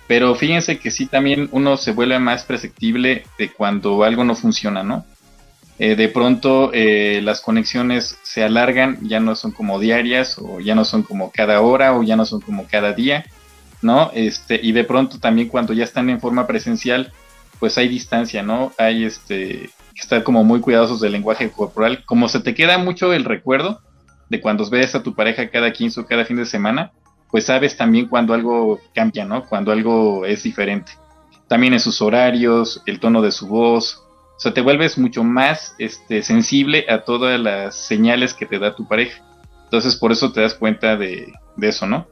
Pero 0.06 0.34
fíjense 0.34 0.78
que 0.78 0.90
sí 0.90 1.06
también 1.06 1.48
uno 1.52 1.76
se 1.76 1.92
vuelve 1.92 2.18
más 2.18 2.42
perceptible 2.42 3.24
de 3.38 3.50
cuando 3.50 4.02
algo 4.02 4.24
no 4.24 4.34
funciona, 4.34 4.82
¿no? 4.82 5.04
Eh, 5.78 5.94
de 5.94 6.08
pronto 6.08 6.72
eh, 6.74 7.20
las 7.22 7.40
conexiones 7.40 8.18
se 8.22 8.42
alargan, 8.42 8.98
ya 9.02 9.18
no 9.20 9.34
son 9.34 9.52
como 9.52 9.78
diarias 9.78 10.36
o 10.38 10.60
ya 10.60 10.74
no 10.74 10.84
son 10.84 11.04
como 11.04 11.30
cada 11.30 11.62
hora 11.62 11.94
o 11.96 12.02
ya 12.02 12.16
no 12.16 12.26
son 12.26 12.40
como 12.40 12.66
cada 12.66 12.92
día, 12.92 13.24
¿no? 13.80 14.10
Este, 14.12 14.60
y 14.62 14.72
de 14.72 14.84
pronto 14.84 15.18
también 15.18 15.48
cuando 15.48 15.72
ya 15.72 15.84
están 15.84 16.10
en 16.10 16.20
forma 16.20 16.46
presencial, 16.46 17.12
pues 17.58 17.78
hay 17.78 17.88
distancia, 17.88 18.42
¿no? 18.42 18.72
Hay 18.76 19.04
este, 19.04 19.70
estar 20.00 20.22
como 20.22 20.44
muy 20.44 20.60
cuidadosos 20.60 21.00
del 21.00 21.12
lenguaje 21.12 21.50
corporal. 21.50 22.04
Como 22.04 22.28
se 22.28 22.40
te 22.40 22.54
queda 22.54 22.78
mucho 22.78 23.12
el 23.12 23.24
recuerdo 23.24 23.80
de 24.28 24.40
cuando 24.40 24.68
ves 24.68 24.94
a 24.94 25.02
tu 25.02 25.14
pareja 25.14 25.50
cada 25.50 25.72
15 25.72 26.00
o 26.00 26.06
cada 26.06 26.24
fin 26.24 26.36
de 26.36 26.46
semana, 26.46 26.92
pues 27.30 27.46
sabes 27.46 27.76
también 27.76 28.06
cuando 28.06 28.34
algo 28.34 28.80
cambia, 28.94 29.24
¿no? 29.24 29.46
Cuando 29.46 29.72
algo 29.72 30.24
es 30.24 30.42
diferente. 30.42 30.92
También 31.48 31.72
en 31.72 31.80
sus 31.80 32.00
horarios, 32.00 32.82
el 32.86 33.00
tono 33.00 33.22
de 33.22 33.32
su 33.32 33.48
voz, 33.48 34.02
o 34.40 34.42
sea, 34.42 34.54
te 34.54 34.62
vuelves 34.62 34.96
mucho 34.96 35.22
más 35.22 35.74
este, 35.78 36.22
sensible 36.22 36.86
a 36.88 37.00
todas 37.00 37.38
las 37.38 37.76
señales 37.76 38.32
que 38.32 38.46
te 38.46 38.58
da 38.58 38.74
tu 38.74 38.88
pareja. 38.88 39.22
Entonces, 39.64 39.96
por 39.96 40.12
eso 40.12 40.32
te 40.32 40.40
das 40.40 40.54
cuenta 40.54 40.96
de, 40.96 41.32
eso, 41.60 41.86
¿no? 41.86 42.06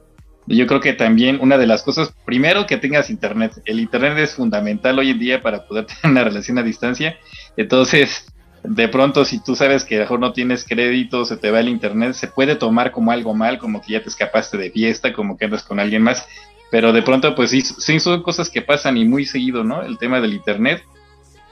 Yo 0.57 0.67
creo 0.67 0.79
que 0.79 0.93
también 0.93 1.39
una 1.41 1.57
de 1.57 1.67
las 1.67 1.83
cosas, 1.83 2.13
primero 2.25 2.65
que 2.65 2.77
tengas 2.77 3.09
internet. 3.09 3.53
El 3.65 3.79
internet 3.79 4.17
es 4.17 4.35
fundamental 4.35 4.97
hoy 4.97 5.11
en 5.11 5.19
día 5.19 5.41
para 5.41 5.65
poder 5.65 5.85
tener 6.01 6.11
una 6.11 6.23
relación 6.23 6.57
a 6.57 6.63
distancia. 6.63 7.17
Entonces, 7.57 8.25
de 8.63 8.87
pronto, 8.87 9.25
si 9.25 9.41
tú 9.43 9.55
sabes 9.55 9.85
que 9.85 9.99
mejor 9.99 10.19
no 10.19 10.33
tienes 10.33 10.65
crédito, 10.65 11.25
se 11.25 11.37
te 11.37 11.51
va 11.51 11.59
el 11.59 11.69
internet, 11.69 12.13
se 12.13 12.27
puede 12.27 12.55
tomar 12.55 12.91
como 12.91 13.11
algo 13.11 13.33
mal, 13.33 13.57
como 13.57 13.81
que 13.81 13.93
ya 13.93 14.01
te 14.01 14.09
escapaste 14.09 14.57
de 14.57 14.71
fiesta, 14.71 15.13
como 15.13 15.37
que 15.37 15.45
andas 15.45 15.63
con 15.63 15.79
alguien 15.79 16.01
más. 16.01 16.27
Pero 16.71 16.93
de 16.93 17.01
pronto, 17.01 17.35
pues 17.35 17.51
sí, 17.51 17.61
sí 17.61 17.99
son 17.99 18.21
cosas 18.21 18.49
que 18.49 18.61
pasan 18.61 18.97
y 18.97 19.05
muy 19.05 19.25
seguido, 19.25 19.63
¿no? 19.63 19.81
El 19.81 19.97
tema 19.97 20.19
del 20.21 20.33
internet 20.33 20.83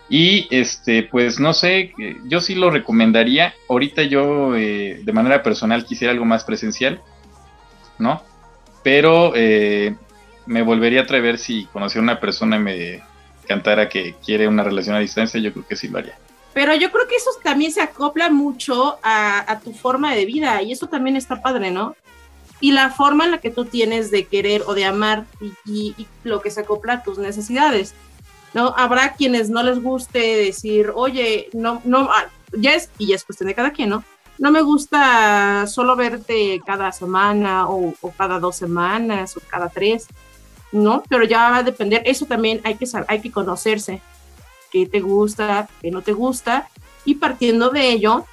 y 0.10 0.48
este, 0.52 1.04
pues 1.04 1.40
no 1.40 1.54
sé, 1.54 1.94
yo 2.26 2.40
sí 2.40 2.56
lo 2.56 2.70
recomendaría. 2.70 3.54
Ahorita 3.68 4.04
yo 4.04 4.56
eh, 4.56 5.02
de 5.04 5.14
manera 5.14 5.44
personal 5.44 5.86
quisiera 5.86 6.14
algo 6.14 6.26
más 6.26 6.46
presencial, 6.46 7.02
¿no? 8.00 8.24
Pero 8.88 9.34
eh, 9.36 9.94
me 10.46 10.62
volvería 10.62 11.02
a 11.02 11.04
atrever 11.04 11.38
si 11.38 11.66
conociera 11.74 12.02
una 12.02 12.22
persona 12.22 12.56
y 12.56 12.60
me 12.60 13.04
cantara 13.46 13.90
que 13.90 14.16
quiere 14.26 14.48
una 14.48 14.64
relación 14.64 14.96
a 14.96 15.00
distancia, 15.00 15.42
yo 15.42 15.52
creo 15.52 15.68
que 15.68 15.76
sí 15.76 15.90
lo 15.90 15.98
haría. 15.98 16.18
Pero 16.54 16.74
yo 16.74 16.90
creo 16.90 17.06
que 17.06 17.18
eso 17.18 17.32
también 17.44 17.74
se 17.74 17.82
acopla 17.82 18.30
mucho 18.30 18.98
a, 19.04 19.60
tu 19.62 19.74
forma 19.74 20.16
de 20.16 20.24
vida 20.24 20.62
y 20.62 20.72
eso 20.72 20.88
también 20.88 21.18
está 21.18 21.42
padre, 21.42 21.70
¿no? 21.70 21.98
Y 22.62 22.72
la 22.72 22.90
forma 22.90 23.26
en 23.26 23.32
la 23.32 23.40
que 23.40 23.52
tú 23.52 23.66
tienes 23.66 24.10
de 24.10 24.24
querer 24.24 24.64
o 24.66 24.74
de 24.74 24.86
amar 24.86 25.26
y 25.66 25.94
lo 26.24 26.40
que 26.40 26.50
se 26.50 26.62
acopla 26.62 26.94
a 26.94 27.04
tus 27.04 27.18
necesidades. 27.18 27.94
¿no? 28.54 28.74
Habrá 28.78 29.16
quienes 29.16 29.50
no 29.50 29.64
les 29.64 29.84
guste 29.84 30.20
decir, 30.20 30.94
oye, 30.96 31.50
no, 31.52 31.82
no, 31.84 32.10
ah, 32.10 32.28
ya 32.54 32.74
es, 32.74 32.90
y 32.98 33.08
ya 33.08 33.16
es 33.16 33.26
cuestión 33.26 33.48
de 33.48 33.54
cada 33.54 33.72
quien, 33.72 33.90
¿no? 33.90 34.06
No 34.40 34.52
me 34.52 34.62
gusta 34.62 35.66
solo 35.68 35.96
verte 35.96 36.62
cada 36.66 36.92
semana 36.92 37.68
o, 37.68 37.94
cada 38.18 38.40
dos 38.40 38.56
semanas 38.56 39.36
o 39.36 39.42
cada 39.48 39.70
tres, 39.70 40.08
¿no? 40.72 41.04
Pero 41.10 41.24
ya 41.24 41.50
va 41.50 41.58
a 41.58 41.64
depender, 41.64 42.02
eso 42.06 42.26
también 42.26 42.62
hay 42.64 42.76
que, 42.76 42.86
hay 43.08 43.22
que 43.22 43.32
conocerse, 43.32 44.02
qué 44.72 44.86
te 44.86 45.00
gusta, 45.00 45.68
qué 45.82 45.92
no 45.92 46.02
te 46.02 46.14
gusta, 46.14 46.70
y 47.06 47.16
partiendo 47.16 47.70
de 47.70 47.90
ello, 47.90 48.26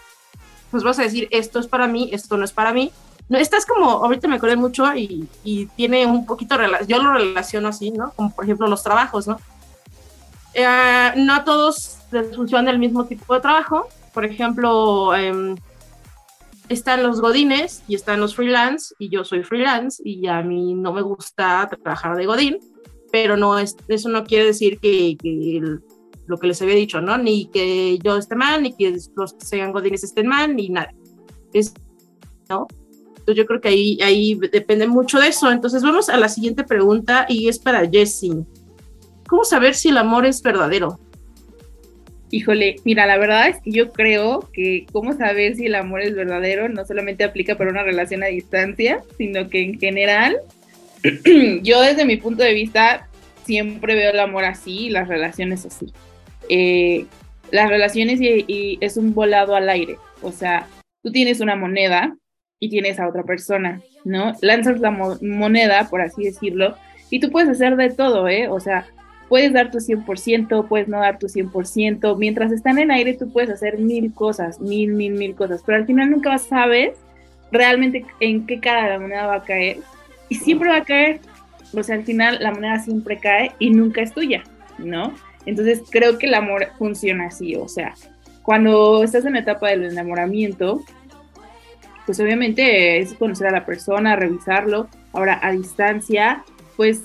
pues 0.71 0.83
vas 0.83 0.99
a 0.99 1.03
decir, 1.03 1.29
esto 1.31 1.59
es 1.59 1.67
para 1.67 1.87
mí, 1.87 2.11
esto 2.13 2.37
no 2.37 2.45
es 2.45 2.53
para 2.53 2.73
mí. 2.73 2.93
No, 3.29 3.39
estás 3.39 3.65
como, 3.65 3.91
ahorita 3.91 4.29
me 4.29 4.37
acordé 4.37 4.57
mucho 4.57 4.95
y, 4.95 5.27
y 5.45 5.67
tiene 5.67 6.05
un 6.05 6.27
poquito, 6.27 6.57
yo 6.87 7.03
lo 7.03 7.13
relaciono 7.15 7.69
así, 7.69 7.91
¿no? 7.91 8.13
Como 8.17 8.35
por 8.35 8.45
ejemplo 8.45 8.67
los 8.67 8.83
trabajos, 8.83 9.27
¿no? 9.27 9.39
Eh, 10.55 11.13
no 11.17 11.35
a 11.35 11.45
todos 11.45 11.99
les 12.13 12.35
funciona 12.37 12.71
el 12.71 12.79
mismo 12.79 13.05
tipo 13.05 13.35
de 13.35 13.41
trabajo. 13.41 13.89
Por 14.13 14.25
ejemplo, 14.25 15.15
em, 15.15 15.57
están 16.69 17.03
los 17.03 17.21
godines 17.21 17.83
y 17.89 17.95
están 17.95 18.21
los 18.21 18.35
freelance 18.35 18.95
y 18.99 19.11
yo 19.11 19.25
soy 19.25 19.43
freelance 19.43 20.03
y 20.05 20.27
a 20.27 20.43
mí 20.43 20.75
no 20.75 20.93
me 20.93 21.03
gusta 21.03 21.69
trabajar 21.69 22.17
de 22.17 22.27
godín, 22.27 22.59
pero 23.13 23.37
no 23.37 23.59
es, 23.59 23.77
eso 23.89 24.09
no 24.09 24.25
quiere 24.25 24.47
decir 24.47 24.79
que, 24.79 25.17
lo 26.27 26.39
que 26.39 26.47
les 26.47 26.63
había 26.63 26.75
dicho, 26.75 27.01
¿no? 27.01 27.19
Ni 27.19 27.47
que 27.47 27.99
yo 28.03 28.17
esté 28.17 28.35
mal, 28.35 28.63
ni 28.63 28.75
que 28.75 28.97
los 29.15 29.35
que 29.35 29.45
sean 29.45 29.73
godines 29.73 30.05
estén 30.05 30.27
mal, 30.27 30.57
ni 30.57 30.71
nada. 30.71 30.95
Es, 31.53 31.75
¿no? 32.49 32.67
Entonces 33.09 33.37
yo 33.37 33.47
creo 33.47 33.61
que 33.61 33.69
ahí, 33.69 33.99
ahí 34.03 34.35
depende 34.35 34.87
mucho 34.87 35.19
de 35.19 35.29
eso. 35.29 35.51
Entonces 35.51 35.83
vamos 35.83 36.09
a 36.09 36.17
la 36.17 36.29
siguiente 36.29 36.65
pregunta 36.65 37.27
y 37.29 37.49
es 37.49 37.59
para 37.59 37.89
Jessie. 37.89 38.45
¿Cómo 39.29 39.45
saber 39.45 39.75
si 39.75 39.89
el 39.89 39.99
amor 39.99 40.27
es 40.27 40.43
verdadero? 40.43 40.99
Híjole, 42.35 42.75
mira, 42.85 43.07
la 43.07 43.17
verdad 43.17 43.47
es 43.47 43.61
que 43.63 43.71
yo 43.71 43.93
creo 43.93 44.51
que 44.53 44.87
cómo 44.91 45.13
saber 45.13 45.55
si 45.55 45.67
el 45.67 45.77
amor 45.77 46.01
es 46.01 46.17
verdadero 46.17 46.69
no 46.69 46.85
solamente 46.85 47.23
aplica 47.23 47.57
para 47.57 47.71
una 47.71 47.85
relación 47.85 48.25
a 48.25 48.27
distancia, 48.27 49.05
sino 49.17 49.49
que 49.49 49.63
en 49.63 49.79
general, 49.79 50.39
yo 51.63 51.81
desde 51.81 52.05
mi 52.05 52.17
punto 52.17 52.43
de 52.43 52.53
vista 52.53 53.07
siempre 53.45 53.95
veo 53.95 54.11
el 54.11 54.19
amor 54.19 54.47
así 54.47 54.87
y 54.87 54.91
las 54.91 55.07
relaciones 55.07 55.65
así. 55.65 55.93
Eh, 56.49 57.07
las 57.53 57.69
relaciones 57.69 58.19
y, 58.21 58.79
es 58.81 58.97
un 58.97 59.15
volado 59.15 59.55
al 59.55 59.69
aire, 59.69 59.97
o 60.21 60.33
sea, 60.33 60.67
tú 61.05 61.13
tienes 61.13 61.39
una 61.39 61.55
moneda 61.55 62.17
y 62.59 62.69
tienes 62.69 62.99
a 62.99 63.07
otra 63.07 63.23
persona, 63.23 63.81
¿no? 64.05 64.33
Lanzas 64.41 64.81
la 64.81 64.91
moneda, 64.91 65.89
por 65.89 66.01
así 66.01 66.25
decirlo, 66.25 66.75
y 67.11 67.21
tú 67.21 67.31
puedes 67.31 67.49
hacer 67.49 67.77
de 67.77 67.91
todo, 67.91 68.27
¿eh? 68.27 68.49
O 68.49 68.59
sea, 68.59 68.89
puedes 69.29 69.53
dar 69.53 69.71
tu 69.71 69.79
100%, 69.79 70.69
puedes 70.69 70.89
no 70.89 70.99
dar 71.01 71.19
tu 71.19 71.27
100%. 71.27 72.17
Mientras 72.17 72.53
están 72.53 72.79
en 72.79 72.91
aire, 72.91 73.15
tú 73.15 73.31
puedes 73.31 73.51
hacer 73.51 73.79
mil 73.79 74.13
cosas, 74.13 74.61
mil, 74.61 74.93
mil, 74.93 75.15
mil 75.15 75.35
cosas, 75.35 75.63
pero 75.65 75.79
al 75.79 75.87
final 75.87 76.11
nunca 76.11 76.37
sabes 76.39 76.97
realmente 77.51 78.05
en 78.21 78.47
qué 78.47 78.61
cara 78.61 78.89
la 78.89 78.99
moneda 78.99 79.27
va 79.27 79.37
a 79.37 79.43
caer. 79.43 79.79
Y 80.29 80.37
siempre 80.37 80.71
va 80.71 80.79
a 80.79 80.85
caer, 80.85 81.21
o 81.73 81.83
sea, 81.83 81.97
al 81.97 82.05
final 82.05 82.39
la 82.41 82.53
moneda 82.53 82.79
siempre 82.81 83.19
cae 83.19 83.53
y 83.59 83.71
nunca 83.71 84.03
es 84.03 84.13
tuya, 84.13 84.43
¿no? 84.79 85.15
Entonces 85.47 85.83
creo 85.91 86.19
que 86.19 86.27
el 86.27 86.35
amor 86.35 86.69
funciona 86.79 87.27
así, 87.27 87.55
o 87.55 87.69
sea, 87.69 87.95
cuando 88.43 89.03
estás 89.03 89.25
en 89.25 89.35
la 89.35 89.41
etapa 89.41 89.71
del 89.71 89.85
enamoramiento, 89.85 90.83
pues 92.05 92.21
obviamente 92.21 92.99
es 92.99 93.15
conocer 93.15 93.47
a 93.47 93.53
la 93.53 93.65
persona, 93.65 94.17
revisarlo. 94.17 94.89
Ahora, 95.13 95.41
a 95.43 95.53
distancia, 95.53 96.45
pues 96.77 97.03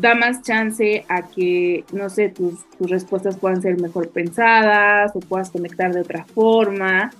da 0.00 0.14
más 0.14 0.42
chance 0.42 1.04
a 1.08 1.28
que, 1.28 1.84
no 1.92 2.08
sé, 2.08 2.28
tus, 2.28 2.64
respuestas 2.80 3.36
puedan 3.36 3.62
ser 3.62 3.80
mejor 3.80 4.10
pensadas 4.10 5.12
o 5.14 5.20
puedas 5.20 5.50
conectar 5.50 5.92
de 5.92 6.00
otra 6.00 6.24
forma. 6.24 7.10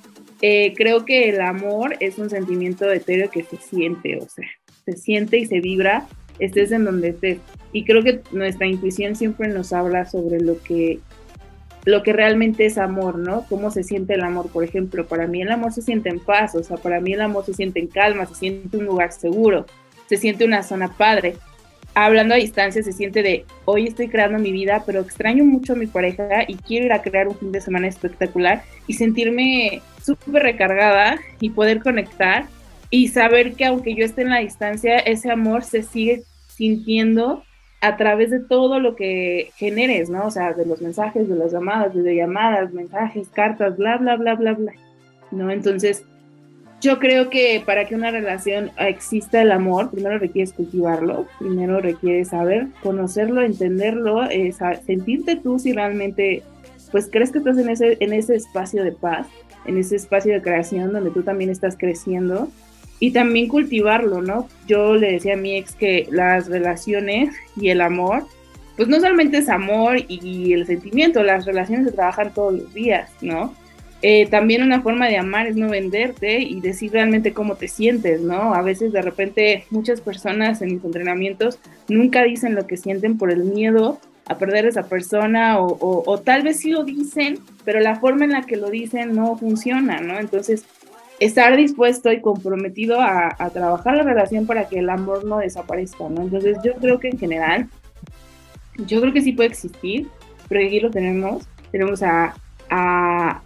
Eh, 0.40 0.74
creo 0.76 1.04
que 1.04 1.28
el 1.30 1.40
amor 1.40 1.96
es 2.00 2.18
un 2.18 2.30
sentimiento 2.30 2.90
etéreo 2.90 3.30
que 3.30 3.42
se 3.42 3.56
siente, 3.56 4.16
o 4.18 4.28
sea, 4.28 4.46
se 4.84 4.92
siente 4.92 5.38
y 5.38 5.46
se 5.46 5.60
vibra, 5.60 6.06
estés 6.38 6.70
en 6.72 6.84
donde 6.84 7.08
estés. 7.08 7.38
Y 7.72 7.84
creo 7.84 8.02
que 8.02 8.20
nuestra 8.30 8.66
intuición 8.66 9.16
siempre 9.16 9.48
nos 9.48 9.72
habla 9.72 10.04
sobre 10.06 10.40
lo 10.40 10.62
que, 10.62 11.00
lo 11.84 12.02
que 12.02 12.12
realmente 12.12 12.66
es 12.66 12.78
amor, 12.78 13.18
¿no? 13.18 13.44
Cómo 13.48 13.70
se 13.70 13.82
siente 13.82 14.14
el 14.14 14.22
amor, 14.22 14.50
por 14.50 14.62
ejemplo. 14.62 15.06
Para 15.06 15.26
mí 15.26 15.42
el 15.42 15.50
amor 15.50 15.72
se 15.72 15.82
siente 15.82 16.08
en 16.08 16.20
paz, 16.20 16.54
o 16.54 16.62
sea, 16.62 16.76
para 16.76 17.00
mí 17.00 17.12
el 17.12 17.20
amor 17.20 17.44
se 17.44 17.54
siente 17.54 17.80
en 17.80 17.88
calma, 17.88 18.26
se 18.26 18.36
siente 18.36 18.76
un 18.76 18.84
lugar 18.84 19.12
seguro, 19.12 19.66
se 20.06 20.16
siente 20.16 20.44
una 20.44 20.62
zona 20.62 20.96
padre 20.96 21.34
hablando 21.94 22.34
a 22.34 22.38
distancia 22.38 22.82
se 22.82 22.92
siente 22.92 23.22
de 23.22 23.44
hoy 23.64 23.86
estoy 23.86 24.08
creando 24.08 24.38
mi 24.38 24.52
vida, 24.52 24.82
pero 24.86 25.00
extraño 25.00 25.44
mucho 25.44 25.72
a 25.72 25.76
mi 25.76 25.86
pareja 25.86 26.44
y 26.46 26.56
quiero 26.56 26.86
ir 26.86 26.92
a 26.92 27.02
crear 27.02 27.28
un 27.28 27.36
fin 27.36 27.52
de 27.52 27.60
semana 27.60 27.88
espectacular 27.88 28.62
y 28.86 28.94
sentirme 28.94 29.82
súper 30.02 30.42
recargada 30.42 31.18
y 31.40 31.50
poder 31.50 31.80
conectar 31.80 32.46
y 32.90 33.08
saber 33.08 33.54
que 33.54 33.64
aunque 33.64 33.94
yo 33.94 34.04
esté 34.04 34.22
en 34.22 34.30
la 34.30 34.38
distancia, 34.38 34.98
ese 34.98 35.30
amor 35.30 35.64
se 35.64 35.82
sigue 35.82 36.22
sintiendo 36.48 37.42
a 37.80 37.96
través 37.96 38.30
de 38.30 38.40
todo 38.40 38.80
lo 38.80 38.96
que 38.96 39.50
generes, 39.56 40.10
¿no? 40.10 40.26
O 40.26 40.30
sea, 40.30 40.52
de 40.52 40.66
los 40.66 40.80
mensajes, 40.80 41.28
de 41.28 41.36
las 41.36 41.52
llamadas, 41.52 41.94
de 41.94 42.16
llamadas, 42.16 42.72
mensajes, 42.72 43.28
cartas, 43.28 43.76
bla, 43.76 43.98
bla, 43.98 44.16
bla, 44.16 44.34
bla, 44.34 44.54
bla, 44.54 44.72
¿no? 45.30 45.50
Entonces, 45.50 46.04
yo 46.80 46.98
creo 46.98 47.28
que 47.28 47.62
para 47.64 47.86
que 47.86 47.94
una 47.94 48.10
relación 48.10 48.70
exista 48.78 49.42
el 49.42 49.50
amor, 49.50 49.90
primero 49.90 50.18
requieres 50.18 50.52
cultivarlo, 50.52 51.26
primero 51.38 51.80
requieres 51.80 52.28
saber, 52.28 52.68
conocerlo, 52.82 53.42
entenderlo, 53.42 54.24
eh, 54.30 54.54
sentirte 54.86 55.36
tú 55.36 55.58
si 55.58 55.72
realmente, 55.72 56.42
pues 56.92 57.08
crees 57.10 57.32
que 57.32 57.38
estás 57.38 57.58
en 57.58 57.68
ese, 57.68 57.96
en 58.00 58.12
ese 58.12 58.36
espacio 58.36 58.84
de 58.84 58.92
paz, 58.92 59.26
en 59.66 59.76
ese 59.76 59.96
espacio 59.96 60.32
de 60.32 60.42
creación 60.42 60.92
donde 60.92 61.10
tú 61.10 61.22
también 61.22 61.50
estás 61.50 61.76
creciendo 61.76 62.48
y 63.00 63.12
también 63.12 63.48
cultivarlo, 63.48 64.22
¿no? 64.22 64.48
Yo 64.66 64.94
le 64.94 65.12
decía 65.12 65.34
a 65.34 65.36
mi 65.36 65.56
ex 65.56 65.74
que 65.74 66.08
las 66.10 66.48
relaciones 66.48 67.34
y 67.56 67.70
el 67.70 67.80
amor 67.80 68.24
pues 68.78 68.88
no 68.88 69.00
solamente 69.00 69.38
es 69.38 69.48
amor 69.48 69.96
y, 70.06 70.52
el 70.52 70.64
sentimiento, 70.64 71.24
las 71.24 71.44
relaciones 71.44 71.86
se 71.86 71.92
trabajan 71.92 72.32
todos 72.32 72.54
los 72.54 72.72
días, 72.72 73.10
¿no? 73.20 73.52
Eh, 74.00 74.28
también 74.30 74.62
una 74.62 74.80
forma 74.80 75.08
de 75.08 75.16
amar 75.16 75.48
es 75.48 75.56
no 75.56 75.68
venderte 75.68 76.38
y 76.38 76.60
decir 76.60 76.92
realmente 76.92 77.32
cómo 77.32 77.56
te 77.56 77.66
sientes, 77.66 78.20
¿no? 78.20 78.54
A 78.54 78.62
veces 78.62 78.92
de 78.92 79.02
repente 79.02 79.64
muchas 79.70 80.00
personas 80.00 80.62
en 80.62 80.74
mis 80.74 80.84
entrenamientos 80.84 81.58
nunca 81.88 82.22
dicen 82.22 82.54
lo 82.54 82.66
que 82.66 82.76
sienten 82.76 83.18
por 83.18 83.32
el 83.32 83.42
miedo 83.42 83.98
a 84.26 84.38
perder 84.38 84.66
a 84.66 84.68
esa 84.68 84.84
persona 84.84 85.58
o, 85.58 86.20
tal 86.20 86.42
vez 86.42 86.60
sí 86.60 86.70
lo 86.70 86.84
dicen, 86.84 87.40
pero 87.64 87.80
la 87.80 87.98
forma 87.98 88.24
en 88.24 88.32
la 88.32 88.42
que 88.42 88.56
lo 88.56 88.70
dicen 88.70 89.14
no 89.14 89.36
funciona, 89.36 90.00
¿no? 90.00 90.18
Entonces, 90.18 90.64
estar 91.18 91.56
dispuesto 91.56 92.12
y 92.12 92.20
comprometido 92.20 93.00
a, 93.00 93.34
trabajar 93.52 93.96
la 93.96 94.02
relación 94.04 94.46
para 94.46 94.68
que 94.68 94.78
el 94.78 94.90
amor 94.90 95.24
no 95.24 95.38
desaparezca, 95.38 96.08
¿no? 96.08 96.22
Entonces, 96.22 96.58
yo 96.62 96.74
creo 96.74 97.00
que 97.00 97.08
en 97.08 97.18
general, 97.18 97.68
yo 98.86 99.00
creo 99.00 99.12
que 99.12 99.22
sí 99.22 99.32
puede 99.32 99.48
existir, 99.48 100.06
pero 100.48 100.64
aquí 100.64 100.78
lo 100.78 100.90
tenemos. 100.90 101.48
Tenemos 101.72 102.02
a, 102.02 102.34
a, 102.70 103.42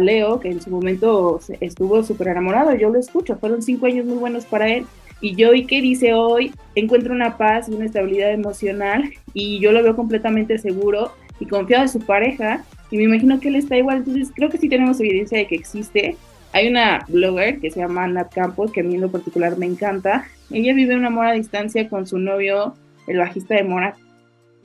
Leo, 0.00 0.38
que 0.38 0.50
en 0.50 0.60
su 0.60 0.70
momento 0.70 1.40
estuvo 1.60 2.02
súper 2.04 2.28
enamorado, 2.28 2.74
yo 2.74 2.88
lo 2.90 3.00
escucho, 3.00 3.36
fueron 3.36 3.62
cinco 3.62 3.86
años 3.86 4.06
muy 4.06 4.16
buenos 4.16 4.44
para 4.44 4.68
él 4.68 4.86
y 5.20 5.34
yo 5.34 5.54
y 5.54 5.66
que 5.66 5.80
dice 5.80 6.14
hoy, 6.14 6.52
encuentra 6.74 7.12
una 7.12 7.36
paz 7.36 7.68
y 7.68 7.74
una 7.74 7.86
estabilidad 7.86 8.32
emocional 8.32 9.10
y 9.34 9.58
yo 9.58 9.72
lo 9.72 9.82
veo 9.82 9.96
completamente 9.96 10.58
seguro 10.58 11.12
y 11.40 11.46
confiado 11.46 11.84
en 11.84 11.88
su 11.88 12.00
pareja 12.00 12.64
y 12.90 12.96
me 12.98 13.04
imagino 13.04 13.40
que 13.40 13.48
él 13.48 13.56
está 13.56 13.76
igual. 13.76 13.98
Entonces 13.98 14.30
creo 14.34 14.50
que 14.50 14.58
sí 14.58 14.68
tenemos 14.68 15.00
evidencia 15.00 15.38
de 15.38 15.46
que 15.46 15.54
existe. 15.54 16.16
Hay 16.52 16.68
una 16.68 17.04
blogger 17.08 17.60
que 17.60 17.70
se 17.70 17.80
llama 17.80 18.06
Nat 18.06 18.32
Campos, 18.32 18.70
que 18.70 18.80
a 18.80 18.84
mí 18.84 18.94
en 18.94 19.00
lo 19.00 19.10
particular 19.10 19.58
me 19.58 19.66
encanta. 19.66 20.26
Ella 20.50 20.74
vive 20.74 20.96
un 20.96 21.04
amor 21.04 21.26
a 21.26 21.32
distancia 21.32 21.88
con 21.88 22.06
su 22.06 22.18
novio, 22.18 22.74
el 23.06 23.18
bajista 23.18 23.54
de 23.54 23.64
Mora, 23.64 23.96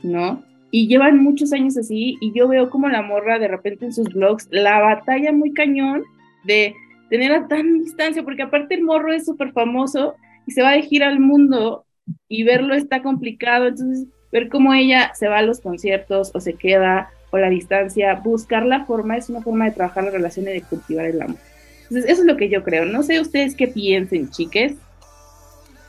¿no? 0.03 0.43
Y 0.72 0.88
llevan 0.88 1.22
muchos 1.22 1.51
años 1.53 1.78
así 1.78 2.17
y 2.22 2.32
yo 2.34 2.47
veo 2.47 2.69
como 2.69 2.88
la 2.88 3.01
morra 3.01 3.39
de 3.39 3.49
repente 3.49 3.86
en 3.86 3.93
sus 3.93 4.07
blogs 4.13 4.47
la 4.51 4.80
batalla 4.80 5.34
muy 5.34 5.53
cañón 5.53 6.03
de 6.45 6.74
tener 7.09 7.34
a 7.34 7.47
tan 7.47 7.80
distancia, 7.80 8.24
porque 8.24 8.43
aparte 8.43 8.76
el 8.76 8.84
morro 8.84 9.11
es 9.11 9.26
súper 9.26 9.51
famoso 9.51 10.15
y 10.47 10.51
se 10.51 10.61
va 10.61 10.72
de 10.72 10.82
gira 10.82 11.09
al 11.09 11.19
mundo 11.19 11.86
y 12.30 12.43
verlo 12.43 12.74
está 12.74 13.01
complicado, 13.01 13.67
entonces 13.67 14.07
ver 14.32 14.47
cómo 14.47 14.74
ella 14.74 15.11
se 15.13 15.28
va 15.28 15.39
a 15.39 15.43
los 15.43 15.59
conciertos 15.59 16.32
o 16.34 16.39
se 16.39 16.53
queda 16.53 17.09
o 17.32 17.38
la 17.38 17.49
distancia, 17.49 18.15
buscar 18.15 18.65
la 18.65 18.86
forma 18.86 19.17
es 19.17 19.30
una 19.30 19.41
forma 19.41 19.65
de 19.65 19.72
trabajar 19.72 20.05
la 20.05 20.11
relación 20.11 20.47
y 20.47 20.53
de 20.53 20.61
cultivar 20.61 21.05
el 21.05 21.22
amor. 21.22 21.38
Entonces 21.84 22.09
eso 22.09 22.22
es 22.22 22.28
lo 22.28 22.38
que 22.38 22.49
yo 22.49 22.63
creo. 22.63 22.86
No 22.86 23.03
sé 23.03 23.19
ustedes 23.19 23.55
qué 23.55 23.67
piensen, 23.67 24.30
chiques. 24.30 24.76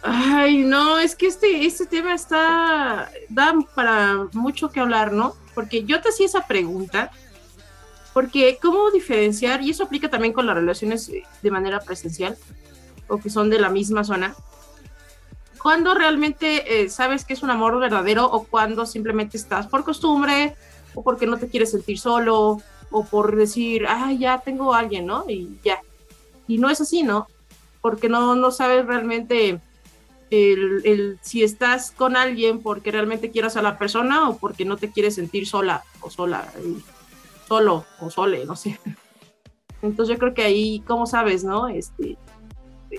Ay, 0.03 0.65
no, 0.65 0.99
es 0.99 1.15
que 1.15 1.29
este, 1.29 1.65
este 1.65 1.87
tema 1.87 2.13
está, 2.13 3.11
da 3.29 3.55
para 3.75 4.27
mucho 4.33 4.69
que 4.71 4.81
hablar, 4.81 5.13
¿no? 5.13 5.37
Porque 5.55 5.85
yo 5.85 6.01
te 6.01 6.09
hacía 6.09 6.27
esa 6.27 6.47
pregunta, 6.49 7.13
porque 8.13 8.59
¿cómo 8.61 8.91
diferenciar? 8.91 9.63
Y 9.63 9.71
eso 9.71 9.85
aplica 9.85 10.11
también 10.11 10.33
con 10.33 10.47
las 10.47 10.57
relaciones 10.57 11.11
de 11.43 11.51
manera 11.53 11.79
presencial, 11.79 12.37
o 13.07 13.19
que 13.19 13.31
son 13.31 13.49
de 13.49 13.61
la 13.61 13.69
misma 13.69 14.03
zona, 14.03 14.35
¿cuándo 15.63 15.95
realmente 15.95 16.83
eh, 16.83 16.89
sabes 16.89 17.25
que 17.25 17.35
es 17.35 17.45
un 17.45 17.51
amor 17.51 17.79
verdadero 17.79 18.27
o 18.27 18.43
cuando 18.43 18.87
simplemente 18.87 19.37
estás 19.37 19.69
por 19.69 19.85
costumbre 19.85 20.57
o 20.95 21.05
porque 21.05 21.27
no 21.27 21.39
te 21.39 21.49
quieres 21.49 21.71
sentir 21.71 22.01
solo 22.01 22.61
o 22.91 23.05
por 23.05 23.37
decir, 23.37 23.87
ah, 23.89 24.13
ya 24.13 24.39
tengo 24.39 24.75
a 24.75 24.81
alguien, 24.81 25.07
¿no? 25.07 25.25
Y 25.29 25.59
ya. 25.65 25.81
Y 26.49 26.59
no 26.59 26.71
es 26.71 26.81
así, 26.81 27.05
¿no? 27.05 27.29
Porque 27.81 28.09
no, 28.09 28.35
no 28.35 28.51
sabes 28.51 28.85
realmente 28.85 29.61
el, 30.33 31.19
si 31.21 31.43
estás 31.43 31.91
con 31.91 32.17
alguien 32.17 32.61
porque 32.61 32.91
realmente 32.91 33.31
quieras 33.31 33.57
a 33.57 33.63
la 33.63 33.79
persona 33.79 34.29
o 34.31 34.39
porque 34.39 34.65
no 34.65 34.77
te 34.77 34.91
quieres 34.91 35.17
sentir 35.17 35.47
sola 35.47 35.85
o 36.01 36.11
sola, 36.11 36.51
solo 37.47 37.85
o 38.01 38.11
sole, 38.11 38.45
no 38.47 38.57
sé. 38.57 38.79
Entonces 39.83 40.15
yo 40.15 40.19
creo 40.19 40.33
que 40.33 40.43
ahí, 40.43 40.83
¿cómo 40.87 41.07
sabes, 41.07 41.45
no? 41.45 41.69
Este, 41.69 42.17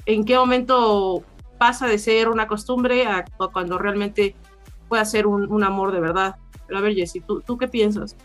en 0.06 0.26
qué 0.26 0.38
momento 0.38 1.24
pasa 1.58 1.88
de 1.88 1.98
ser 1.98 2.30
una 2.30 2.48
costumbre 2.48 3.06
a, 3.06 3.26
cuando 3.52 3.78
realmente 3.78 4.36
puede 4.88 5.06
ser 5.06 5.26
un, 5.26 5.64
amor 5.64 5.92
de 5.92 6.02
verdad. 6.02 6.36
Pero 6.68 6.80
a 6.80 6.82
ver, 6.82 6.94
Jessy, 6.94 7.22
¿tú, 7.22 7.42
¿tú 7.42 7.58
qué 7.58 7.68
piensas? 7.68 8.16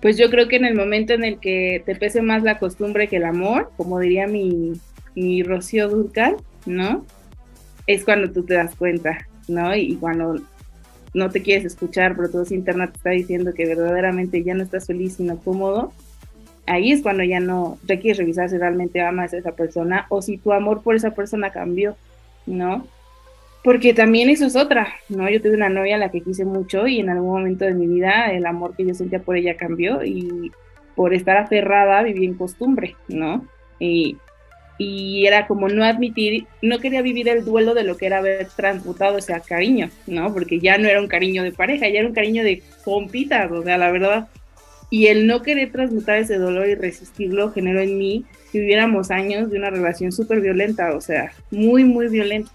Pues 0.00 0.16
yo 0.16 0.30
creo 0.30 0.48
que 0.48 0.56
en 0.56 0.64
el 0.64 0.74
momento 0.74 1.12
en 1.12 1.24
el 1.24 1.38
que 1.38 1.82
te 1.86 1.94
pese 1.94 2.22
más 2.22 2.42
la 2.42 2.58
costumbre 2.58 3.08
que 3.08 3.16
el 3.16 3.24
amor, 3.24 3.70
como 3.76 4.00
diría 4.00 4.26
mi, 4.26 4.72
mi 5.14 5.42
Rocío 5.42 5.88
Durcal, 5.88 6.36
¿no? 6.64 7.04
Es 7.86 8.04
cuando 8.04 8.30
tú 8.30 8.44
te 8.44 8.54
das 8.54 8.74
cuenta, 8.74 9.26
¿no? 9.48 9.74
Y, 9.74 9.96
cuando 9.96 10.36
no 11.14 11.30
te 11.30 11.42
quieres 11.42 11.64
escuchar, 11.64 12.14
pero 12.16 12.30
todo 12.30 12.42
ese 12.42 12.54
internet 12.54 12.90
te 12.92 12.96
está 12.98 13.10
diciendo 13.10 13.54
que 13.54 13.66
verdaderamente 13.66 14.42
ya 14.42 14.54
no 14.54 14.62
estás 14.62 14.86
feliz 14.86 15.14
sino 15.14 15.38
cómodo, 15.38 15.92
ahí 16.66 16.92
es 16.92 17.02
cuando 17.02 17.24
ya 17.24 17.40
no 17.40 17.78
te 17.86 17.98
quieres 17.98 18.18
revisar 18.18 18.50
si 18.50 18.58
realmente 18.58 19.00
amas 19.00 19.32
a 19.32 19.38
esa 19.38 19.52
persona 19.52 20.06
o 20.10 20.20
si 20.20 20.36
tu 20.36 20.52
amor 20.52 20.82
por 20.82 20.94
esa 20.94 21.12
persona 21.12 21.50
cambió, 21.50 21.96
¿no? 22.44 22.86
Porque 23.64 23.94
también 23.94 24.28
eso 24.30 24.46
es 24.46 24.56
otra, 24.56 24.88
¿no? 25.08 25.28
Yo 25.30 25.40
tuve 25.40 25.54
una 25.54 25.68
novia 25.68 25.96
a 25.96 25.98
la 25.98 26.10
que 26.10 26.20
quise 26.20 26.44
mucho 26.44 26.86
y 26.86 27.00
en 27.00 27.08
algún 27.08 27.30
momento 27.30 27.64
de 27.64 27.74
mi 27.74 27.86
vida 27.86 28.30
el 28.32 28.46
amor 28.46 28.76
que 28.76 28.84
yo 28.84 28.94
sentía 28.94 29.20
por 29.20 29.36
ella 29.36 29.56
cambió 29.56 30.04
y 30.04 30.52
por 30.94 31.14
estar 31.14 31.36
aferrada 31.36 32.02
viví 32.02 32.24
en 32.24 32.34
costumbre, 32.34 32.96
¿no? 33.08 33.44
Y, 33.78 34.18
y 34.78 35.26
era 35.26 35.46
como 35.46 35.68
no 35.68 35.84
admitir, 35.84 36.46
no 36.62 36.78
quería 36.78 37.02
vivir 37.02 37.28
el 37.28 37.44
duelo 37.44 37.74
de 37.74 37.84
lo 37.84 37.96
que 37.96 38.06
era 38.06 38.18
haber 38.18 38.46
transmutado 38.56 39.18
ese 39.18 39.34
cariño, 39.46 39.90
¿no? 40.06 40.32
Porque 40.32 40.60
ya 40.60 40.76
no 40.78 40.88
era 40.88 41.00
un 41.00 41.08
cariño 41.08 41.42
de 41.42 41.52
pareja, 41.52 41.88
ya 41.88 42.00
era 42.00 42.08
un 42.08 42.14
cariño 42.14 42.44
de 42.44 42.62
compitas, 42.84 43.50
o 43.50 43.62
sea, 43.62 43.78
la 43.78 43.90
verdad 43.90 44.28
y 44.90 45.06
el 45.06 45.26
no 45.26 45.42
querer 45.42 45.72
transmutar 45.72 46.18
ese 46.18 46.38
dolor 46.38 46.68
y 46.68 46.74
resistirlo 46.74 47.52
generó 47.52 47.80
en 47.80 47.98
mí 47.98 48.24
que 48.52 48.60
viviéramos 48.60 49.10
años 49.10 49.50
de 49.50 49.58
una 49.58 49.70
relación 49.70 50.12
súper 50.12 50.40
violenta, 50.40 50.94
o 50.94 51.00
sea, 51.00 51.32
muy, 51.50 51.84
muy 51.84 52.08
violenta. 52.08 52.50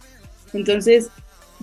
Entonces, 0.53 1.09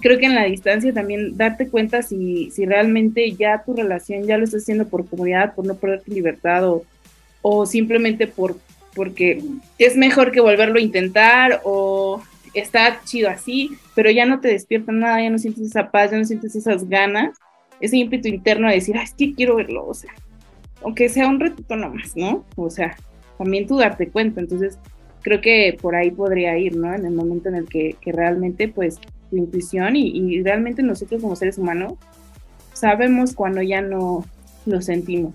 creo 0.01 0.19
que 0.19 0.27
en 0.27 0.35
la 0.35 0.45
distancia 0.45 0.93
también 0.93 1.37
darte 1.37 1.69
cuenta 1.69 2.03
si, 2.03 2.51
si 2.51 2.67
realmente 2.67 3.33
ya 3.33 3.63
tu 3.65 3.75
relación 3.75 4.25
ya 4.25 4.37
lo 4.37 4.45
estás 4.45 4.63
haciendo 4.63 4.89
por 4.89 5.09
comodidad, 5.09 5.55
por 5.55 5.67
no 5.67 5.75
perder 5.75 6.03
tu 6.03 6.13
libertad 6.13 6.69
o, 6.69 6.85
o 7.41 7.65
simplemente 7.65 8.27
por 8.27 8.59
porque 8.99 9.43
es 9.79 9.97
mejor 9.97 10.33
que 10.33 10.41
volverlo 10.41 10.79
a 10.79 10.83
intentar 10.83 11.61
o 11.63 12.21
está 12.53 13.01
chido 13.05 13.31
así, 13.31 13.71
pero 13.95 14.11
ya 14.11 14.27
no 14.27 14.41
te 14.41 14.49
despierta 14.49 14.91
nada, 14.91 15.23
ya 15.23 15.31
no 15.31 15.39
sientes 15.39 15.69
esa 15.69 15.91
paz, 15.93 16.11
ya 16.11 16.19
no 16.19 16.25
sientes 16.25 16.57
esas 16.57 16.89
ganas, 16.89 17.39
ese 17.81 17.97
ímpetu 17.97 18.27
interno 18.27 18.67
de 18.69 18.75
decir, 18.75 18.97
ay, 18.97 19.05
es 19.05 19.15
que 19.15 19.35
quiero 19.35 19.55
verlo, 19.55 19.87
o 19.87 19.95
sea, 19.95 20.13
aunque 20.83 21.09
sea 21.09 21.29
un 21.29 21.39
ratito 21.39 21.77
nomás, 21.77 22.17
¿no? 22.17 22.45
O 22.57 22.71
sea, 22.71 22.97
también 23.37 23.67
tú 23.67 23.79
darte 23.79 24.09
cuenta. 24.09 24.41
Entonces, 24.41 24.79
creo 25.23 25.41
que 25.41 25.77
por 25.81 25.95
ahí 25.95 26.11
podría 26.11 26.59
ir, 26.59 26.77
¿no? 26.77 26.95
En 26.95 27.07
el 27.07 27.13
momento 27.13 27.49
en 27.49 27.57
el 27.57 27.69
que, 27.69 27.97
realmente, 28.05 28.69
pues, 28.69 28.99
tu 29.31 29.37
intuición 29.37 29.97
y, 29.97 30.43
realmente 30.43 30.83
nosotros 30.83 31.21
como 31.21 31.37
seres 31.37 31.59
humanos 31.59 31.95
sabemos 32.73 33.35
cuando 33.35 33.63
ya 33.63 33.81
no 33.81 34.25
lo 34.67 34.81
sentimos. 34.83 35.35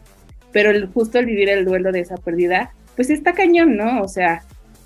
Pero 0.52 0.72
el, 0.72 0.88
justo 0.88 1.20
el 1.20 1.26
vivir 1.26 1.50
el 1.50 1.66
duelo 1.66 1.92
de 1.92 2.00
esa 2.00 2.16
pérdida, 2.18 2.74
pues 2.96 3.10
está 3.10 3.34
cañón, 3.34 3.76
¿no? 3.76 4.02
O 4.02 4.08
sea, 4.08 4.44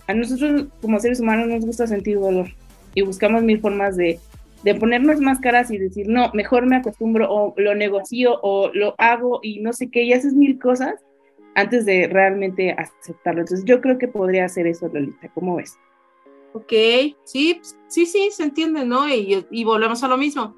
a 0.07 0.13
nosotros 0.13 0.67
como 0.81 0.99
seres 0.99 1.19
humanos 1.19 1.47
nos 1.47 1.65
gusta 1.65 1.87
sentir 1.87 2.19
dolor 2.19 2.47
y 2.93 3.01
buscamos 3.01 3.43
mil 3.43 3.59
formas 3.59 3.95
de, 3.97 4.19
de 4.63 4.75
ponernos 4.75 5.19
máscaras 5.19 5.69
y 5.71 5.77
decir, 5.77 6.07
no, 6.07 6.31
mejor 6.33 6.65
me 6.65 6.77
acostumbro 6.77 7.27
o 7.29 7.53
lo 7.57 7.75
negocio 7.75 8.39
o 8.41 8.71
lo 8.73 8.95
hago 8.97 9.39
y 9.43 9.59
no 9.59 9.73
sé 9.73 9.89
qué, 9.89 10.03
y 10.03 10.13
haces 10.13 10.33
mil 10.33 10.59
cosas 10.59 10.95
antes 11.55 11.85
de 11.85 12.07
realmente 12.07 12.71
aceptarlo. 12.71 13.41
Entonces 13.41 13.65
yo 13.65 13.81
creo 13.81 13.97
que 13.97 14.07
podría 14.07 14.45
hacer 14.45 14.67
eso, 14.67 14.87
Lolita, 14.87 15.29
¿cómo 15.33 15.55
ves? 15.55 15.77
Ok, 16.53 16.71
sí, 17.23 17.61
sí, 17.87 18.05
sí, 18.05 18.29
se 18.31 18.43
entiende, 18.43 18.85
¿no? 18.85 19.07
Y, 19.09 19.63
volvemos 19.63 20.03
a 20.03 20.07
lo 20.07 20.17
mismo. 20.17 20.55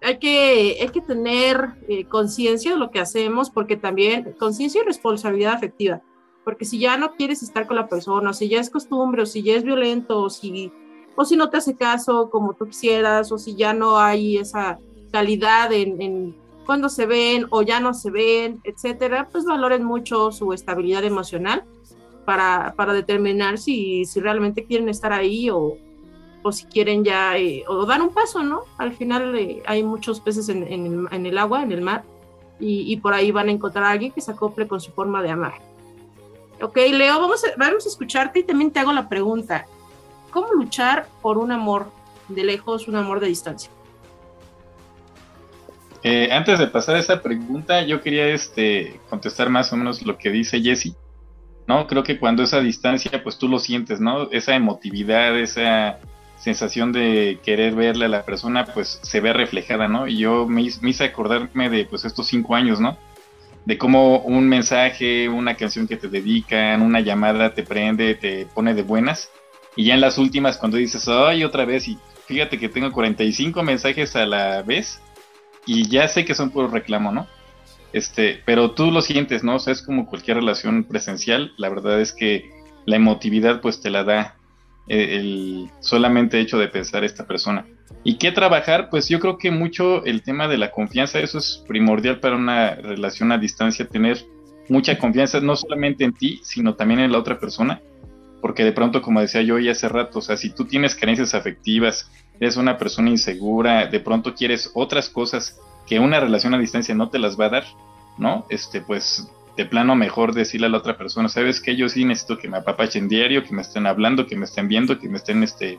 Hay 0.00 0.18
que, 0.18 0.78
hay 0.80 0.88
que 0.88 1.00
tener 1.00 1.74
eh, 1.88 2.04
conciencia 2.06 2.72
de 2.72 2.76
lo 2.76 2.90
que 2.90 2.98
hacemos, 2.98 3.50
porque 3.50 3.76
también 3.76 4.34
conciencia 4.38 4.82
y 4.82 4.84
responsabilidad 4.84 5.54
afectiva. 5.54 6.02
Porque 6.44 6.64
si 6.64 6.78
ya 6.78 6.96
no 6.96 7.12
quieres 7.12 7.42
estar 7.42 7.66
con 7.66 7.76
la 7.76 7.88
persona, 7.88 8.32
si 8.32 8.48
ya 8.48 8.60
es 8.60 8.70
costumbre, 8.70 9.22
o 9.22 9.26
si 9.26 9.42
ya 9.42 9.54
es 9.54 9.62
violento, 9.62 10.20
o 10.22 10.30
si 10.30 10.72
o 11.14 11.24
si 11.24 11.36
no 11.36 11.50
te 11.50 11.58
hace 11.58 11.76
caso 11.76 12.30
como 12.30 12.54
tú 12.54 12.66
quisieras, 12.66 13.32
o 13.32 13.38
si 13.38 13.54
ya 13.54 13.74
no 13.74 13.98
hay 13.98 14.38
esa 14.38 14.78
calidad 15.10 15.72
en, 15.72 16.34
cuando 16.64 16.88
se 16.88 17.06
ven 17.06 17.46
o 17.50 17.62
ya 17.62 17.80
no 17.80 17.92
se 17.92 18.10
ven, 18.10 18.60
etcétera, 18.64 19.28
pues 19.30 19.44
valoren 19.44 19.84
mucho 19.84 20.32
su 20.32 20.52
estabilidad 20.52 21.04
emocional 21.04 21.64
para, 22.24 22.74
para 22.76 22.92
determinar 22.92 23.58
si, 23.58 24.04
si 24.04 24.20
realmente 24.20 24.64
quieren 24.64 24.88
estar 24.88 25.12
ahí 25.12 25.50
o, 25.50 25.76
o 26.42 26.52
si 26.52 26.64
quieren 26.66 27.04
ya, 27.04 27.36
eh, 27.36 27.64
o 27.68 27.84
dar 27.84 28.00
un 28.00 28.10
paso, 28.10 28.42
¿no? 28.42 28.62
Al 28.78 28.92
final 28.92 29.34
eh, 29.36 29.62
hay 29.66 29.82
muchos 29.82 30.20
peces 30.20 30.48
en, 30.48 30.62
en, 30.62 31.26
el, 31.26 31.38
agua, 31.38 31.62
en 31.62 31.72
el 31.72 31.82
mar, 31.82 32.04
y, 32.58 32.92
y, 32.92 32.96
por 32.98 33.12
ahí 33.12 33.32
van 33.32 33.48
a 33.48 33.52
encontrar 33.52 33.84
a 33.84 33.90
alguien 33.90 34.12
que 34.12 34.20
se 34.20 34.30
acople 34.30 34.68
con 34.68 34.80
su 34.80 34.92
forma 34.92 35.20
de 35.20 35.30
amar. 35.30 35.54
Ok, 36.62 36.76
Leo, 36.76 37.20
vamos 37.20 37.44
a, 37.44 37.48
vamos 37.56 37.84
a 37.84 37.88
escucharte 37.88 38.38
y 38.38 38.44
también 38.44 38.70
te 38.70 38.80
hago 38.80 38.92
la 38.92 39.08
pregunta. 39.08 39.66
¿Cómo 40.30 40.52
luchar 40.52 41.06
por 41.20 41.36
un 41.36 41.52
amor 41.52 41.90
de 42.28 42.44
lejos, 42.44 42.88
un 42.88 42.96
amor 42.96 43.20
de 43.20 43.26
distancia? 43.26 43.70
Eh, 46.04 46.30
antes 46.32 46.58
de 46.58 46.66
pasar 46.68 46.96
a 46.96 46.98
esa 47.00 47.20
pregunta, 47.20 47.82
yo 47.82 48.00
quería 48.00 48.28
este, 48.28 49.00
contestar 49.10 49.50
más 49.50 49.72
o 49.72 49.76
menos 49.76 50.02
lo 50.02 50.16
que 50.16 50.30
dice 50.30 50.60
Jesse. 50.60 50.94
¿no? 51.66 51.86
Creo 51.86 52.02
que 52.02 52.18
cuando 52.18 52.42
esa 52.42 52.60
distancia, 52.60 53.22
pues 53.22 53.38
tú 53.38 53.48
lo 53.48 53.58
sientes, 53.58 54.00
¿no? 54.00 54.30
Esa 54.30 54.54
emotividad, 54.54 55.38
esa 55.38 55.98
sensación 56.38 56.92
de 56.92 57.38
querer 57.44 57.74
verle 57.74 58.06
a 58.06 58.08
la 58.08 58.24
persona, 58.24 58.66
pues 58.66 58.98
se 59.02 59.20
ve 59.20 59.32
reflejada, 59.32 59.86
¿no? 59.88 60.08
Y 60.08 60.18
yo 60.18 60.46
me, 60.46 60.62
hice 60.62 61.04
acordarme 61.04 61.70
de, 61.70 61.84
pues, 61.84 62.04
estos 62.04 62.26
cinco 62.26 62.54
años, 62.54 62.80
¿no? 62.80 62.96
De 63.64 63.78
cómo 63.78 64.18
un 64.18 64.48
mensaje, 64.48 65.28
una 65.28 65.56
canción 65.56 65.86
que 65.86 65.96
te 65.96 66.08
dedican, 66.08 66.82
una 66.82 67.00
llamada 67.00 67.54
te 67.54 67.62
prende, 67.62 68.14
te 68.14 68.46
pone 68.46 68.74
de 68.74 68.82
buenas. 68.82 69.30
Y 69.76 69.84
ya 69.84 69.94
en 69.94 70.00
las 70.00 70.18
últimas, 70.18 70.58
cuando 70.58 70.76
dices, 70.76 71.08
ay, 71.08 71.44
otra 71.44 71.64
vez, 71.64 71.88
y 71.88 71.98
fíjate 72.26 72.58
que 72.58 72.68
tengo 72.68 72.90
45 72.90 73.62
mensajes 73.62 74.16
a 74.16 74.26
la 74.26 74.62
vez, 74.62 75.00
y 75.64 75.88
ya 75.88 76.08
sé 76.08 76.24
que 76.24 76.34
son 76.34 76.50
por 76.50 76.72
reclamo, 76.72 77.12
¿no? 77.12 77.26
Este, 77.92 78.42
pero 78.44 78.72
tú 78.72 78.90
lo 78.90 79.02
sientes, 79.02 79.44
¿no? 79.44 79.56
O 79.56 79.58
sea, 79.58 79.72
es 79.72 79.82
como 79.82 80.06
cualquier 80.06 80.38
relación 80.38 80.84
presencial, 80.84 81.52
la 81.56 81.68
verdad 81.68 82.00
es 82.00 82.12
que 82.12 82.50
la 82.86 82.96
emotividad 82.96 83.60
pues 83.60 83.80
te 83.80 83.90
la 83.90 84.02
da 84.02 84.36
eh, 84.88 85.16
el, 85.16 85.70
solamente 85.80 86.40
hecho 86.40 86.58
de 86.58 86.68
pensar 86.68 87.04
esta 87.04 87.26
persona. 87.26 87.66
¿Y 88.04 88.18
qué 88.18 88.32
trabajar? 88.32 88.90
Pues 88.90 89.08
yo 89.08 89.20
creo 89.20 89.38
que 89.38 89.50
mucho 89.50 90.04
el 90.04 90.22
tema 90.22 90.48
de 90.48 90.58
la 90.58 90.70
confianza, 90.70 91.20
eso 91.20 91.38
es 91.38 91.64
primordial 91.68 92.18
para 92.20 92.36
una 92.36 92.74
relación 92.74 93.30
a 93.30 93.38
distancia, 93.38 93.86
tener 93.86 94.24
mucha 94.68 94.98
confianza 94.98 95.40
no 95.40 95.54
solamente 95.56 96.04
en 96.04 96.12
ti, 96.12 96.40
sino 96.42 96.74
también 96.74 97.00
en 97.00 97.12
la 97.12 97.18
otra 97.18 97.38
persona, 97.38 97.80
porque 98.40 98.64
de 98.64 98.72
pronto, 98.72 99.02
como 99.02 99.20
decía 99.20 99.42
yo 99.42 99.58
ya 99.58 99.72
hace 99.72 99.88
rato, 99.88 100.18
o 100.18 100.22
sea, 100.22 100.36
si 100.36 100.50
tú 100.50 100.64
tienes 100.64 100.94
carencias 100.94 101.34
afectivas, 101.34 102.10
eres 102.40 102.56
una 102.56 102.76
persona 102.76 103.10
insegura, 103.10 103.86
de 103.86 104.00
pronto 104.00 104.34
quieres 104.34 104.70
otras 104.74 105.08
cosas 105.08 105.60
que 105.86 106.00
una 106.00 106.20
relación 106.20 106.54
a 106.54 106.58
distancia 106.58 106.94
no 106.94 107.08
te 107.08 107.18
las 107.18 107.38
va 107.38 107.46
a 107.46 107.50
dar, 107.50 107.64
¿no? 108.18 108.46
Este, 108.50 108.80
pues 108.80 109.30
de 109.56 109.66
plano 109.66 109.94
mejor 109.94 110.32
decirle 110.34 110.66
a 110.66 110.70
la 110.70 110.78
otra 110.78 110.96
persona, 110.96 111.28
sabes 111.28 111.60
que 111.60 111.76
yo 111.76 111.88
sí 111.88 112.04
necesito 112.04 112.38
que 112.38 112.48
me 112.48 112.56
apapachen 112.56 113.08
diario, 113.08 113.44
que 113.44 113.54
me 113.54 113.62
estén 113.62 113.86
hablando, 113.86 114.26
que 114.26 114.36
me 114.36 114.46
estén 114.46 114.66
viendo, 114.66 114.98
que 114.98 115.08
me 115.08 115.18
estén 115.18 115.42
este, 115.42 115.78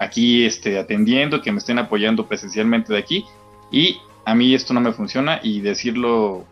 aquí 0.00 0.44
este, 0.44 0.78
atendiendo, 0.78 1.42
que 1.42 1.52
me 1.52 1.58
estén 1.58 1.78
apoyando 1.78 2.26
presencialmente 2.26 2.92
de 2.92 2.98
aquí. 2.98 3.24
Y 3.70 3.98
a 4.24 4.34
mí 4.34 4.54
esto 4.54 4.74
no 4.74 4.80
me 4.80 4.92
funciona 4.92 5.40
y 5.42 5.60
decirlo 5.60 6.46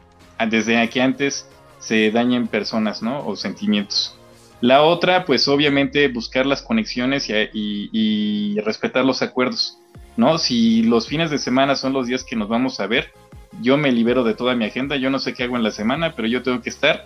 desde 0.49 0.79
aquí 0.79 1.01
antes 1.01 1.49
se 1.79 2.11
dañen 2.11 2.49
personas, 2.49 3.03
¿no? 3.03 3.27
O 3.27 3.37
sentimientos. 3.37 4.19
La 4.61 4.83
otra, 4.83 5.25
pues 5.25 5.47
obviamente 5.49 6.09
buscar 6.09 6.47
las 6.47 6.63
conexiones 6.63 7.29
y 7.29 8.61
respetar 8.61 9.05
los 9.05 9.23
acuerdos. 9.23 9.79
¿no? 10.17 10.39
Si 10.39 10.83
los 10.83 11.07
fines 11.07 11.31
de 11.31 11.39
semana 11.39 11.77
son 11.77 11.93
los 11.93 12.07
días 12.07 12.25
que 12.25 12.37
nos 12.37 12.49
vamos 12.49 12.81
a 12.81 12.87
ver, 12.87 13.13
yo 13.61 13.77
me 13.77 13.93
libero 13.93 14.25
de 14.25 14.35
toda 14.35 14.55
mi 14.55 14.65
agenda, 14.65 14.97
yo 14.97 15.11
no 15.11 15.19
sé 15.19 15.35
qué 15.35 15.45
hago 15.45 15.57
en 15.57 15.63
la 15.63 15.71
semana, 15.71 16.15
pero 16.15 16.29
yo 16.29 16.43
tengo 16.43 16.61
que 16.61 16.71
estar 16.71 17.05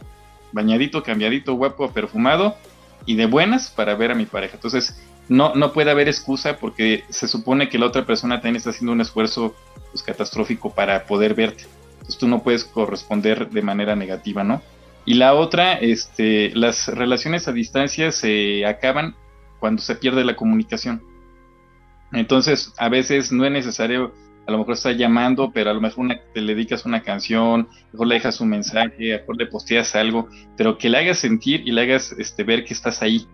bañadito, 0.53 1.03
cambiadito, 1.03 1.55
guapo, 1.55 1.91
perfumado 1.93 2.57
y 3.07 3.17
de 3.17 3.27
buenas 3.27 3.71
para 3.71 3.95
ver 3.95 4.13
a 4.13 4.15
mi 4.15 4.27
pareja. 4.27 4.55
Entonces, 4.55 5.01
no, 5.31 5.55
no 5.55 5.73
puede 5.73 5.93
haber 5.93 6.09
excusa 6.09 6.57
porque 6.57 7.05
se 7.09 7.29
supone 7.29 7.69
que 7.69 7.79
la 7.79 7.87
otra 7.87 8.05
persona 8.05 8.41
también 8.41 8.57
está 8.57 8.71
haciendo 8.71 8.93
un 8.93 9.01
esfuerzo 9.01 9.55
pues, 9.93 10.03
catastrófico 10.03 10.75
para 10.75 11.07
poder 11.07 11.35
verte. 11.35 11.67
Entonces 11.93 12.19
tú 12.19 12.27
no 12.27 12.43
puedes 12.43 12.65
corresponder 12.65 13.49
de 13.49 13.63
manera 13.63 13.95
negativa, 13.95 14.43
¿no? 14.43 14.61
Y 15.05 15.15
la 15.15 15.35
otra, 15.35 15.75
este, 15.75 16.51
las 16.57 16.89
relaciones 16.89 17.47
a 17.47 17.53
distancia 17.53 18.11
se 18.11 18.67
acaban 18.67 19.15
cuando 19.61 19.81
se 19.83 19.95
pierde 19.95 20.25
la 20.25 20.35
comunicación. 20.35 21.01
Entonces, 22.13 22.75
a 22.77 22.89
veces 22.89 23.31
no 23.31 23.45
es 23.45 23.53
necesario, 23.53 24.13
a 24.49 24.51
lo 24.51 24.59
mejor 24.59 24.75
estar 24.75 24.97
llamando, 24.97 25.53
pero 25.53 25.71
a 25.71 25.75
lo 25.75 25.81
mejor 25.81 26.09
te 26.35 26.41
le 26.41 26.57
dedicas 26.57 26.85
una 26.85 27.03
canción, 27.03 27.69
mejor 27.93 28.09
le 28.09 28.17
dejas 28.17 28.41
un 28.41 28.49
mensaje, 28.49 29.17
mejor 29.21 29.37
le 29.37 29.47
posteas 29.47 29.95
algo, 29.95 30.29
pero 30.57 30.77
que 30.77 30.89
le 30.89 30.99
hagas 30.99 31.19
sentir 31.19 31.63
y 31.65 31.71
le 31.71 31.83
hagas 31.83 32.11
este, 32.19 32.43
ver 32.43 32.65
que 32.65 32.75
estás 32.75 33.01
ahí, 33.01 33.29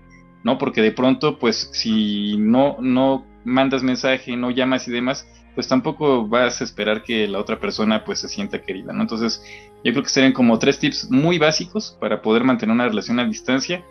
¿no? 0.46 0.58
Porque 0.58 0.80
de 0.80 0.92
pronto, 0.92 1.40
pues, 1.40 1.70
si 1.72 2.36
no, 2.38 2.76
no 2.80 3.26
mandas 3.44 3.82
mensaje, 3.82 4.36
no 4.36 4.52
llamas 4.52 4.86
y 4.86 4.92
demás, 4.92 5.26
pues 5.56 5.66
tampoco 5.66 6.28
vas 6.28 6.60
a 6.60 6.64
esperar 6.64 7.02
que 7.02 7.26
la 7.26 7.40
otra 7.40 7.58
persona 7.58 8.04
pues 8.04 8.20
se 8.20 8.28
sienta 8.28 8.62
querida, 8.62 8.92
¿no? 8.92 9.02
Entonces, 9.02 9.42
yo 9.82 9.90
creo 9.90 10.04
que 10.04 10.08
serían 10.08 10.32
como 10.32 10.56
tres 10.60 10.78
tips 10.78 11.10
muy 11.10 11.38
básicos 11.38 11.96
para 12.00 12.22
poder 12.22 12.44
mantener 12.44 12.72
una 12.72 12.86
relación 12.86 13.18
a 13.18 13.24
distancia 13.24 13.82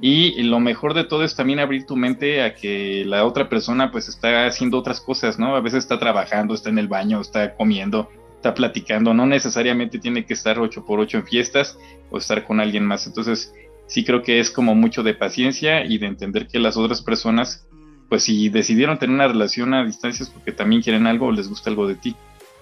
y 0.00 0.40
lo 0.44 0.60
mejor 0.60 0.94
de 0.94 1.02
todo 1.02 1.24
es 1.24 1.34
también 1.34 1.58
abrir 1.58 1.86
tu 1.86 1.96
mente 1.96 2.42
a 2.42 2.54
que 2.54 3.02
la 3.04 3.24
otra 3.24 3.48
persona 3.48 3.90
pues 3.90 4.08
está 4.08 4.46
haciendo 4.46 4.78
otras 4.78 5.00
cosas, 5.00 5.40
¿no? 5.40 5.56
A 5.56 5.60
veces 5.60 5.78
está 5.78 5.98
trabajando, 5.98 6.54
está 6.54 6.68
en 6.68 6.78
el 6.78 6.86
baño, 6.86 7.20
está 7.20 7.56
comiendo, 7.56 8.10
está 8.36 8.54
platicando, 8.54 9.12
no 9.12 9.26
necesariamente 9.26 9.98
tiene 9.98 10.24
que 10.24 10.34
estar 10.34 10.60
ocho 10.60 10.84
por 10.84 11.00
ocho 11.00 11.16
en 11.16 11.26
fiestas 11.26 11.78
o 12.10 12.18
estar 12.18 12.44
con 12.44 12.60
alguien 12.60 12.84
más. 12.84 13.08
Entonces, 13.08 13.52
sí 13.86 14.04
creo 14.04 14.22
que 14.22 14.40
es 14.40 14.50
como 14.50 14.74
mucho 14.74 15.02
de 15.02 15.14
paciencia 15.14 15.84
y 15.84 15.98
de 15.98 16.06
entender 16.06 16.46
que 16.46 16.58
las 16.58 16.76
otras 16.76 17.02
personas, 17.02 17.66
pues 18.08 18.24
si 18.24 18.48
decidieron 18.48 18.98
tener 18.98 19.14
una 19.14 19.28
relación 19.28 19.74
a 19.74 19.84
distancias 19.84 20.28
porque 20.30 20.52
también 20.52 20.82
quieren 20.82 21.06
algo 21.06 21.26
o 21.26 21.32
les 21.32 21.48
gusta 21.48 21.70
algo 21.70 21.86
de 21.86 21.94
ti, 21.94 22.16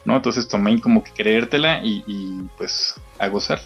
¿no? 0.05 0.17
Entonces 0.17 0.49
también 0.49 0.81
como 0.81 1.03
que 1.03 1.13
creértela 1.13 1.85
y, 1.85 2.05
y 2.07 2.43
pues 2.57 2.95
a 3.19 3.29
gozar. 3.29 3.61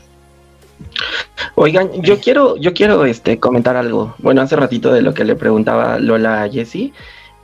Oigan, 1.54 2.02
yo 2.02 2.20
quiero, 2.20 2.56
yo 2.56 2.72
quiero 2.72 3.04
este, 3.04 3.40
comentar 3.40 3.76
algo. 3.76 4.14
Bueno, 4.18 4.42
hace 4.42 4.56
ratito 4.56 4.92
de 4.92 5.02
lo 5.02 5.12
que 5.12 5.24
le 5.24 5.34
preguntaba 5.34 5.98
Lola 5.98 6.42
a 6.42 6.48
Jessie. 6.48 6.92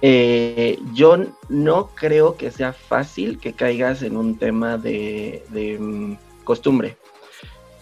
Eh, 0.02 0.78
yo 0.92 1.16
no 1.48 1.88
creo 1.94 2.36
que 2.36 2.50
sea 2.50 2.72
fácil 2.72 3.38
que 3.38 3.54
caigas 3.54 4.02
en 4.02 4.16
un 4.16 4.38
tema 4.38 4.76
de, 4.76 5.44
de 5.50 5.78
mm, 5.78 6.16
costumbre. 6.44 6.96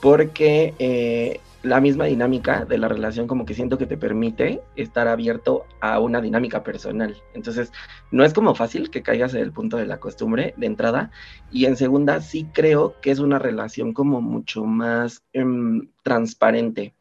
Porque 0.00 0.74
eh, 0.78 1.40
la 1.62 1.80
misma 1.80 2.06
dinámica 2.06 2.64
de 2.64 2.78
la 2.78 2.88
relación 2.88 3.26
como 3.26 3.44
que 3.44 3.54
siento 3.54 3.78
que 3.78 3.86
te 3.86 3.96
permite 3.96 4.62
estar 4.76 5.06
abierto 5.06 5.66
a 5.80 6.00
una 6.00 6.20
dinámica 6.20 6.62
personal. 6.62 7.16
Entonces, 7.34 7.72
no 8.10 8.24
es 8.24 8.32
como 8.32 8.54
fácil 8.54 8.90
que 8.90 9.02
caigas 9.02 9.34
en 9.34 9.42
el 9.42 9.52
punto 9.52 9.76
de 9.76 9.86
la 9.86 10.00
costumbre 10.00 10.54
de 10.56 10.66
entrada. 10.66 11.10
Y 11.50 11.66
en 11.66 11.76
segunda, 11.76 12.20
sí 12.20 12.48
creo 12.52 13.00
que 13.00 13.12
es 13.12 13.20
una 13.20 13.38
relación 13.38 13.92
como 13.92 14.20
mucho 14.20 14.64
más 14.64 15.22
em, 15.32 15.88
transparente. 16.02 16.94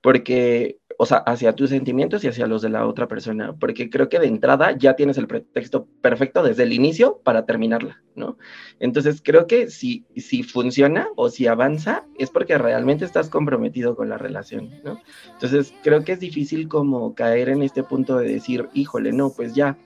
Porque 0.00 0.78
o 0.98 1.06
sea, 1.06 1.18
hacia 1.18 1.54
tus 1.54 1.70
sentimientos 1.70 2.24
y 2.24 2.28
hacia 2.28 2.46
los 2.46 2.62
de 2.62 2.68
la 2.68 2.86
otra 2.86 3.08
persona, 3.08 3.54
porque 3.58 3.90
creo 3.90 4.08
que 4.08 4.18
de 4.18 4.26
entrada 4.26 4.76
ya 4.76 4.94
tienes 4.94 5.18
el 5.18 5.26
pretexto 5.26 5.86
perfecto 6.00 6.42
desde 6.42 6.62
el 6.64 6.72
inicio 6.72 7.20
para 7.24 7.46
terminarla, 7.46 8.02
¿no? 8.14 8.38
Entonces 8.80 9.20
creo 9.22 9.46
que 9.46 9.70
si, 9.70 10.04
si 10.16 10.42
funciona 10.42 11.08
o 11.16 11.30
si 11.30 11.46
avanza 11.46 12.06
es 12.18 12.30
porque 12.30 12.58
realmente 12.58 13.04
estás 13.04 13.28
comprometido 13.28 13.96
con 13.96 14.08
la 14.08 14.18
relación, 14.18 14.70
¿no? 14.84 15.00
Entonces 15.32 15.74
creo 15.82 16.04
que 16.04 16.12
es 16.12 16.20
difícil 16.20 16.68
como 16.68 17.14
caer 17.14 17.48
en 17.48 17.62
este 17.62 17.82
punto 17.82 18.16
de 18.18 18.28
decir, 18.28 18.68
híjole, 18.74 19.12
no, 19.12 19.30
pues 19.30 19.54
ya, 19.54 19.76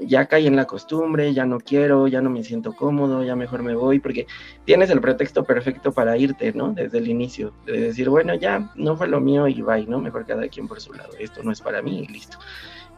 ya 0.00 0.26
caí 0.26 0.46
en 0.46 0.56
la 0.56 0.66
costumbre, 0.66 1.32
ya 1.34 1.46
no 1.46 1.58
quiero, 1.58 2.06
ya 2.08 2.20
no 2.20 2.30
me 2.30 2.42
siento 2.44 2.72
cómodo, 2.72 3.24
ya 3.24 3.36
mejor 3.36 3.62
me 3.62 3.74
voy, 3.74 3.98
porque 3.98 4.26
tienes 4.64 4.90
el 4.90 5.00
pretexto 5.00 5.44
perfecto 5.44 5.92
para 5.92 6.16
irte, 6.16 6.52
¿no? 6.52 6.72
Desde 6.72 6.98
el 6.98 7.08
inicio, 7.08 7.52
de 7.66 7.80
decir, 7.80 8.08
bueno, 8.08 8.34
ya 8.34 8.70
no 8.74 8.96
fue 8.96 9.08
lo 9.08 9.20
mío 9.20 9.48
y 9.48 9.62
bye, 9.62 9.86
¿no? 9.86 10.00
Mejor 10.00 10.26
cada 10.26 10.48
quien 10.48 10.68
por 10.68 10.80
su 10.80 10.92
lado, 10.92 11.10
esto 11.18 11.42
no 11.42 11.52
es 11.52 11.60
para 11.60 11.82
mí 11.82 12.00
y 12.00 12.12
listo. 12.12 12.38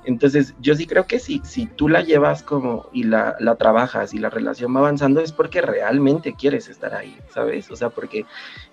Entonces, 0.05 0.55
yo 0.61 0.74
sí 0.74 0.86
creo 0.86 1.07
que 1.07 1.20
si, 1.20 1.40
si 1.44 1.66
tú 1.66 1.88
la 1.88 2.03
llevas 2.03 2.42
como 2.42 2.88
y 2.92 3.05
la, 3.05 3.36
la, 3.38 3.55
trabajas 3.55 4.14
y 4.14 4.18
la 4.18 4.30
relación 4.30 4.74
va 4.74 4.80
avanzando 4.80 5.20
es 5.20 5.30
porque 5.32 5.61
realmente 5.61 6.34
quieres 6.34 6.68
estar 6.68 6.94
ahí, 6.94 7.16
¿sabes? 7.32 7.70
O 7.70 7.76
sea, 7.76 7.90
porque 7.90 8.26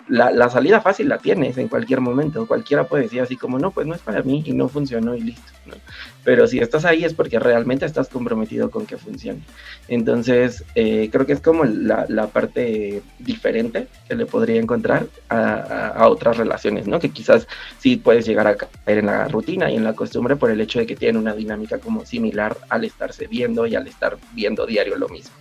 la, 0.07 0.32
la, 0.32 0.49
salida 0.49 0.82
fácil 0.82 1.07
la 1.07 1.19
tienes 1.19 1.57
en 1.59 1.67
cualquier 1.67 2.01
momento, 2.01 2.47
cualquiera 2.47 2.86
puede 2.86 3.03
decir 3.03 3.21
así 3.21 3.38
como, 3.38 3.59
no, 3.59 3.69
pues 3.69 3.86
no 3.86 3.93
es 3.93 4.01
para 4.01 4.23
mí 4.23 4.41
y 4.43 4.53
no 4.53 4.69
funcionó 4.69 5.15
y 5.15 5.21
listo, 5.21 5.51
¿no? 5.67 5.75
Pero 6.24 6.47
si 6.47 6.59
estás 6.59 6.86
ahí 6.86 7.05
es 7.05 7.13
porque 7.13 7.39
realmente 7.39 7.86
estás 7.86 8.09
comprometido 8.09 8.70
con 8.70 8.86
que 8.86 8.97
funcione. 8.97 9.41
Entonces, 9.88 10.63
eh, 10.76 11.09
creo 11.11 11.26
que 11.26 11.34
es 11.34 11.41
como 11.41 11.63
la, 11.63 12.28
parte 12.28 13.01
diferente 13.20 13.88
que 14.07 14.15
le 14.15 14.26
podría 14.26 14.59
encontrar 14.59 15.07
a, 15.30 15.88
a, 15.88 16.09
otras 16.09 16.38
relaciones, 16.38 16.88
¿no? 16.88 16.99
Que 16.99 17.09
quizás 17.09 17.47
sí 17.80 17.95
puedes 17.95 18.26
llegar 18.26 18.47
a 18.47 18.55
caer 18.55 18.99
en 18.99 19.05
la 19.07 19.28
rutina 19.28 19.72
y 19.72 19.76
en 19.78 19.84
la 19.84 19.93
costumbre 19.93 20.36
por 20.36 20.51
el 20.51 20.61
hecho 20.61 20.80
de 20.80 20.86
que 20.86 20.95
tienen 20.95 21.22
una 21.22 21.34
dinámica 21.34 21.80
como 21.80 22.05
similar 22.05 22.57
al 22.70 22.84
estarse 22.84 23.28
viendo 23.28 23.65
y 23.65 23.76
al 23.76 23.88
estar 23.88 24.17
viendo 24.34 24.65
diario 24.65 24.97
lo 24.97 25.07
mismo. 25.07 25.34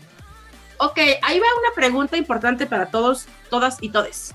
Ok, 0.79 0.99
ahí 1.23 1.41
va 1.41 1.47
una 1.59 1.75
pregunta 1.75 2.17
importante 2.17 2.67
para 2.67 2.87
todos, 2.87 3.27
todas 3.51 3.79
y 3.81 3.91
todes. 3.91 4.33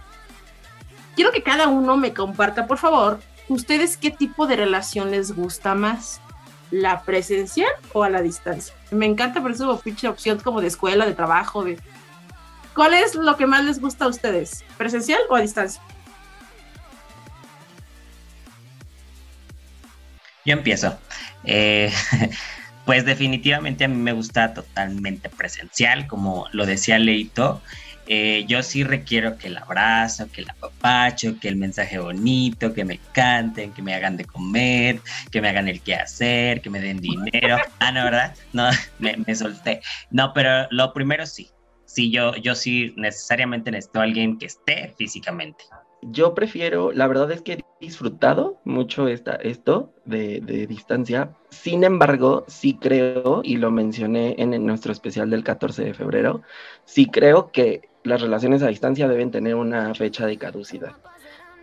Quiero 1.15 1.31
que 1.31 1.41
cada 1.41 1.67
uno 1.67 1.95
me 1.95 2.13
comparta, 2.13 2.67
por 2.67 2.77
favor, 2.77 3.19
ustedes 3.47 3.95
qué 3.95 4.11
tipo 4.11 4.45
de 4.45 4.57
relación 4.57 5.11
les 5.11 5.33
gusta 5.33 5.73
más, 5.73 6.19
la 6.73 7.03
presencial 7.03 7.69
o 7.93 8.03
a 8.03 8.09
la 8.09 8.23
distancia. 8.23 8.73
Me 8.89 9.05
encanta 9.05 9.41
por 9.41 9.51
eso 9.51 9.79
pinche 9.79 10.07
opción 10.07 10.39
como 10.39 10.59
de 10.59 10.67
escuela, 10.67 11.05
de 11.05 11.13
trabajo, 11.13 11.63
de 11.63 11.77
¿Cuál 12.73 12.95
es 12.95 13.13
lo 13.13 13.37
que 13.37 13.45
más 13.45 13.63
les 13.63 13.79
gusta 13.79 14.05
a 14.05 14.07
ustedes? 14.07 14.65
¿Presencial 14.75 15.21
o 15.29 15.35
a 15.35 15.41
distancia? 15.41 15.79
Yo 20.43 20.53
empiezo. 20.53 20.97
Eh, 21.43 21.93
pues 22.85 23.05
definitivamente 23.05 23.83
a 23.83 23.87
mí 23.87 23.95
me 23.95 24.13
gusta 24.13 24.55
totalmente 24.55 25.29
presencial, 25.29 26.07
como 26.07 26.47
lo 26.53 26.65
decía 26.65 26.97
Leito. 26.97 27.61
Eh, 28.07 28.43
yo 28.47 28.61
sí 28.63 28.83
requiero 28.83 29.37
que 29.37 29.47
el 29.47 29.57
abrazo, 29.57 30.27
que 30.31 30.41
el 30.41 30.49
apapacho, 30.49 31.39
que 31.39 31.47
el 31.47 31.55
mensaje 31.55 31.99
bonito, 31.99 32.73
que 32.73 32.83
me 32.83 32.99
canten, 33.13 33.71
que 33.71 33.81
me 33.81 33.93
hagan 33.93 34.17
de 34.17 34.25
comer, 34.25 34.99
que 35.31 35.41
me 35.41 35.49
hagan 35.49 35.69
el 35.69 35.81
quehacer, 35.81 36.61
que 36.61 36.69
me 36.69 36.79
den 36.79 36.99
dinero. 36.99 37.57
Ah, 37.79 37.91
no, 37.91 38.03
¿verdad? 38.05 38.35
No, 38.53 38.69
me, 38.99 39.17
me 39.25 39.35
solté. 39.35 39.81
No, 40.09 40.31
pero 40.33 40.67
lo 40.71 40.93
primero 40.93 41.25
sí. 41.25 41.49
Sí, 41.85 42.11
yo, 42.11 42.35
yo 42.37 42.55
sí 42.55 42.93
necesariamente 42.97 43.71
necesito 43.71 43.99
a 43.99 44.03
alguien 44.03 44.37
que 44.37 44.47
esté 44.47 44.93
físicamente. 44.97 45.65
Yo 46.01 46.33
prefiero, 46.33 46.91
la 46.91 47.07
verdad 47.07 47.31
es 47.31 47.41
que 47.41 47.53
he 47.53 47.65
disfrutado 47.79 48.59
mucho 48.65 49.07
esta, 49.07 49.35
esto 49.35 49.93
de, 50.05 50.41
de, 50.41 50.65
distancia. 50.67 51.35
Sin 51.49 51.83
embargo, 51.83 52.45
sí 52.47 52.77
creo, 52.81 53.41
y 53.43 53.57
lo 53.57 53.71
mencioné 53.71 54.35
en 54.37 54.65
nuestro 54.65 54.91
especial 54.91 55.29
del 55.29 55.43
14 55.43 55.83
de 55.83 55.93
febrero, 55.93 56.41
sí 56.85 57.05
creo 57.05 57.51
que 57.51 57.92
las 58.03 58.21
relaciones 58.21 58.61
a 58.63 58.67
distancia 58.67 59.07
deben 59.07 59.31
tener 59.31 59.55
una 59.55 59.93
fecha 59.95 60.25
de 60.25 60.37
caducidad 60.37 60.93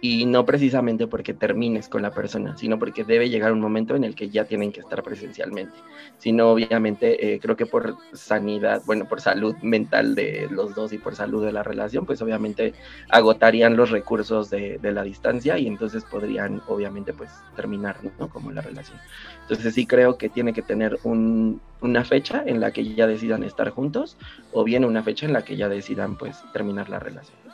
y 0.01 0.25
no 0.27 0.47
precisamente 0.47 1.07
porque 1.07 1.35
termines 1.35 1.89
con 1.89 2.03
la 2.03 2.13
persona, 2.13 2.57
sino 2.57 2.79
porque 2.79 3.05
debe 3.05 3.29
llegar 3.29 3.53
un 3.53 3.61
momento 3.61 3.95
en 3.97 4.05
el 4.05 4.15
que 4.15 4.31
ya 4.31 4.47
tienen 4.47 4.73
que 4.73 4.81
estar 4.81 5.03
presencialmente. 5.03 5.85
Sino, 6.17 6.51
obviamente, 6.51 7.35
eh, 7.35 7.41
creo 7.41 7.57
que 7.57 7.67
por 7.67 8.01
sanidad, 8.13 8.83
bueno, 8.87 9.07
por 9.07 9.21
salud 9.21 9.57
mental 9.63 10.15
de 10.15 10.49
los 10.51 10.75
dos 10.75 10.93
y 10.93 10.99
por 10.99 11.17
salud 11.17 11.45
de 11.45 11.53
la 11.53 11.63
relación, 11.63 12.07
pues 12.07 12.23
obviamente 12.23 12.75
agotarían 13.09 13.77
los 13.77 13.91
recursos 13.91 14.51
de, 14.51 14.79
de 14.79 14.93
la 14.93 15.03
distancia 15.03 15.59
y 15.59 15.67
entonces 15.67 16.05
podrían, 16.05 16.63
obviamente, 16.67 17.13
pues 17.13 17.31
terminar, 17.55 17.99
¿no? 18.19 18.29
Como 18.29 18.53
la 18.53 18.63
relación. 18.63 18.99
Entonces 19.43 19.75
sí 19.75 19.87
creo 19.87 20.17
que 20.17 20.31
tiene 20.31 20.53
que 20.55 20.63
tener 20.63 20.99
un, 21.03 21.61
una 21.81 22.05
fecha 22.05 22.43
en 22.47 22.61
la 22.61 22.73
que 22.73 22.95
ya 22.95 23.07
decidan 23.07 23.43
estar 23.45 23.71
juntos 23.71 24.17
o 24.53 24.65
bien 24.65 24.85
una 24.85 25.03
fecha 25.03 25.27
en 25.27 25.33
la 25.35 25.45
que 25.45 25.57
ya 25.57 25.69
decidan, 25.69 26.17
pues, 26.17 26.43
terminar 26.53 26.89
la 26.89 26.99
relación. 27.01 27.50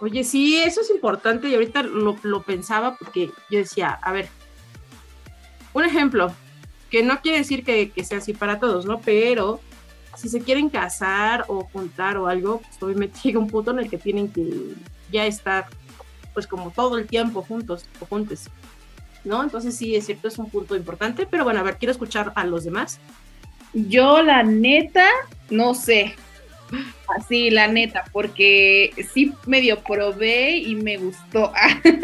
Oye, 0.00 0.24
sí, 0.24 0.58
eso 0.58 0.80
es 0.80 0.90
importante 0.90 1.48
y 1.48 1.54
ahorita 1.54 1.82
lo, 1.82 2.16
lo, 2.22 2.42
pensaba 2.42 2.96
porque 2.96 3.30
yo 3.50 3.58
decía, 3.58 3.90
a 3.90 4.12
ver, 4.12 4.28
un 5.72 5.84
ejemplo, 5.84 6.32
que 6.90 7.02
no 7.02 7.20
quiere 7.20 7.38
decir 7.38 7.64
que, 7.64 7.90
que, 7.90 8.04
sea 8.04 8.18
así 8.18 8.32
para 8.32 8.58
todos, 8.58 8.86
¿no? 8.86 9.00
Pero 9.00 9.60
si 10.16 10.28
se 10.28 10.40
quieren 10.40 10.68
casar 10.68 11.44
o 11.48 11.64
juntar 11.64 12.16
o 12.16 12.28
algo, 12.28 12.60
pues 12.60 12.82
obviamente 12.82 13.18
llega 13.24 13.38
un 13.38 13.48
punto 13.48 13.70
en 13.70 13.80
el 13.80 13.90
que 13.90 13.98
tienen 13.98 14.30
que 14.30 14.74
ya 15.10 15.26
estar, 15.26 15.66
pues 16.32 16.46
como 16.46 16.70
todo 16.70 16.98
el 16.98 17.06
tiempo 17.06 17.42
juntos 17.42 17.86
o 18.00 18.06
juntos, 18.06 18.48
¿no? 19.24 19.42
Entonces 19.42 19.76
sí, 19.76 19.94
es 19.94 20.06
cierto, 20.06 20.28
es 20.28 20.38
un 20.38 20.50
punto 20.50 20.76
importante, 20.76 21.26
pero 21.26 21.44
bueno, 21.44 21.60
a 21.60 21.62
ver, 21.62 21.78
quiero 21.78 21.92
escuchar 21.92 22.32
a 22.34 22.44
los 22.44 22.64
demás. 22.64 22.98
Yo 23.72 24.22
la 24.22 24.42
neta, 24.42 25.06
no 25.50 25.74
sé, 25.74 26.14
Así, 27.18 27.50
la 27.50 27.68
neta, 27.68 28.04
porque 28.12 28.92
sí 29.12 29.32
medio 29.46 29.80
probé 29.80 30.56
y 30.56 30.74
me 30.74 30.96
gustó, 30.96 31.52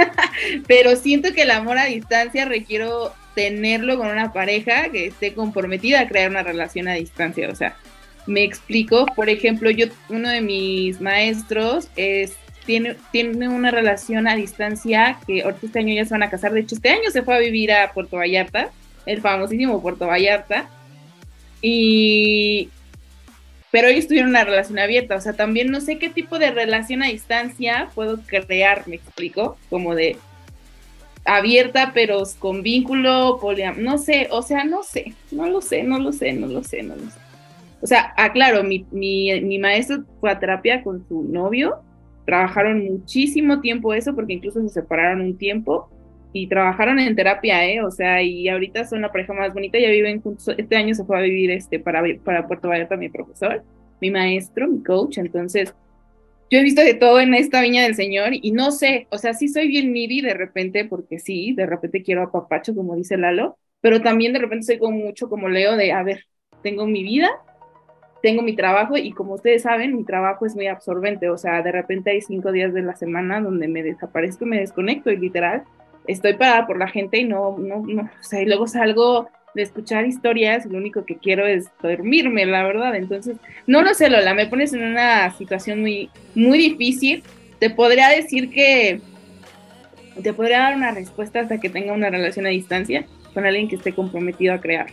pero 0.66 0.94
siento 0.96 1.32
que 1.32 1.42
el 1.42 1.50
amor 1.50 1.78
a 1.78 1.86
distancia 1.86 2.44
requiero 2.44 3.12
tenerlo 3.34 3.96
con 3.98 4.08
una 4.08 4.32
pareja 4.32 4.90
que 4.90 5.06
esté 5.06 5.32
comprometida 5.34 6.00
a 6.00 6.08
crear 6.08 6.30
una 6.30 6.42
relación 6.42 6.88
a 6.88 6.94
distancia, 6.94 7.48
o 7.50 7.54
sea, 7.54 7.76
me 8.26 8.44
explico, 8.44 9.06
por 9.16 9.28
ejemplo, 9.28 9.70
yo, 9.70 9.86
uno 10.08 10.28
de 10.28 10.40
mis 10.40 11.00
maestros 11.00 11.88
es, 11.96 12.36
tiene, 12.66 12.96
tiene 13.10 13.48
una 13.48 13.70
relación 13.70 14.28
a 14.28 14.36
distancia 14.36 15.18
que 15.26 15.42
ahorita 15.42 15.66
este 15.66 15.78
año 15.78 15.94
ya 15.94 16.04
se 16.04 16.14
van 16.14 16.22
a 16.22 16.30
casar, 16.30 16.52
de 16.52 16.60
hecho 16.60 16.74
este 16.74 16.90
año 16.90 17.10
se 17.10 17.22
fue 17.22 17.34
a 17.34 17.38
vivir 17.38 17.72
a 17.72 17.92
Puerto 17.92 18.18
Vallarta, 18.18 18.70
el 19.06 19.20
famosísimo 19.20 19.82
Puerto 19.82 20.06
Vallarta, 20.06 20.68
y 21.62 22.68
pero 23.70 23.88
ellos 23.88 24.08
tuvieron 24.08 24.30
una 24.30 24.44
relación 24.44 24.78
abierta, 24.78 25.16
o 25.16 25.20
sea, 25.20 25.34
también 25.34 25.70
no 25.70 25.80
sé 25.80 25.98
qué 25.98 26.10
tipo 26.10 26.38
de 26.38 26.50
relación 26.50 27.02
a 27.02 27.06
distancia 27.06 27.88
puedo 27.94 28.20
crear, 28.26 28.86
me 28.88 28.96
explico, 28.96 29.56
como 29.68 29.94
de 29.94 30.16
abierta, 31.24 31.92
pero 31.94 32.22
con 32.38 32.62
vínculo, 32.62 33.38
poliam 33.40 33.82
no 33.82 33.98
sé, 33.98 34.28
o 34.30 34.42
sea, 34.42 34.64
no 34.64 34.82
sé, 34.82 35.14
no 35.30 35.48
lo 35.48 35.60
sé, 35.60 35.82
no 35.82 35.98
lo 35.98 36.12
sé, 36.12 36.32
no 36.32 36.46
lo 36.46 36.64
sé, 36.64 36.82
no 36.82 36.96
lo 36.96 37.02
sé. 37.02 37.18
O 37.82 37.86
sea, 37.86 38.12
aclaro, 38.16 38.62
mi, 38.62 38.86
mi, 38.90 39.40
mi 39.40 39.58
maestro 39.58 40.04
fue 40.20 40.30
a 40.30 40.38
terapia 40.38 40.82
con 40.82 41.06
su 41.08 41.22
novio, 41.22 41.80
trabajaron 42.26 42.84
muchísimo 42.84 43.60
tiempo 43.60 43.94
eso, 43.94 44.14
porque 44.14 44.34
incluso 44.34 44.60
se 44.62 44.68
separaron 44.68 45.20
un 45.20 45.38
tiempo, 45.38 45.89
y 46.32 46.46
trabajaron 46.48 46.98
en 46.98 47.16
terapia, 47.16 47.66
¿eh? 47.66 47.82
O 47.82 47.90
sea, 47.90 48.22
y 48.22 48.48
ahorita 48.48 48.84
son 48.84 49.02
la 49.02 49.10
pareja 49.10 49.32
más 49.32 49.52
bonita, 49.52 49.78
ya 49.78 49.90
viven 49.90 50.20
juntos, 50.20 50.54
este 50.56 50.76
año 50.76 50.94
se 50.94 51.04
fue 51.04 51.18
a 51.18 51.22
vivir 51.22 51.50
este, 51.50 51.80
para, 51.80 52.02
para 52.24 52.46
Puerto 52.46 52.68
Vallarta 52.68 52.96
mi 52.96 53.08
profesor, 53.08 53.64
mi 54.00 54.10
maestro, 54.10 54.68
mi 54.68 54.82
coach, 54.82 55.18
entonces 55.18 55.74
yo 56.50 56.58
he 56.58 56.62
visto 56.62 56.82
de 56.82 56.94
todo 56.94 57.20
en 57.20 57.34
esta 57.34 57.60
viña 57.60 57.82
del 57.82 57.94
Señor 57.94 58.30
y 58.32 58.52
no 58.52 58.72
sé, 58.72 59.06
o 59.10 59.18
sea, 59.18 59.34
sí 59.34 59.48
soy 59.48 59.68
bien 59.68 59.92
needy 59.92 60.20
de 60.20 60.34
repente, 60.34 60.84
porque 60.84 61.18
sí, 61.18 61.52
de 61.54 61.66
repente 61.66 62.02
quiero 62.02 62.22
a 62.22 62.32
papacho, 62.32 62.74
como 62.74 62.96
dice 62.96 63.16
Lalo, 63.16 63.56
pero 63.80 64.00
también 64.02 64.32
de 64.32 64.40
repente 64.40 64.66
soy 64.66 64.78
como 64.78 64.98
mucho 64.98 65.28
como 65.28 65.48
Leo 65.48 65.76
de, 65.76 65.92
a 65.92 66.02
ver, 66.02 66.26
tengo 66.62 66.86
mi 66.86 67.02
vida, 67.02 67.30
tengo 68.22 68.42
mi 68.42 68.54
trabajo 68.54 68.96
y 68.96 69.12
como 69.12 69.34
ustedes 69.34 69.62
saben, 69.62 69.96
mi 69.96 70.04
trabajo 70.04 70.44
es 70.44 70.54
muy 70.54 70.66
absorbente, 70.66 71.30
o 71.30 71.38
sea, 71.38 71.62
de 71.62 71.72
repente 71.72 72.10
hay 72.10 72.20
cinco 72.20 72.52
días 72.52 72.74
de 72.74 72.82
la 72.82 72.96
semana 72.96 73.40
donde 73.40 73.66
me 73.66 73.82
desaparezco 73.82 74.44
me 74.44 74.60
desconecto 74.60 75.10
y 75.10 75.16
literal 75.16 75.64
estoy 76.06 76.34
parada 76.34 76.66
por 76.66 76.78
la 76.78 76.88
gente 76.88 77.18
y 77.18 77.24
no, 77.24 77.56
no, 77.58 77.82
no, 77.86 78.02
o 78.02 78.22
sea, 78.22 78.42
y 78.42 78.46
luego 78.46 78.66
salgo 78.66 79.28
de 79.54 79.62
escuchar 79.62 80.06
historias 80.06 80.66
lo 80.66 80.78
único 80.78 81.04
que 81.04 81.16
quiero 81.16 81.46
es 81.46 81.68
dormirme, 81.82 82.46
la 82.46 82.62
verdad. 82.62 82.94
Entonces, 82.94 83.36
no 83.66 83.82
lo 83.82 83.94
sé, 83.94 84.08
Lola, 84.08 84.34
me 84.34 84.46
pones 84.46 84.72
en 84.72 84.84
una 84.84 85.32
situación 85.36 85.80
muy, 85.80 86.10
muy 86.34 86.58
difícil. 86.58 87.22
Te 87.58 87.70
podría 87.70 88.08
decir 88.08 88.50
que 88.50 89.00
te 90.22 90.32
podría 90.32 90.60
dar 90.60 90.76
una 90.76 90.92
respuesta 90.92 91.40
hasta 91.40 91.58
que 91.58 91.70
tenga 91.70 91.92
una 91.92 92.10
relación 92.10 92.46
a 92.46 92.50
distancia 92.50 93.06
con 93.34 93.44
alguien 93.44 93.68
que 93.68 93.76
esté 93.76 93.92
comprometido 93.92 94.54
a 94.54 94.60
crear. 94.60 94.86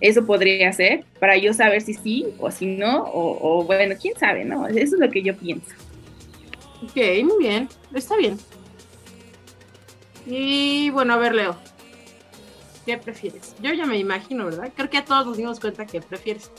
Eso 0.00 0.26
podría 0.26 0.72
ser 0.72 1.04
para 1.18 1.36
yo 1.36 1.54
saber 1.54 1.80
si 1.80 1.94
sí 1.94 2.26
o 2.38 2.50
si 2.50 2.66
no, 2.66 3.04
o, 3.04 3.60
o 3.60 3.64
bueno, 3.64 3.94
quién 4.00 4.14
sabe, 4.18 4.44
¿no? 4.44 4.66
Eso 4.68 4.96
es 4.96 5.00
lo 5.00 5.10
que 5.10 5.22
yo 5.22 5.34
pienso. 5.34 5.74
Ok, 6.82 6.96
muy 7.24 7.38
bien, 7.38 7.68
está 7.94 8.16
bien. 8.16 8.36
Y 10.26 10.90
bueno, 10.90 11.14
a 11.14 11.16
ver, 11.16 11.34
Leo. 11.34 11.56
¿Qué 12.84 12.98
prefieres? 12.98 13.54
Yo 13.60 13.72
ya 13.72 13.86
me 13.86 13.98
imagino, 13.98 14.44
¿verdad? 14.44 14.72
Creo 14.74 14.90
que 14.90 14.98
a 14.98 15.04
todos 15.04 15.26
nos 15.26 15.36
dimos 15.36 15.58
cuenta 15.58 15.86
que 15.86 16.00
prefieres. 16.00 16.50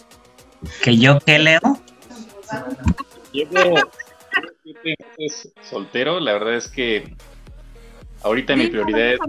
¿Que 0.84 0.98
yo 0.98 1.20
qué, 1.20 1.40
Leo? 1.40 1.60
Yo 3.34 3.44
es 5.18 5.52
soltero, 5.62 6.20
la 6.20 6.34
verdad 6.34 6.56
es 6.56 6.68
que 6.68 7.16
ahorita 8.24 8.56
mi 8.56 8.68
prioridad 8.68 9.14
es 9.14 9.20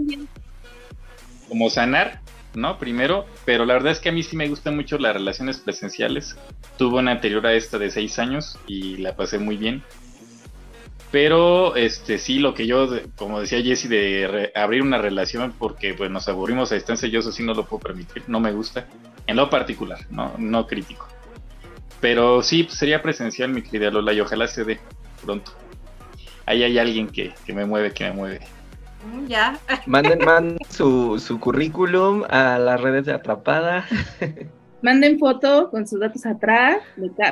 como 1.49 1.71
sanar, 1.71 2.21
¿no? 2.55 2.79
Primero, 2.79 3.27
pero 3.45 3.65
la 3.65 3.75
verdad 3.75 3.93
es 3.93 4.01
que 4.01 4.09
a 4.09 4.13
mí 4.13 4.23
sí 4.23 4.37
me 4.37 4.49
gustan 4.49 4.77
mucho 4.77 4.99
las 4.99 5.15
relaciones 5.15 5.59
presenciales. 5.59 6.37
Tuve 6.77 6.99
una 6.99 7.13
anterior 7.13 7.47
a 7.47 7.55
esta 7.55 7.79
de 7.79 7.91
seis 7.91 8.19
años 8.19 8.59
y 8.67 8.97
la 8.99 9.17
pasé 9.17 9.39
muy 9.39 9.57
bien. 9.57 9.83
Pero 11.11 11.75
este 11.75 12.19
sí, 12.19 12.39
lo 12.39 12.53
que 12.53 12.67
yo, 12.67 12.87
como 13.17 13.41
decía 13.41 13.63
Jesse, 13.63 13.89
de 13.89 14.53
abrir 14.55 14.83
una 14.83 14.99
relación 14.99 15.55
porque 15.59 15.95
pues 15.95 16.11
nos 16.11 16.29
aburrimos 16.29 16.71
a 16.71 16.75
distancia, 16.75 17.09
yo 17.09 17.21
eso 17.21 17.33
sí 17.33 17.43
no 17.43 17.55
lo 17.55 17.65
puedo 17.65 17.81
permitir, 17.83 18.25
no 18.27 18.41
me 18.41 18.53
gusta, 18.53 18.87
en 19.27 19.37
lo 19.37 19.49
particular, 19.49 19.99
no, 20.11 20.35
no 20.37 20.67
crítico. 20.67 21.09
Pero 22.01 22.43
sí, 22.43 22.65
pues, 22.65 22.77
sería 22.79 23.03
presencial, 23.03 23.51
mi 23.51 23.63
querida 23.63 23.91
Lola, 23.91 24.13
y 24.13 24.21
ojalá 24.21 24.47
se 24.49 24.65
dé 24.65 24.79
pronto. 25.25 25.53
Ahí 26.45 26.63
hay 26.63 26.79
alguien 26.79 27.09
que, 27.09 27.33
que 27.45 27.53
me 27.55 27.65
mueve, 27.65 27.93
que 27.93 28.05
me 28.05 28.13
mueve. 28.13 28.41
Mm, 29.11 29.27
ya. 29.27 29.59
Manden, 29.87 30.19
manden 30.25 30.59
su, 30.69 31.19
su 31.19 31.41
currículum 31.41 32.25
a 32.29 32.59
las 32.59 32.81
redes 32.81 33.07
de 33.07 33.15
Atrapada. 33.15 33.87
Manden 34.83 35.19
foto 35.19 35.71
con 35.71 35.87
sus 35.89 35.99
datos 36.01 36.25
atrás 36.27 36.79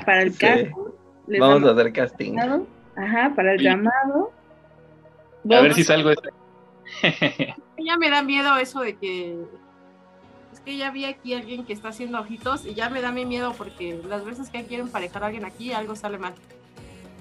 para 0.04 0.22
el 0.22 0.32
Sí. 0.32 0.38
caso. 0.38 0.96
Les 1.28 1.40
Vamos 1.40 1.68
a 1.68 1.72
hacer 1.72 1.92
casting. 1.92 2.36
Ajá, 2.96 3.32
para 3.34 3.52
el 3.52 3.58
Sí. 3.58 3.64
llamado. 3.64 4.32
A 5.50 5.60
ver 5.60 5.74
si 5.74 5.84
salgo. 5.84 6.10
Ya 7.78 7.96
me 7.98 8.10
da 8.10 8.22
miedo 8.22 8.56
eso 8.56 8.80
de 8.80 8.96
que. 8.96 9.36
Es 10.52 10.60
que 10.60 10.76
ya 10.76 10.90
vi 10.90 11.04
aquí 11.04 11.34
a 11.34 11.38
alguien 11.38 11.64
que 11.66 11.72
está 11.72 11.88
haciendo 11.88 12.18
ojitos 12.20 12.64
y 12.64 12.74
ya 12.74 12.88
me 12.88 13.00
da 13.02 13.12
mi 13.12 13.24
miedo 13.26 13.52
porque 13.56 14.00
las 14.08 14.24
veces 14.24 14.48
que 14.50 14.64
quieren 14.64 14.86
emparejar 14.86 15.22
a 15.22 15.26
alguien 15.26 15.44
aquí, 15.44 15.72
algo 15.72 15.94
sale 15.94 16.18
mal. 16.18 16.34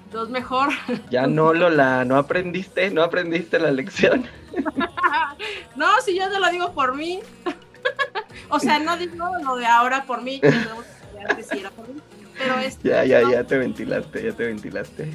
Entonces, 0.06 0.32
mejor. 0.32 0.70
Ya 1.10 1.26
no, 1.26 1.52
Lola, 1.52 2.04
no 2.04 2.16
aprendiste, 2.16 2.90
no 2.90 3.02
aprendiste 3.02 3.58
la 3.58 3.70
lección. 3.70 4.24
no, 5.76 5.86
si 6.04 6.16
yo 6.18 6.28
no 6.30 6.40
lo 6.40 6.50
digo 6.50 6.72
por 6.72 6.96
mí. 6.96 7.20
o 8.48 8.58
sea, 8.58 8.78
no 8.78 8.96
digo 8.96 9.26
lo 9.44 9.56
de 9.56 9.66
ahora 9.66 10.04
por 10.04 10.22
mí, 10.22 10.40
que 10.40 10.50
no, 10.50 10.82
que 11.12 11.20
antes 11.28 11.46
sí 11.48 11.58
era 11.58 11.70
por 11.70 11.88
mí. 11.88 12.00
Pero 12.38 12.58
este, 12.58 12.88
Ya, 12.88 13.04
ya, 13.04 13.30
ya 13.30 13.44
te 13.44 13.58
ventilaste, 13.58 14.22
ya 14.24 14.32
te 14.32 14.46
ventilaste. 14.46 15.10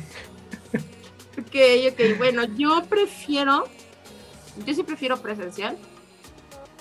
Ok, 1.37 1.55
ok, 1.91 2.17
bueno, 2.17 2.43
yo 2.57 2.83
prefiero, 2.89 3.63
yo 4.65 4.73
sí 4.73 4.83
prefiero 4.83 5.21
presencial, 5.21 5.77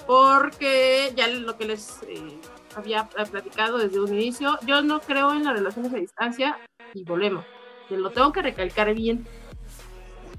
porque 0.07 1.13
ya 1.15 1.29
lo 1.29 1.57
que 1.57 1.67
les 1.67 2.03
eh, 2.09 2.39
había 2.75 3.09
platicado 3.09 3.79
desde 3.79 4.01
un 4.01 4.13
inicio, 4.13 4.59
yo 4.67 4.83
no 4.83 5.01
creo 5.01 5.33
en 5.35 5.45
las 5.45 5.55
relaciones 5.55 5.93
a 5.95 5.97
distancia 5.97 6.59
y 6.95 7.05
volvemos, 7.05 7.45
lo 7.91 8.11
tengo 8.11 8.33
que 8.33 8.43
recalcar 8.43 8.93
bien. 8.95 9.27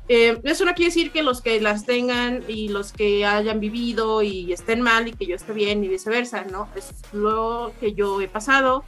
Eh, 0.09 0.41
eso 0.43 0.65
no 0.65 0.73
quiere 0.73 0.89
decir 0.89 1.11
que 1.11 1.23
los 1.23 1.41
que 1.41 1.61
las 1.61 1.85
tengan 1.85 2.43
y 2.49 2.67
los 2.67 2.91
que 2.91 3.25
hayan 3.25 3.61
vivido 3.61 4.21
y 4.21 4.51
estén 4.51 4.81
mal 4.81 5.07
y 5.07 5.13
que 5.13 5.25
yo 5.25 5.35
esté 5.35 5.53
bien 5.53 5.83
y 5.85 5.87
viceversa, 5.87 6.43
¿no? 6.43 6.67
Es 6.75 6.91
lo 7.13 7.71
que 7.79 7.93
yo 7.93 8.19
he 8.19 8.27
pasado. 8.27 8.83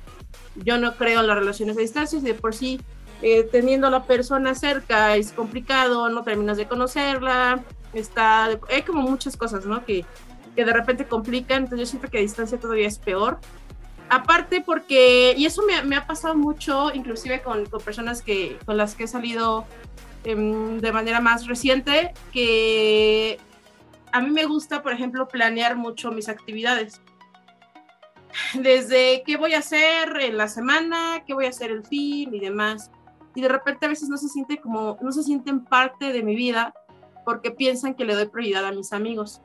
Yo 0.55 0.77
no 0.77 0.95
creo 0.95 1.21
en 1.21 1.27
las 1.27 1.37
relaciones 1.37 1.77
a 1.77 1.79
distancia 1.79 2.19
y 2.19 2.21
de 2.23 2.33
por 2.33 2.53
sí 2.53 2.81
eh, 3.21 3.47
teniendo 3.51 3.87
a 3.87 3.89
la 3.89 4.03
persona 4.03 4.55
cerca 4.55 5.15
es 5.15 5.31
complicado, 5.31 6.09
no 6.09 6.23
terminas 6.23 6.57
de 6.57 6.67
conocerla, 6.67 7.63
está, 7.93 8.45
hay 8.69 8.81
como 8.85 9.01
muchas 9.01 9.37
cosas, 9.37 9.65
¿no? 9.65 9.85
Que, 9.85 10.05
que 10.55 10.65
de 10.65 10.73
repente 10.73 11.05
complican, 11.05 11.63
entonces 11.63 11.87
yo 11.87 11.91
siento 11.91 12.09
que 12.09 12.17
a 12.17 12.21
distancia 12.21 12.59
todavía 12.59 12.87
es 12.87 12.99
peor. 12.99 13.39
Aparte 14.09 14.61
porque, 14.61 15.33
y 15.37 15.45
eso 15.45 15.63
me, 15.63 15.81
me 15.83 15.95
ha 15.95 16.05
pasado 16.05 16.35
mucho, 16.35 16.93
inclusive 16.93 17.41
con, 17.41 17.65
con, 17.65 17.81
personas 17.81 18.21
que, 18.21 18.57
con 18.65 18.77
las 18.77 18.95
que 18.95 19.05
he 19.05 19.07
salido 19.07 19.65
eh, 20.25 20.35
de 20.35 20.91
manera 20.91 21.19
más 21.19 21.47
reciente, 21.47 22.13
que 22.31 23.39
a 24.11 24.21
mí 24.21 24.29
me 24.29 24.45
gusta, 24.45 24.83
por 24.83 24.93
ejemplo, 24.93 25.27
planear 25.27 25.75
mucho 25.75 26.11
mis 26.11 26.29
actividades. 26.29 27.01
Desde 28.53 29.23
qué 29.25 29.37
voy 29.37 29.53
a 29.53 29.59
hacer 29.59 30.19
en 30.19 30.37
la 30.37 30.47
semana, 30.47 31.23
qué 31.25 31.33
voy 31.33 31.45
a 31.45 31.49
hacer 31.49 31.71
el 31.71 31.85
fin 31.85 32.33
y 32.33 32.39
demás 32.39 32.91
y 33.35 33.41
de 33.41 33.49
repente 33.49 33.85
a 33.85 33.89
veces 33.89 34.09
no 34.09 34.17
se 34.17 34.29
siente 34.29 34.59
como, 34.59 34.97
no 35.01 35.11
se 35.11 35.23
sienten 35.23 35.63
parte 35.65 36.13
de 36.13 36.23
mi 36.23 36.35
vida 36.35 36.73
porque 37.25 37.51
piensan 37.51 37.95
que 37.95 38.05
le 38.05 38.15
doy 38.15 38.27
prioridad 38.27 38.65
a 38.65 38.71
mis 38.71 38.93
amigos. 38.93 39.41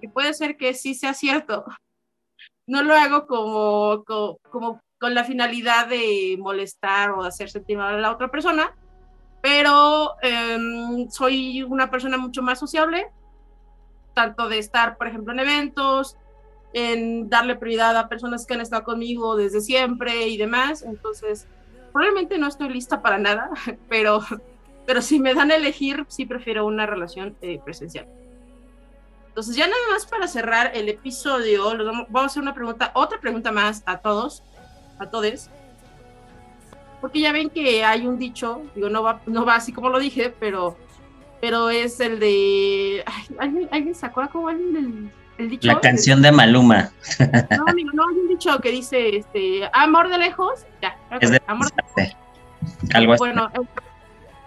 Que 0.00 0.08
puede 0.08 0.34
ser 0.34 0.56
que 0.56 0.74
sí 0.74 0.94
sea 0.94 1.14
cierto. 1.14 1.64
No 2.66 2.82
lo 2.82 2.94
hago 2.94 3.26
como, 3.26 4.04
como, 4.04 4.80
con 4.98 5.14
la 5.14 5.24
finalidad 5.24 5.88
de 5.88 6.36
molestar 6.38 7.10
o 7.10 7.22
de 7.22 7.28
hacer 7.28 7.50
sentir 7.50 7.78
mal 7.78 7.94
a 7.94 8.00
la 8.00 8.12
otra 8.12 8.30
persona, 8.30 8.76
pero 9.42 10.14
em, 10.22 11.08
soy 11.10 11.62
una 11.62 11.90
persona 11.90 12.18
mucho 12.18 12.42
más 12.42 12.58
sociable, 12.58 13.10
tanto 14.14 14.48
de 14.48 14.58
estar, 14.58 14.98
por 14.98 15.08
ejemplo, 15.08 15.32
en 15.32 15.40
eventos, 15.40 16.16
en 16.72 17.28
darle 17.28 17.56
prioridad 17.56 17.96
a 17.96 18.08
personas 18.08 18.46
que 18.46 18.54
han 18.54 18.60
estado 18.60 18.84
conmigo 18.84 19.36
desde 19.36 19.60
siempre 19.60 20.28
y 20.28 20.36
demás. 20.36 20.82
Entonces, 20.82 21.48
probablemente 21.92 22.38
no 22.38 22.48
estoy 22.48 22.68
lista 22.68 23.02
para 23.02 23.18
nada, 23.18 23.50
pero, 23.88 24.20
pero 24.86 25.02
si 25.02 25.20
me 25.20 25.34
dan 25.34 25.50
a 25.50 25.56
elegir, 25.56 26.04
sí 26.08 26.26
prefiero 26.26 26.66
una 26.66 26.86
relación 26.86 27.36
eh, 27.42 27.60
presencial. 27.64 28.06
Entonces, 29.28 29.54
ya 29.56 29.66
nada 29.66 29.80
más 29.92 30.06
para 30.06 30.26
cerrar 30.26 30.72
el 30.74 30.88
episodio, 30.88 31.64
vamos, 31.86 32.08
a 32.14 32.24
hacer 32.24 32.42
una 32.42 32.54
pregunta, 32.54 32.90
otra 32.94 33.20
pregunta 33.20 33.52
más 33.52 33.82
a 33.86 33.98
todos, 33.98 34.42
a 34.98 35.06
todos. 35.06 35.48
Porque 37.00 37.20
ya 37.20 37.32
ven 37.32 37.48
que 37.48 37.84
hay 37.84 38.06
un 38.06 38.18
dicho, 38.18 38.62
digo, 38.74 38.90
no 38.90 39.02
va, 39.02 39.20
no 39.26 39.46
va 39.46 39.54
así 39.54 39.72
como 39.72 39.88
lo 39.88 39.98
dije, 39.98 40.34
pero, 40.38 40.76
pero 41.40 41.70
es 41.70 42.00
el 42.00 42.18
de. 42.18 43.04
¿alguien, 43.38 43.68
¿Alguien 43.70 43.94
se 43.94 44.04
acuerda 44.04 44.30
como 44.30 44.48
alguien 44.48 44.72
del 44.72 45.10
la 45.62 45.80
canción 45.80 46.22
de 46.22 46.32
Maluma. 46.32 46.90
No, 47.56 47.64
amigo, 47.66 47.90
no, 47.92 48.08
hay 48.08 48.16
un 48.16 48.28
dicho 48.28 48.58
que 48.60 48.70
dice, 48.70 49.16
este, 49.16 49.68
amor 49.72 50.08
de 50.08 50.18
lejos, 50.18 50.66
ya. 50.82 50.96
Es 51.20 51.30
de 51.30 51.42
amor 51.46 51.68
de. 51.96 52.16
Algo 52.94 53.12
así. 53.14 53.18
Bueno, 53.18 53.50
eh, 53.54 53.60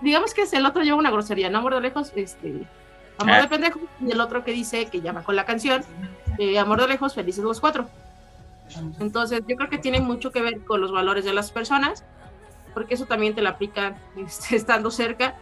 digamos 0.01 0.33
que 0.33 0.43
es 0.43 0.53
el 0.53 0.65
otro 0.65 0.83
lleva 0.83 0.97
una 0.97 1.11
grosería, 1.11 1.49
¿no? 1.49 1.59
Amor 1.59 1.75
de 1.75 1.81
lejos, 1.81 2.11
este, 2.15 2.67
amor 3.17 3.35
de 3.35 3.41
ah. 3.41 3.49
pendejo, 3.49 3.79
y 3.99 4.11
el 4.11 4.21
otro 4.21 4.43
que 4.43 4.51
dice, 4.51 4.85
que 4.85 5.01
llama 5.01 5.23
con 5.23 5.35
la 5.35 5.45
canción, 5.45 5.83
eh, 6.37 6.59
amor 6.59 6.81
de 6.81 6.87
lejos, 6.87 7.15
felices 7.15 7.43
los 7.43 7.59
cuatro. 7.59 7.89
Entonces, 8.99 9.41
yo 9.47 9.55
creo 9.55 9.69
que 9.69 9.77
tiene 9.77 9.99
mucho 9.99 10.31
que 10.31 10.41
ver 10.41 10.61
con 10.61 10.81
los 10.81 10.91
valores 10.91 11.25
de 11.25 11.33
las 11.33 11.51
personas, 11.51 12.03
porque 12.73 12.95
eso 12.95 13.05
también 13.05 13.35
te 13.35 13.41
lo 13.41 13.49
aplica 13.49 13.97
este, 14.15 14.55
estando 14.55 14.91
cerca 14.91 15.35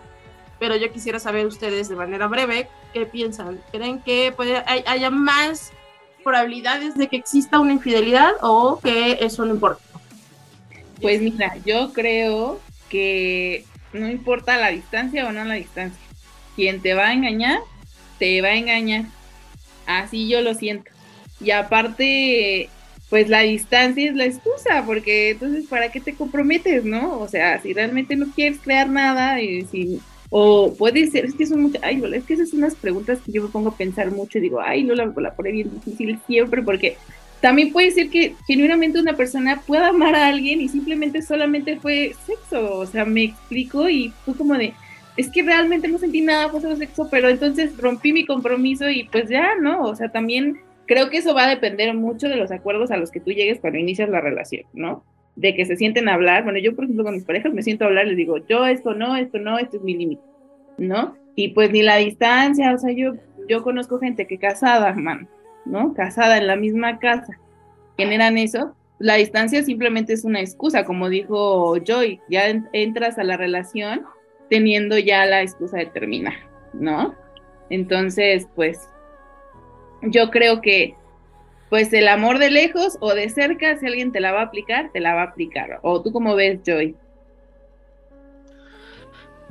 pero 0.62 0.76
yo 0.76 0.92
quisiera 0.92 1.18
saber 1.18 1.48
ustedes 1.48 1.90
de 1.90 1.96
manera 1.96 2.28
breve 2.28 2.70
qué 2.94 3.08
piensan. 3.08 3.60
¿Creen 3.72 4.00
que 4.00 4.32
puede, 4.32 4.64
haya 4.68 5.10
más 5.10 5.72
probabilidades 6.24 6.94
de 6.94 7.08
que 7.08 7.16
exista 7.16 7.60
una 7.60 7.74
infidelidad 7.74 8.34
o 8.42 8.80
que 8.80 9.18
eso 9.22 9.44
no 9.44 9.56
importa? 9.56 9.82
Pues 11.02 11.22
mira, 11.22 11.56
yo 11.66 11.94
creo 11.94 12.60
que 12.90 13.66
no 13.94 14.10
importa 14.10 14.58
la 14.58 14.70
distancia 14.70 15.28
o 15.28 15.32
no 15.32 15.44
la 15.44 15.56
distancia. 15.56 16.00
Quien 16.56 16.82
te 16.82 16.94
va 16.94 17.08
a 17.08 17.14
engañar, 17.14 17.60
te 18.20 18.42
va 18.42 18.50
a 18.50 18.56
engañar. 18.56 19.06
Así 19.86 20.28
yo 20.28 20.42
lo 20.42 20.54
siento. 20.54 20.92
Y 21.40 21.52
aparte, 21.52 22.70
pues 23.10 23.30
la 23.30 23.42
distancia 23.42 24.10
es 24.10 24.16
la 24.16 24.26
excusa, 24.26 24.84
porque 24.86 25.32
entonces, 25.32 25.66
¿para 25.68 25.92
qué 25.92 26.00
te 26.00 26.14
comprometes, 26.14 26.86
no? 26.86 27.20
O 27.20 27.28
sea, 27.28 27.60
si 27.62 27.74
realmente 27.74 28.16
no 28.16 28.28
quieres 28.34 28.60
crear 28.60 28.90
nada 28.90 29.42
y 29.42 29.66
si 29.66 30.00
o 30.34 30.74
puede 30.78 31.08
ser, 31.08 31.26
es 31.26 31.34
que 31.34 31.46
son 31.46 31.62
muchas, 31.62 31.84
ay, 31.84 32.02
es 32.14 32.24
que 32.24 32.36
esas 32.36 32.50
son 32.50 32.60
unas 32.60 32.76
preguntas 32.76 33.20
que 33.26 33.34
yo 33.34 33.44
me 33.44 33.50
pongo 33.50 33.70
a 33.70 33.76
pensar 33.76 34.12
mucho 34.12 34.38
y 34.38 34.42
digo, 34.42 34.62
ay, 34.62 34.84
no 34.84 34.96
la, 34.96 35.12
la 35.18 35.34
pone 35.34 35.52
bien 35.52 35.70
difícil 35.74 36.18
siempre, 36.26 36.62
porque 36.62 36.96
también 37.42 37.72
puede 37.72 37.92
ser 37.92 38.10
que 38.10 38.36
genuinamente 38.48 39.00
una 39.00 39.14
persona 39.14 39.62
pueda 39.66 39.90
amar 39.90 40.16
a 40.16 40.28
alguien 40.28 40.62
y 40.62 40.70
simplemente 40.70 41.22
solamente 41.22 41.80
fue 41.80 42.14
sexo, 42.26 42.78
o 42.78 42.86
sea, 42.86 43.04
me 43.04 43.24
explico 43.24 43.90
y 43.90 44.14
fue 44.24 44.36
como 44.36 44.54
de, 44.54 44.74
es 45.18 45.30
que 45.30 45.44
realmente 45.44 45.88
no 45.88 45.98
sentí 45.98 46.22
nada, 46.22 46.50
fue 46.50 46.62
solo 46.62 46.76
sexo, 46.76 47.08
pero 47.10 47.30
entonces 47.30 47.76
rompí 47.78 48.14
mi 48.14 48.26
compromiso 48.26 48.90
y 48.90 49.06
pues 49.06 49.28
ya, 49.28 49.56
¿no? 49.60 49.82
O 49.84 49.96
sea, 49.96 50.10
también 50.10 50.60
creo 50.86 51.10
que 51.10 51.18
eso 51.18 51.34
va 51.34 51.46
a 51.46 51.50
depender 51.50 51.94
mucho 51.96 52.30
de 52.30 52.36
los 52.36 52.52
acuerdos 52.52 52.92
a 52.92 52.98
los 52.98 53.12
que 53.12 53.20
tú 53.20 53.32
llegues 53.32 53.60
cuando 53.60 53.80
inicias 53.80 54.10
la 54.10 54.22
relación, 54.22 54.64
¿no? 54.74 55.04
de 55.36 55.56
que 55.56 55.66
se 55.66 55.78
sienten 55.78 56.10
hablar. 56.10 56.44
Bueno, 56.44 56.60
yo, 56.60 56.76
por 56.76 56.86
ejemplo, 56.86 57.04
con 57.04 57.16
mis 57.16 57.24
parejas 57.24 57.54
me 57.54 57.64
siento 57.64 57.86
a 57.86 57.88
hablar, 57.88 58.08
les 58.08 58.18
digo, 58.18 58.38
yo 58.48 58.66
esto 58.66 58.94
no, 58.94 59.16
esto 59.16 59.40
no, 59.40 59.58
esto 59.58 59.78
es 59.78 59.84
mi 59.84 59.96
límite, 59.96 60.22
¿no? 60.78 61.16
Y 61.36 61.50
pues 61.50 61.72
ni 61.72 61.82
la 61.82 61.98
distancia, 61.98 62.74
o 62.74 62.78
sea, 62.78 62.92
yo, 62.92 63.14
yo 63.48 63.64
conozco 63.64 64.00
gente 64.00 64.28
que 64.28 64.38
casada, 64.38 64.94
man, 64.94 65.28
¿no? 65.66 65.94
Casada 65.94 66.38
en 66.38 66.48
la 66.48 66.56
misma 66.56 67.00
casa, 67.00 67.38
generan 67.98 68.38
eso. 68.38 68.76
La 69.00 69.16
distancia 69.16 69.64
simplemente 69.64 70.14
es 70.14 70.24
una 70.24 70.42
excusa, 70.42 70.86
como 70.86 71.10
dijo 71.10 71.78
Joy, 71.84 72.20
ya 72.30 72.48
entras 72.74 73.18
a 73.18 73.24
la 73.24 73.38
relación 73.38 74.04
teniendo 74.50 74.98
ya 74.98 75.26
la 75.26 75.42
excusa 75.42 75.78
de 75.78 75.88
terminar, 75.88 76.36
¿no? 76.74 77.16
Entonces, 77.70 78.48
pues, 78.56 78.88
yo 80.02 80.30
creo 80.30 80.62
que 80.62 80.96
pues 81.72 81.94
el 81.94 82.10
amor 82.10 82.38
de 82.38 82.52
lejos 82.52 82.98
o 83.00 83.14
de 83.14 83.30
cerca, 83.30 83.78
si 83.78 83.86
alguien 83.86 84.12
te 84.12 84.20
la 84.20 84.34
va 84.34 84.42
a 84.42 84.44
aplicar, 84.44 84.92
te 84.92 85.00
la 85.00 85.16
va 85.16 85.22
a 85.22 85.28
aplicar. 85.28 85.80
¿O 85.84 86.02
tú 86.02 86.12
cómo 86.12 86.36
ves, 86.36 86.60
Joy? 86.66 86.98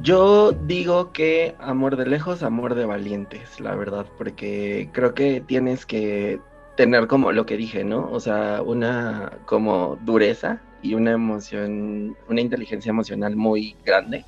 Yo 0.02 0.52
digo 0.52 1.12
que 1.12 1.54
amor 1.58 1.96
de 1.96 2.06
lejos, 2.06 2.42
amor 2.42 2.74
de 2.74 2.86
valientes, 2.86 3.60
la 3.60 3.74
verdad, 3.74 4.06
porque 4.16 4.88
creo 4.94 5.12
que 5.12 5.42
tienes 5.42 5.84
que 5.84 6.40
tener 6.76 7.06
como 7.06 7.32
lo 7.32 7.44
que 7.44 7.58
dije, 7.58 7.84
¿no? 7.84 8.10
O 8.10 8.18
sea, 8.18 8.62
una 8.62 9.38
como 9.44 9.98
dureza 10.02 10.62
y 10.82 10.94
una 10.94 11.12
emoción, 11.12 12.16
una 12.28 12.40
inteligencia 12.40 12.88
emocional 12.88 13.36
muy 13.36 13.76
grande 13.84 14.24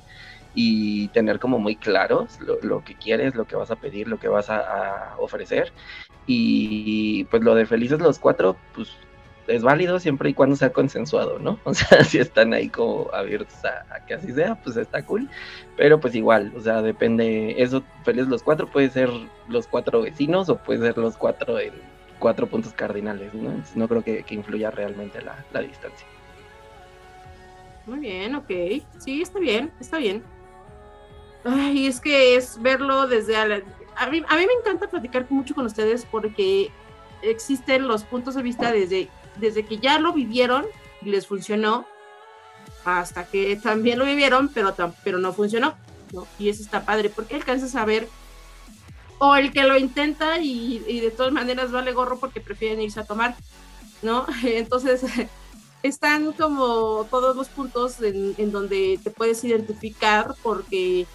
y 0.53 1.07
tener 1.09 1.39
como 1.39 1.57
muy 1.57 1.75
claros 1.75 2.37
lo, 2.61 2.83
que 2.83 2.95
quieres, 2.95 3.33
lo 3.33 3.45
que 3.45 3.55
vas 3.55 3.71
a 3.71 3.75
pedir, 3.75 4.07
lo 4.07 4.19
que 4.19 4.27
vas 4.27 4.51
a, 4.51 5.15
ofrecer. 5.17 5.73
Y 6.27 7.23
pues 7.25 7.43
lo 7.43 7.55
de 7.55 7.65
felices 7.65 7.99
los 7.99 8.19
cuatro, 8.19 8.57
pues 8.75 8.89
es 9.47 9.63
válido 9.63 9.99
siempre 9.99 10.29
y 10.29 10.33
cuando 10.33 10.55
sea 10.55 10.71
consensuado, 10.71 11.39
¿no? 11.39 11.59
O 11.65 11.73
sea, 11.73 12.03
si 12.03 12.19
están 12.19 12.53
ahí 12.53 12.69
como 12.69 13.09
abiertos 13.13 13.57
a, 13.65 14.05
que 14.05 14.15
así 14.15 14.31
sea, 14.31 14.55
pues 14.55 14.77
está 14.77 15.05
cool. 15.05 15.29
Pero 15.77 15.99
pues 15.99 16.15
igual, 16.15 16.53
o 16.55 16.61
sea, 16.61 16.81
depende, 16.81 17.55
eso, 17.61 17.83
felices 18.03 18.29
los 18.29 18.43
cuatro, 18.43 18.67
puede 18.67 18.89
ser 18.89 19.09
los 19.47 19.67
cuatro 19.67 20.01
vecinos 20.01 20.49
o 20.49 20.57
puede 20.57 20.79
ser 20.79 20.97
los 20.97 21.17
cuatro 21.17 21.59
en 21.59 21.73
cuatro 22.19 22.47
puntos 22.47 22.73
cardinales, 22.73 23.33
¿no? 23.33 23.51
no 23.75 23.87
creo 23.87 24.03
que, 24.03 24.23
influya 24.29 24.71
realmente 24.71 25.21
la, 25.21 25.43
la 25.51 25.61
distancia. 25.61 26.07
Muy 27.85 27.99
bien, 27.99 28.35
ok. 28.35 28.49
Sí, 28.99 29.21
está 29.21 29.39
bien, 29.39 29.71
está 29.79 29.97
bien. 29.97 30.23
Ay, 31.43 31.87
es 31.87 31.99
que 31.99 32.35
es 32.35 32.61
verlo 32.61 33.07
desde... 33.07 33.35
A, 33.35 33.47
mí, 34.09 34.23
a 34.27 34.37
mí 34.37 34.45
me 34.47 34.53
encanta 34.61 34.87
platicar 34.87 35.25
mucho 35.29 35.53
con 35.53 35.65
ustedes 35.65 36.05
porque 36.05 36.71
existen 37.21 37.87
los 37.87 38.03
puntos 38.03 38.35
de 38.35 38.41
vista 38.41 38.71
desde, 38.71 39.09
desde 39.37 39.65
que 39.65 39.77
ya 39.77 39.99
lo 39.99 40.13
vivieron 40.13 40.65
y 41.01 41.09
les 41.09 41.27
funcionó 41.27 41.85
hasta 42.85 43.25
que 43.25 43.55
también 43.55 43.99
lo 43.99 44.05
vivieron, 44.05 44.49
pero, 44.49 44.75
pero 45.03 45.17
no 45.17 45.33
funcionó. 45.33 45.75
Y 46.37 46.49
eso 46.49 46.61
está 46.61 46.85
padre, 46.85 47.09
porque 47.09 47.35
alcanzas 47.35 47.75
a 47.75 47.85
ver, 47.85 48.07
o 49.17 49.35
el 49.35 49.51
que 49.51 49.63
lo 49.63 49.77
intenta 49.77 50.39
y, 50.39 50.79
de 50.79 51.11
todas 51.11 51.31
maneras 51.31 51.71
vale 51.71 51.93
gorro 51.93 52.19
porque 52.19 52.41
prefieren 52.41 52.81
irse 52.81 52.99
a 52.99 53.05
tomar, 53.05 53.35
¿no? 54.01 54.25
Entonces, 54.43 55.03
están 55.83 56.33
como 56.33 57.07
todos 57.09 57.35
los 57.35 57.49
puntos 57.49 58.01
en, 58.01 58.35
en 58.37 58.51
donde 58.51 58.99
te 59.03 59.09
puedes 59.09 59.43
identificar 59.43 60.35
porque 60.43 61.05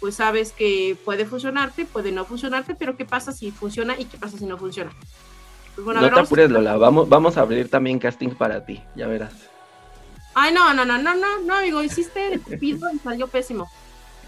pues 0.00 0.14
sabes 0.14 0.52
que 0.52 0.96
puede 1.04 1.26
funcionarte, 1.26 1.84
puede 1.84 2.12
no 2.12 2.24
funcionarte, 2.24 2.76
pero 2.76 2.96
¿qué 2.96 3.04
pasa 3.04 3.32
si 3.32 3.50
funciona 3.50 3.98
y 3.98 4.04
qué 4.04 4.16
pasa 4.16 4.38
si 4.38 4.46
no 4.46 4.56
funciona? 4.56 4.92
Pues 5.84 6.00
no 6.00 6.12
te 6.12 6.20
apures, 6.20 6.50
Lola, 6.50 6.76
vamos, 6.76 7.08
vamos 7.08 7.36
a 7.36 7.42
abrir 7.42 7.70
también 7.70 7.98
casting 7.98 8.30
para 8.30 8.64
ti, 8.64 8.82
ya 8.96 9.06
verás. 9.06 9.32
Ay, 10.34 10.52
no, 10.52 10.74
no, 10.74 10.84
no, 10.84 10.98
no, 10.98 11.14
no, 11.14 11.40
no, 11.40 11.54
amigo, 11.54 11.82
hiciste 11.82 12.34
el 12.34 12.40
cupido 12.40 12.90
y 12.92 12.98
salió 12.98 13.28
pésimo. 13.28 13.68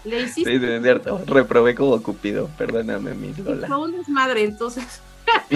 Le 0.03 0.21
hiciste. 0.21 0.57
Sí, 0.57 0.65
es 0.65 0.81
cierto, 0.81 1.21
reprobé 1.25 1.75
como 1.75 2.01
cupido, 2.01 2.49
perdóname, 2.57 3.13
mi 3.13 3.33
Lola. 3.33 3.67
Fue 3.67 3.77
un 3.77 3.91
desmadre, 3.91 4.43
entonces. 4.43 5.01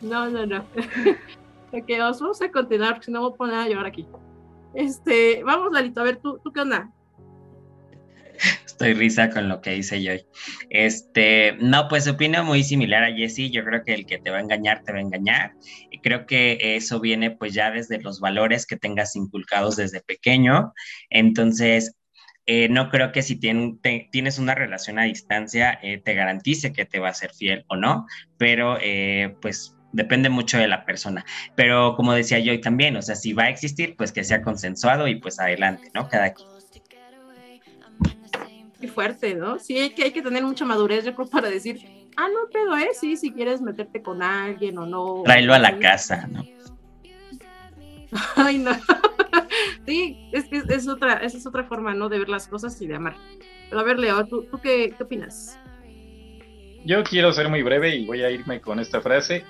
no, 0.00 0.28
no, 0.28 0.46
no. 0.46 0.58
ok, 1.72 1.84
vamos 1.98 2.42
a 2.42 2.50
continuar, 2.50 2.94
porque 2.94 3.06
si 3.06 3.12
no 3.12 3.22
voy 3.22 3.32
a 3.32 3.36
poner 3.36 3.56
a 3.56 3.68
llorar 3.68 3.86
aquí. 3.86 4.06
Este, 4.74 5.42
vamos, 5.44 5.72
Lalito, 5.72 6.00
a 6.00 6.04
ver, 6.04 6.16
¿tú, 6.16 6.38
tú 6.42 6.52
qué 6.52 6.60
onda? 6.60 6.90
Estoy 8.66 8.94
risa 8.94 9.30
con 9.30 9.48
lo 9.48 9.60
que 9.60 9.76
hice 9.76 10.02
yo. 10.02 10.12
Este, 10.70 11.56
no, 11.60 11.88
pues 11.88 12.08
opino 12.08 12.42
muy 12.44 12.64
similar 12.64 13.04
a 13.04 13.14
Jesse. 13.14 13.50
Yo 13.50 13.64
creo 13.64 13.82
que 13.84 13.94
el 13.94 14.06
que 14.06 14.18
te 14.18 14.30
va 14.30 14.38
a 14.38 14.40
engañar, 14.40 14.82
te 14.82 14.92
va 14.92 14.98
a 14.98 15.02
engañar. 15.02 15.52
Y 15.90 16.00
creo 16.00 16.26
que 16.26 16.58
eso 16.76 17.00
viene 17.00 17.30
pues 17.30 17.54
ya 17.54 17.70
desde 17.70 18.00
los 18.00 18.20
valores 18.20 18.66
que 18.66 18.76
tengas 18.76 19.14
inculcados 19.16 19.76
desde 19.76 20.00
pequeño. 20.00 20.72
Entonces, 21.10 21.96
eh, 22.46 22.68
no 22.68 22.90
creo 22.90 23.10
que 23.12 23.22
si 23.22 23.36
tienes 23.36 24.38
una 24.38 24.54
relación 24.54 24.98
a 24.98 25.04
distancia 25.04 25.78
eh, 25.82 25.98
te 25.98 26.12
garantice 26.12 26.74
que 26.74 26.84
te 26.84 26.98
va 26.98 27.08
a 27.08 27.14
ser 27.14 27.32
fiel 27.32 27.64
o 27.68 27.76
no, 27.76 28.06
pero 28.36 28.76
eh, 28.82 29.34
pues 29.40 29.74
depende 29.92 30.28
mucho 30.28 30.58
de 30.58 30.68
la 30.68 30.84
persona. 30.84 31.24
Pero 31.56 31.96
como 31.96 32.12
decía 32.12 32.38
yo 32.40 32.58
también, 32.60 32.96
o 32.96 33.02
sea, 33.02 33.14
si 33.14 33.32
va 33.32 33.44
a 33.44 33.48
existir, 33.48 33.96
pues 33.96 34.12
que 34.12 34.24
sea 34.24 34.42
consensuado 34.42 35.08
y 35.08 35.16
pues 35.16 35.40
adelante, 35.40 35.90
¿no? 35.94 36.08
Cada 36.08 36.34
quien 36.34 36.48
fuerte, 38.86 39.34
¿no? 39.34 39.58
Sí, 39.58 39.78
hay 39.78 39.90
que, 39.90 40.04
hay 40.04 40.12
que 40.12 40.22
tener 40.22 40.42
mucha 40.42 40.64
madurez, 40.64 41.04
yo 41.04 41.14
creo, 41.14 41.28
para 41.28 41.50
decir, 41.50 41.80
ah, 42.16 42.28
no, 42.28 42.48
pero 42.52 42.76
eh, 42.76 42.90
sí, 42.98 43.16
si 43.16 43.32
quieres 43.32 43.60
meterte 43.60 44.02
con 44.02 44.22
alguien 44.22 44.78
o 44.78 44.86
no. 44.86 45.22
Tráelo 45.24 45.54
a 45.54 45.58
la 45.58 45.78
casa, 45.78 46.26
¿no? 46.26 46.44
Ay, 48.36 48.58
no. 48.58 48.72
sí, 49.86 50.28
es 50.32 50.44
que 50.46 50.62
es, 50.68 50.88
otra, 50.88 51.14
esa 51.14 51.36
es 51.36 51.46
otra 51.46 51.64
forma, 51.64 51.94
¿no? 51.94 52.08
De 52.08 52.18
ver 52.18 52.28
las 52.28 52.48
cosas 52.48 52.80
y 52.80 52.86
de 52.86 52.96
amar. 52.96 53.16
Pero 53.68 53.80
a 53.80 53.84
ver, 53.84 53.98
Leo, 53.98 54.24
¿tú, 54.26 54.44
tú 54.50 54.58
qué, 54.60 54.94
qué 54.96 55.02
opinas? 55.02 55.58
Yo 56.84 57.02
quiero 57.02 57.32
ser 57.32 57.48
muy 57.48 57.62
breve 57.62 57.96
y 57.96 58.06
voy 58.06 58.22
a 58.22 58.30
irme 58.30 58.60
con 58.60 58.78
esta 58.78 59.00
frase. 59.00 59.44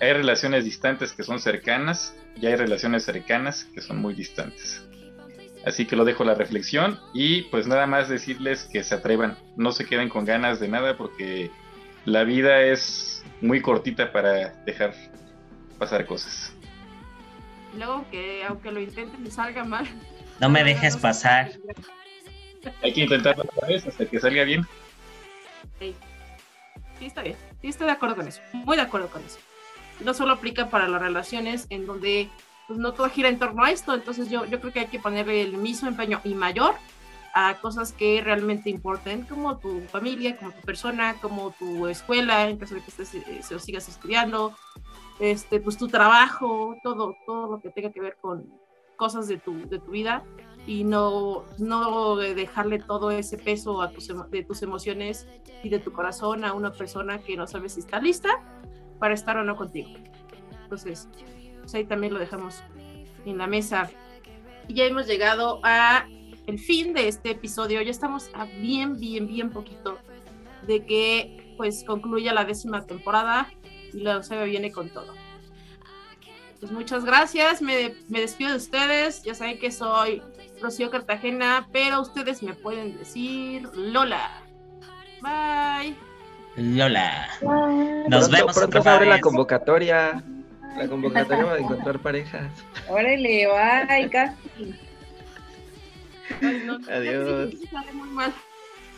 Hay 0.00 0.12
relaciones 0.12 0.64
distantes 0.64 1.12
que 1.12 1.22
son 1.22 1.38
cercanas 1.38 2.16
y 2.36 2.46
hay 2.46 2.56
relaciones 2.56 3.04
cercanas 3.04 3.64
que 3.72 3.80
son 3.80 4.00
muy 4.02 4.14
distantes. 4.14 4.84
Así 5.64 5.86
que 5.86 5.96
lo 5.96 6.04
dejo 6.04 6.24
la 6.24 6.34
reflexión 6.34 6.98
y 7.14 7.42
pues 7.42 7.66
nada 7.66 7.86
más 7.86 8.08
decirles 8.08 8.64
que 8.64 8.82
se 8.82 8.94
atrevan, 8.94 9.38
no 9.56 9.72
se 9.72 9.86
queden 9.86 10.08
con 10.08 10.24
ganas 10.24 10.58
de 10.58 10.68
nada 10.68 10.96
porque 10.96 11.50
la 12.04 12.24
vida 12.24 12.62
es 12.62 13.24
muy 13.40 13.60
cortita 13.60 14.12
para 14.12 14.50
dejar 14.64 14.94
pasar 15.78 16.04
cosas. 16.06 16.52
Luego 17.76 18.04
que 18.10 18.44
aunque 18.44 18.72
lo 18.72 18.80
intenten 18.80 19.30
salga 19.30 19.64
mal. 19.64 19.86
No 20.40 20.48
me 20.48 20.64
dejes 20.64 20.96
pasar. 20.96 21.52
Hay 22.82 22.92
que 22.92 23.02
intentarlo 23.02 23.44
otra 23.44 23.68
vez 23.68 23.86
hasta 23.86 24.04
que 24.06 24.18
salga 24.18 24.44
bien. 24.44 24.66
Sí. 25.78 25.94
sí, 26.98 27.06
está 27.06 27.22
bien. 27.22 27.36
Sí, 27.60 27.68
estoy 27.68 27.86
de 27.86 27.92
acuerdo 27.92 28.16
con 28.16 28.28
eso. 28.28 28.40
Muy 28.52 28.76
de 28.76 28.82
acuerdo 28.82 29.08
con 29.08 29.24
eso. 29.24 29.38
No 30.00 30.14
solo 30.14 30.32
aplica 30.32 30.68
para 30.68 30.88
las 30.88 31.00
relaciones 31.00 31.66
en 31.70 31.86
donde 31.86 32.28
pues 32.66 32.78
no 32.78 32.92
todo 32.92 33.08
gira 33.08 33.28
en 33.28 33.38
torno 33.38 33.64
a 33.64 33.70
esto, 33.70 33.94
entonces 33.94 34.30
yo, 34.30 34.44
yo 34.44 34.60
creo 34.60 34.72
que 34.72 34.80
hay 34.80 34.86
que 34.86 35.00
ponerle 35.00 35.42
el 35.42 35.56
mismo 35.56 35.88
empeño 35.88 36.20
y 36.24 36.34
mayor 36.34 36.74
a 37.34 37.58
cosas 37.60 37.92
que 37.92 38.20
realmente 38.22 38.68
importen, 38.68 39.22
como 39.22 39.58
tu 39.58 39.80
familia, 39.82 40.36
como 40.36 40.52
tu 40.52 40.60
persona, 40.60 41.14
como 41.20 41.50
tu 41.52 41.86
escuela, 41.86 42.48
en 42.48 42.58
caso 42.58 42.74
de 42.74 42.82
que 42.82 42.90
estés, 42.90 43.14
eh, 43.14 43.58
sigas 43.58 43.88
estudiando, 43.88 44.54
este, 45.18 45.60
pues 45.60 45.78
tu 45.78 45.88
trabajo, 45.88 46.76
todo, 46.82 47.16
todo 47.26 47.52
lo 47.52 47.60
que 47.60 47.70
tenga 47.70 47.90
que 47.90 48.00
ver 48.00 48.16
con 48.20 48.46
cosas 48.96 49.28
de 49.28 49.38
tu, 49.38 49.68
de 49.68 49.78
tu 49.78 49.92
vida 49.92 50.22
y 50.66 50.84
no, 50.84 51.44
no 51.58 52.16
dejarle 52.16 52.78
todo 52.78 53.10
ese 53.10 53.38
peso 53.38 53.82
a 53.82 53.90
tus, 53.90 54.08
de 54.30 54.44
tus 54.44 54.62
emociones 54.62 55.26
y 55.62 55.70
de 55.70 55.78
tu 55.78 55.92
corazón 55.92 56.44
a 56.44 56.52
una 56.52 56.72
persona 56.72 57.18
que 57.18 57.36
no 57.36 57.46
sabes 57.46 57.74
si 57.74 57.80
está 57.80 57.98
lista 57.98 58.28
para 58.98 59.14
estar 59.14 59.36
o 59.36 59.44
no 59.44 59.56
contigo. 59.56 59.90
Entonces, 60.62 61.08
pues 61.62 61.74
ahí 61.74 61.84
también 61.84 62.12
lo 62.12 62.20
dejamos 62.20 62.62
en 63.24 63.38
la 63.38 63.46
mesa. 63.46 63.90
Y 64.68 64.74
ya 64.74 64.84
hemos 64.84 65.06
llegado 65.06 65.60
a 65.62 66.06
el 66.46 66.58
fin 66.58 66.92
de 66.92 67.08
este 67.08 67.30
episodio. 67.30 67.80
Ya 67.82 67.90
estamos 67.90 68.30
a 68.34 68.44
bien, 68.44 68.98
bien, 68.98 69.26
bien 69.26 69.50
poquito 69.50 69.98
de 70.66 70.84
que 70.84 71.54
pues 71.56 71.84
concluya 71.84 72.32
la 72.32 72.44
décima 72.44 72.86
temporada 72.86 73.48
y 73.92 74.00
la 74.00 74.22
se 74.22 74.42
viene 74.44 74.72
con 74.72 74.90
todo. 74.90 75.14
Pues 76.60 76.70
muchas 76.70 77.04
gracias, 77.04 77.60
me, 77.60 77.94
me, 78.08 78.20
despido 78.20 78.50
de 78.50 78.56
ustedes. 78.56 79.24
Ya 79.24 79.34
saben 79.34 79.58
que 79.58 79.72
soy 79.72 80.22
Rocío 80.60 80.90
Cartagena, 80.90 81.68
pero 81.72 82.00
ustedes 82.00 82.42
me 82.42 82.54
pueden 82.54 82.96
decir 82.96 83.68
Lola. 83.74 84.42
Bye. 85.20 85.96
Lola. 86.56 87.28
Nos 88.08 88.30
vemos. 88.30 88.56
Pronto 88.56 88.82
se 88.82 88.88
abre 88.88 89.06
la 89.06 89.20
convocatoria. 89.20 90.22
La 90.76 90.88
convocatoria 90.88 91.44
para 91.44 91.58
encontrar 91.58 91.98
parejas. 91.98 92.52
Órale, 92.88 93.46
bye, 93.46 94.10
casi. 94.10 94.74
Adiós. 96.90 97.50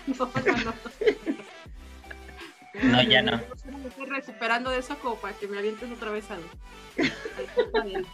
No, 2.83 3.01
ya 3.03 3.23
no. 3.23 3.41
Me 3.83 3.89
estoy 3.89 4.07
recuperando 4.07 4.71
de 4.71 4.79
eso 4.81 4.99
como 4.99 5.15
para 5.17 5.35
que 5.37 5.47
me 5.47 5.59
avientes 5.59 5.89
otra 5.91 6.11
vez 6.11 6.25
al, 6.31 6.41
al 7.75 8.07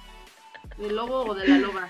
del, 0.77 0.97
lobo 0.97 1.25
o 1.25 1.35
de 1.35 1.49
la 1.49 1.59
loba. 1.59 1.89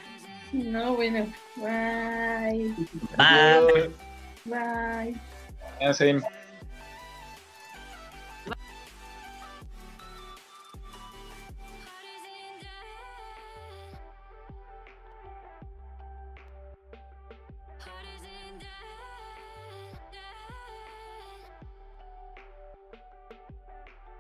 No, 0.53 0.95
bueno. 0.95 1.27
Bye. 1.57 2.75
Bye. 3.17 3.91
Bye. 4.45 5.15
Bye. 5.81 6.21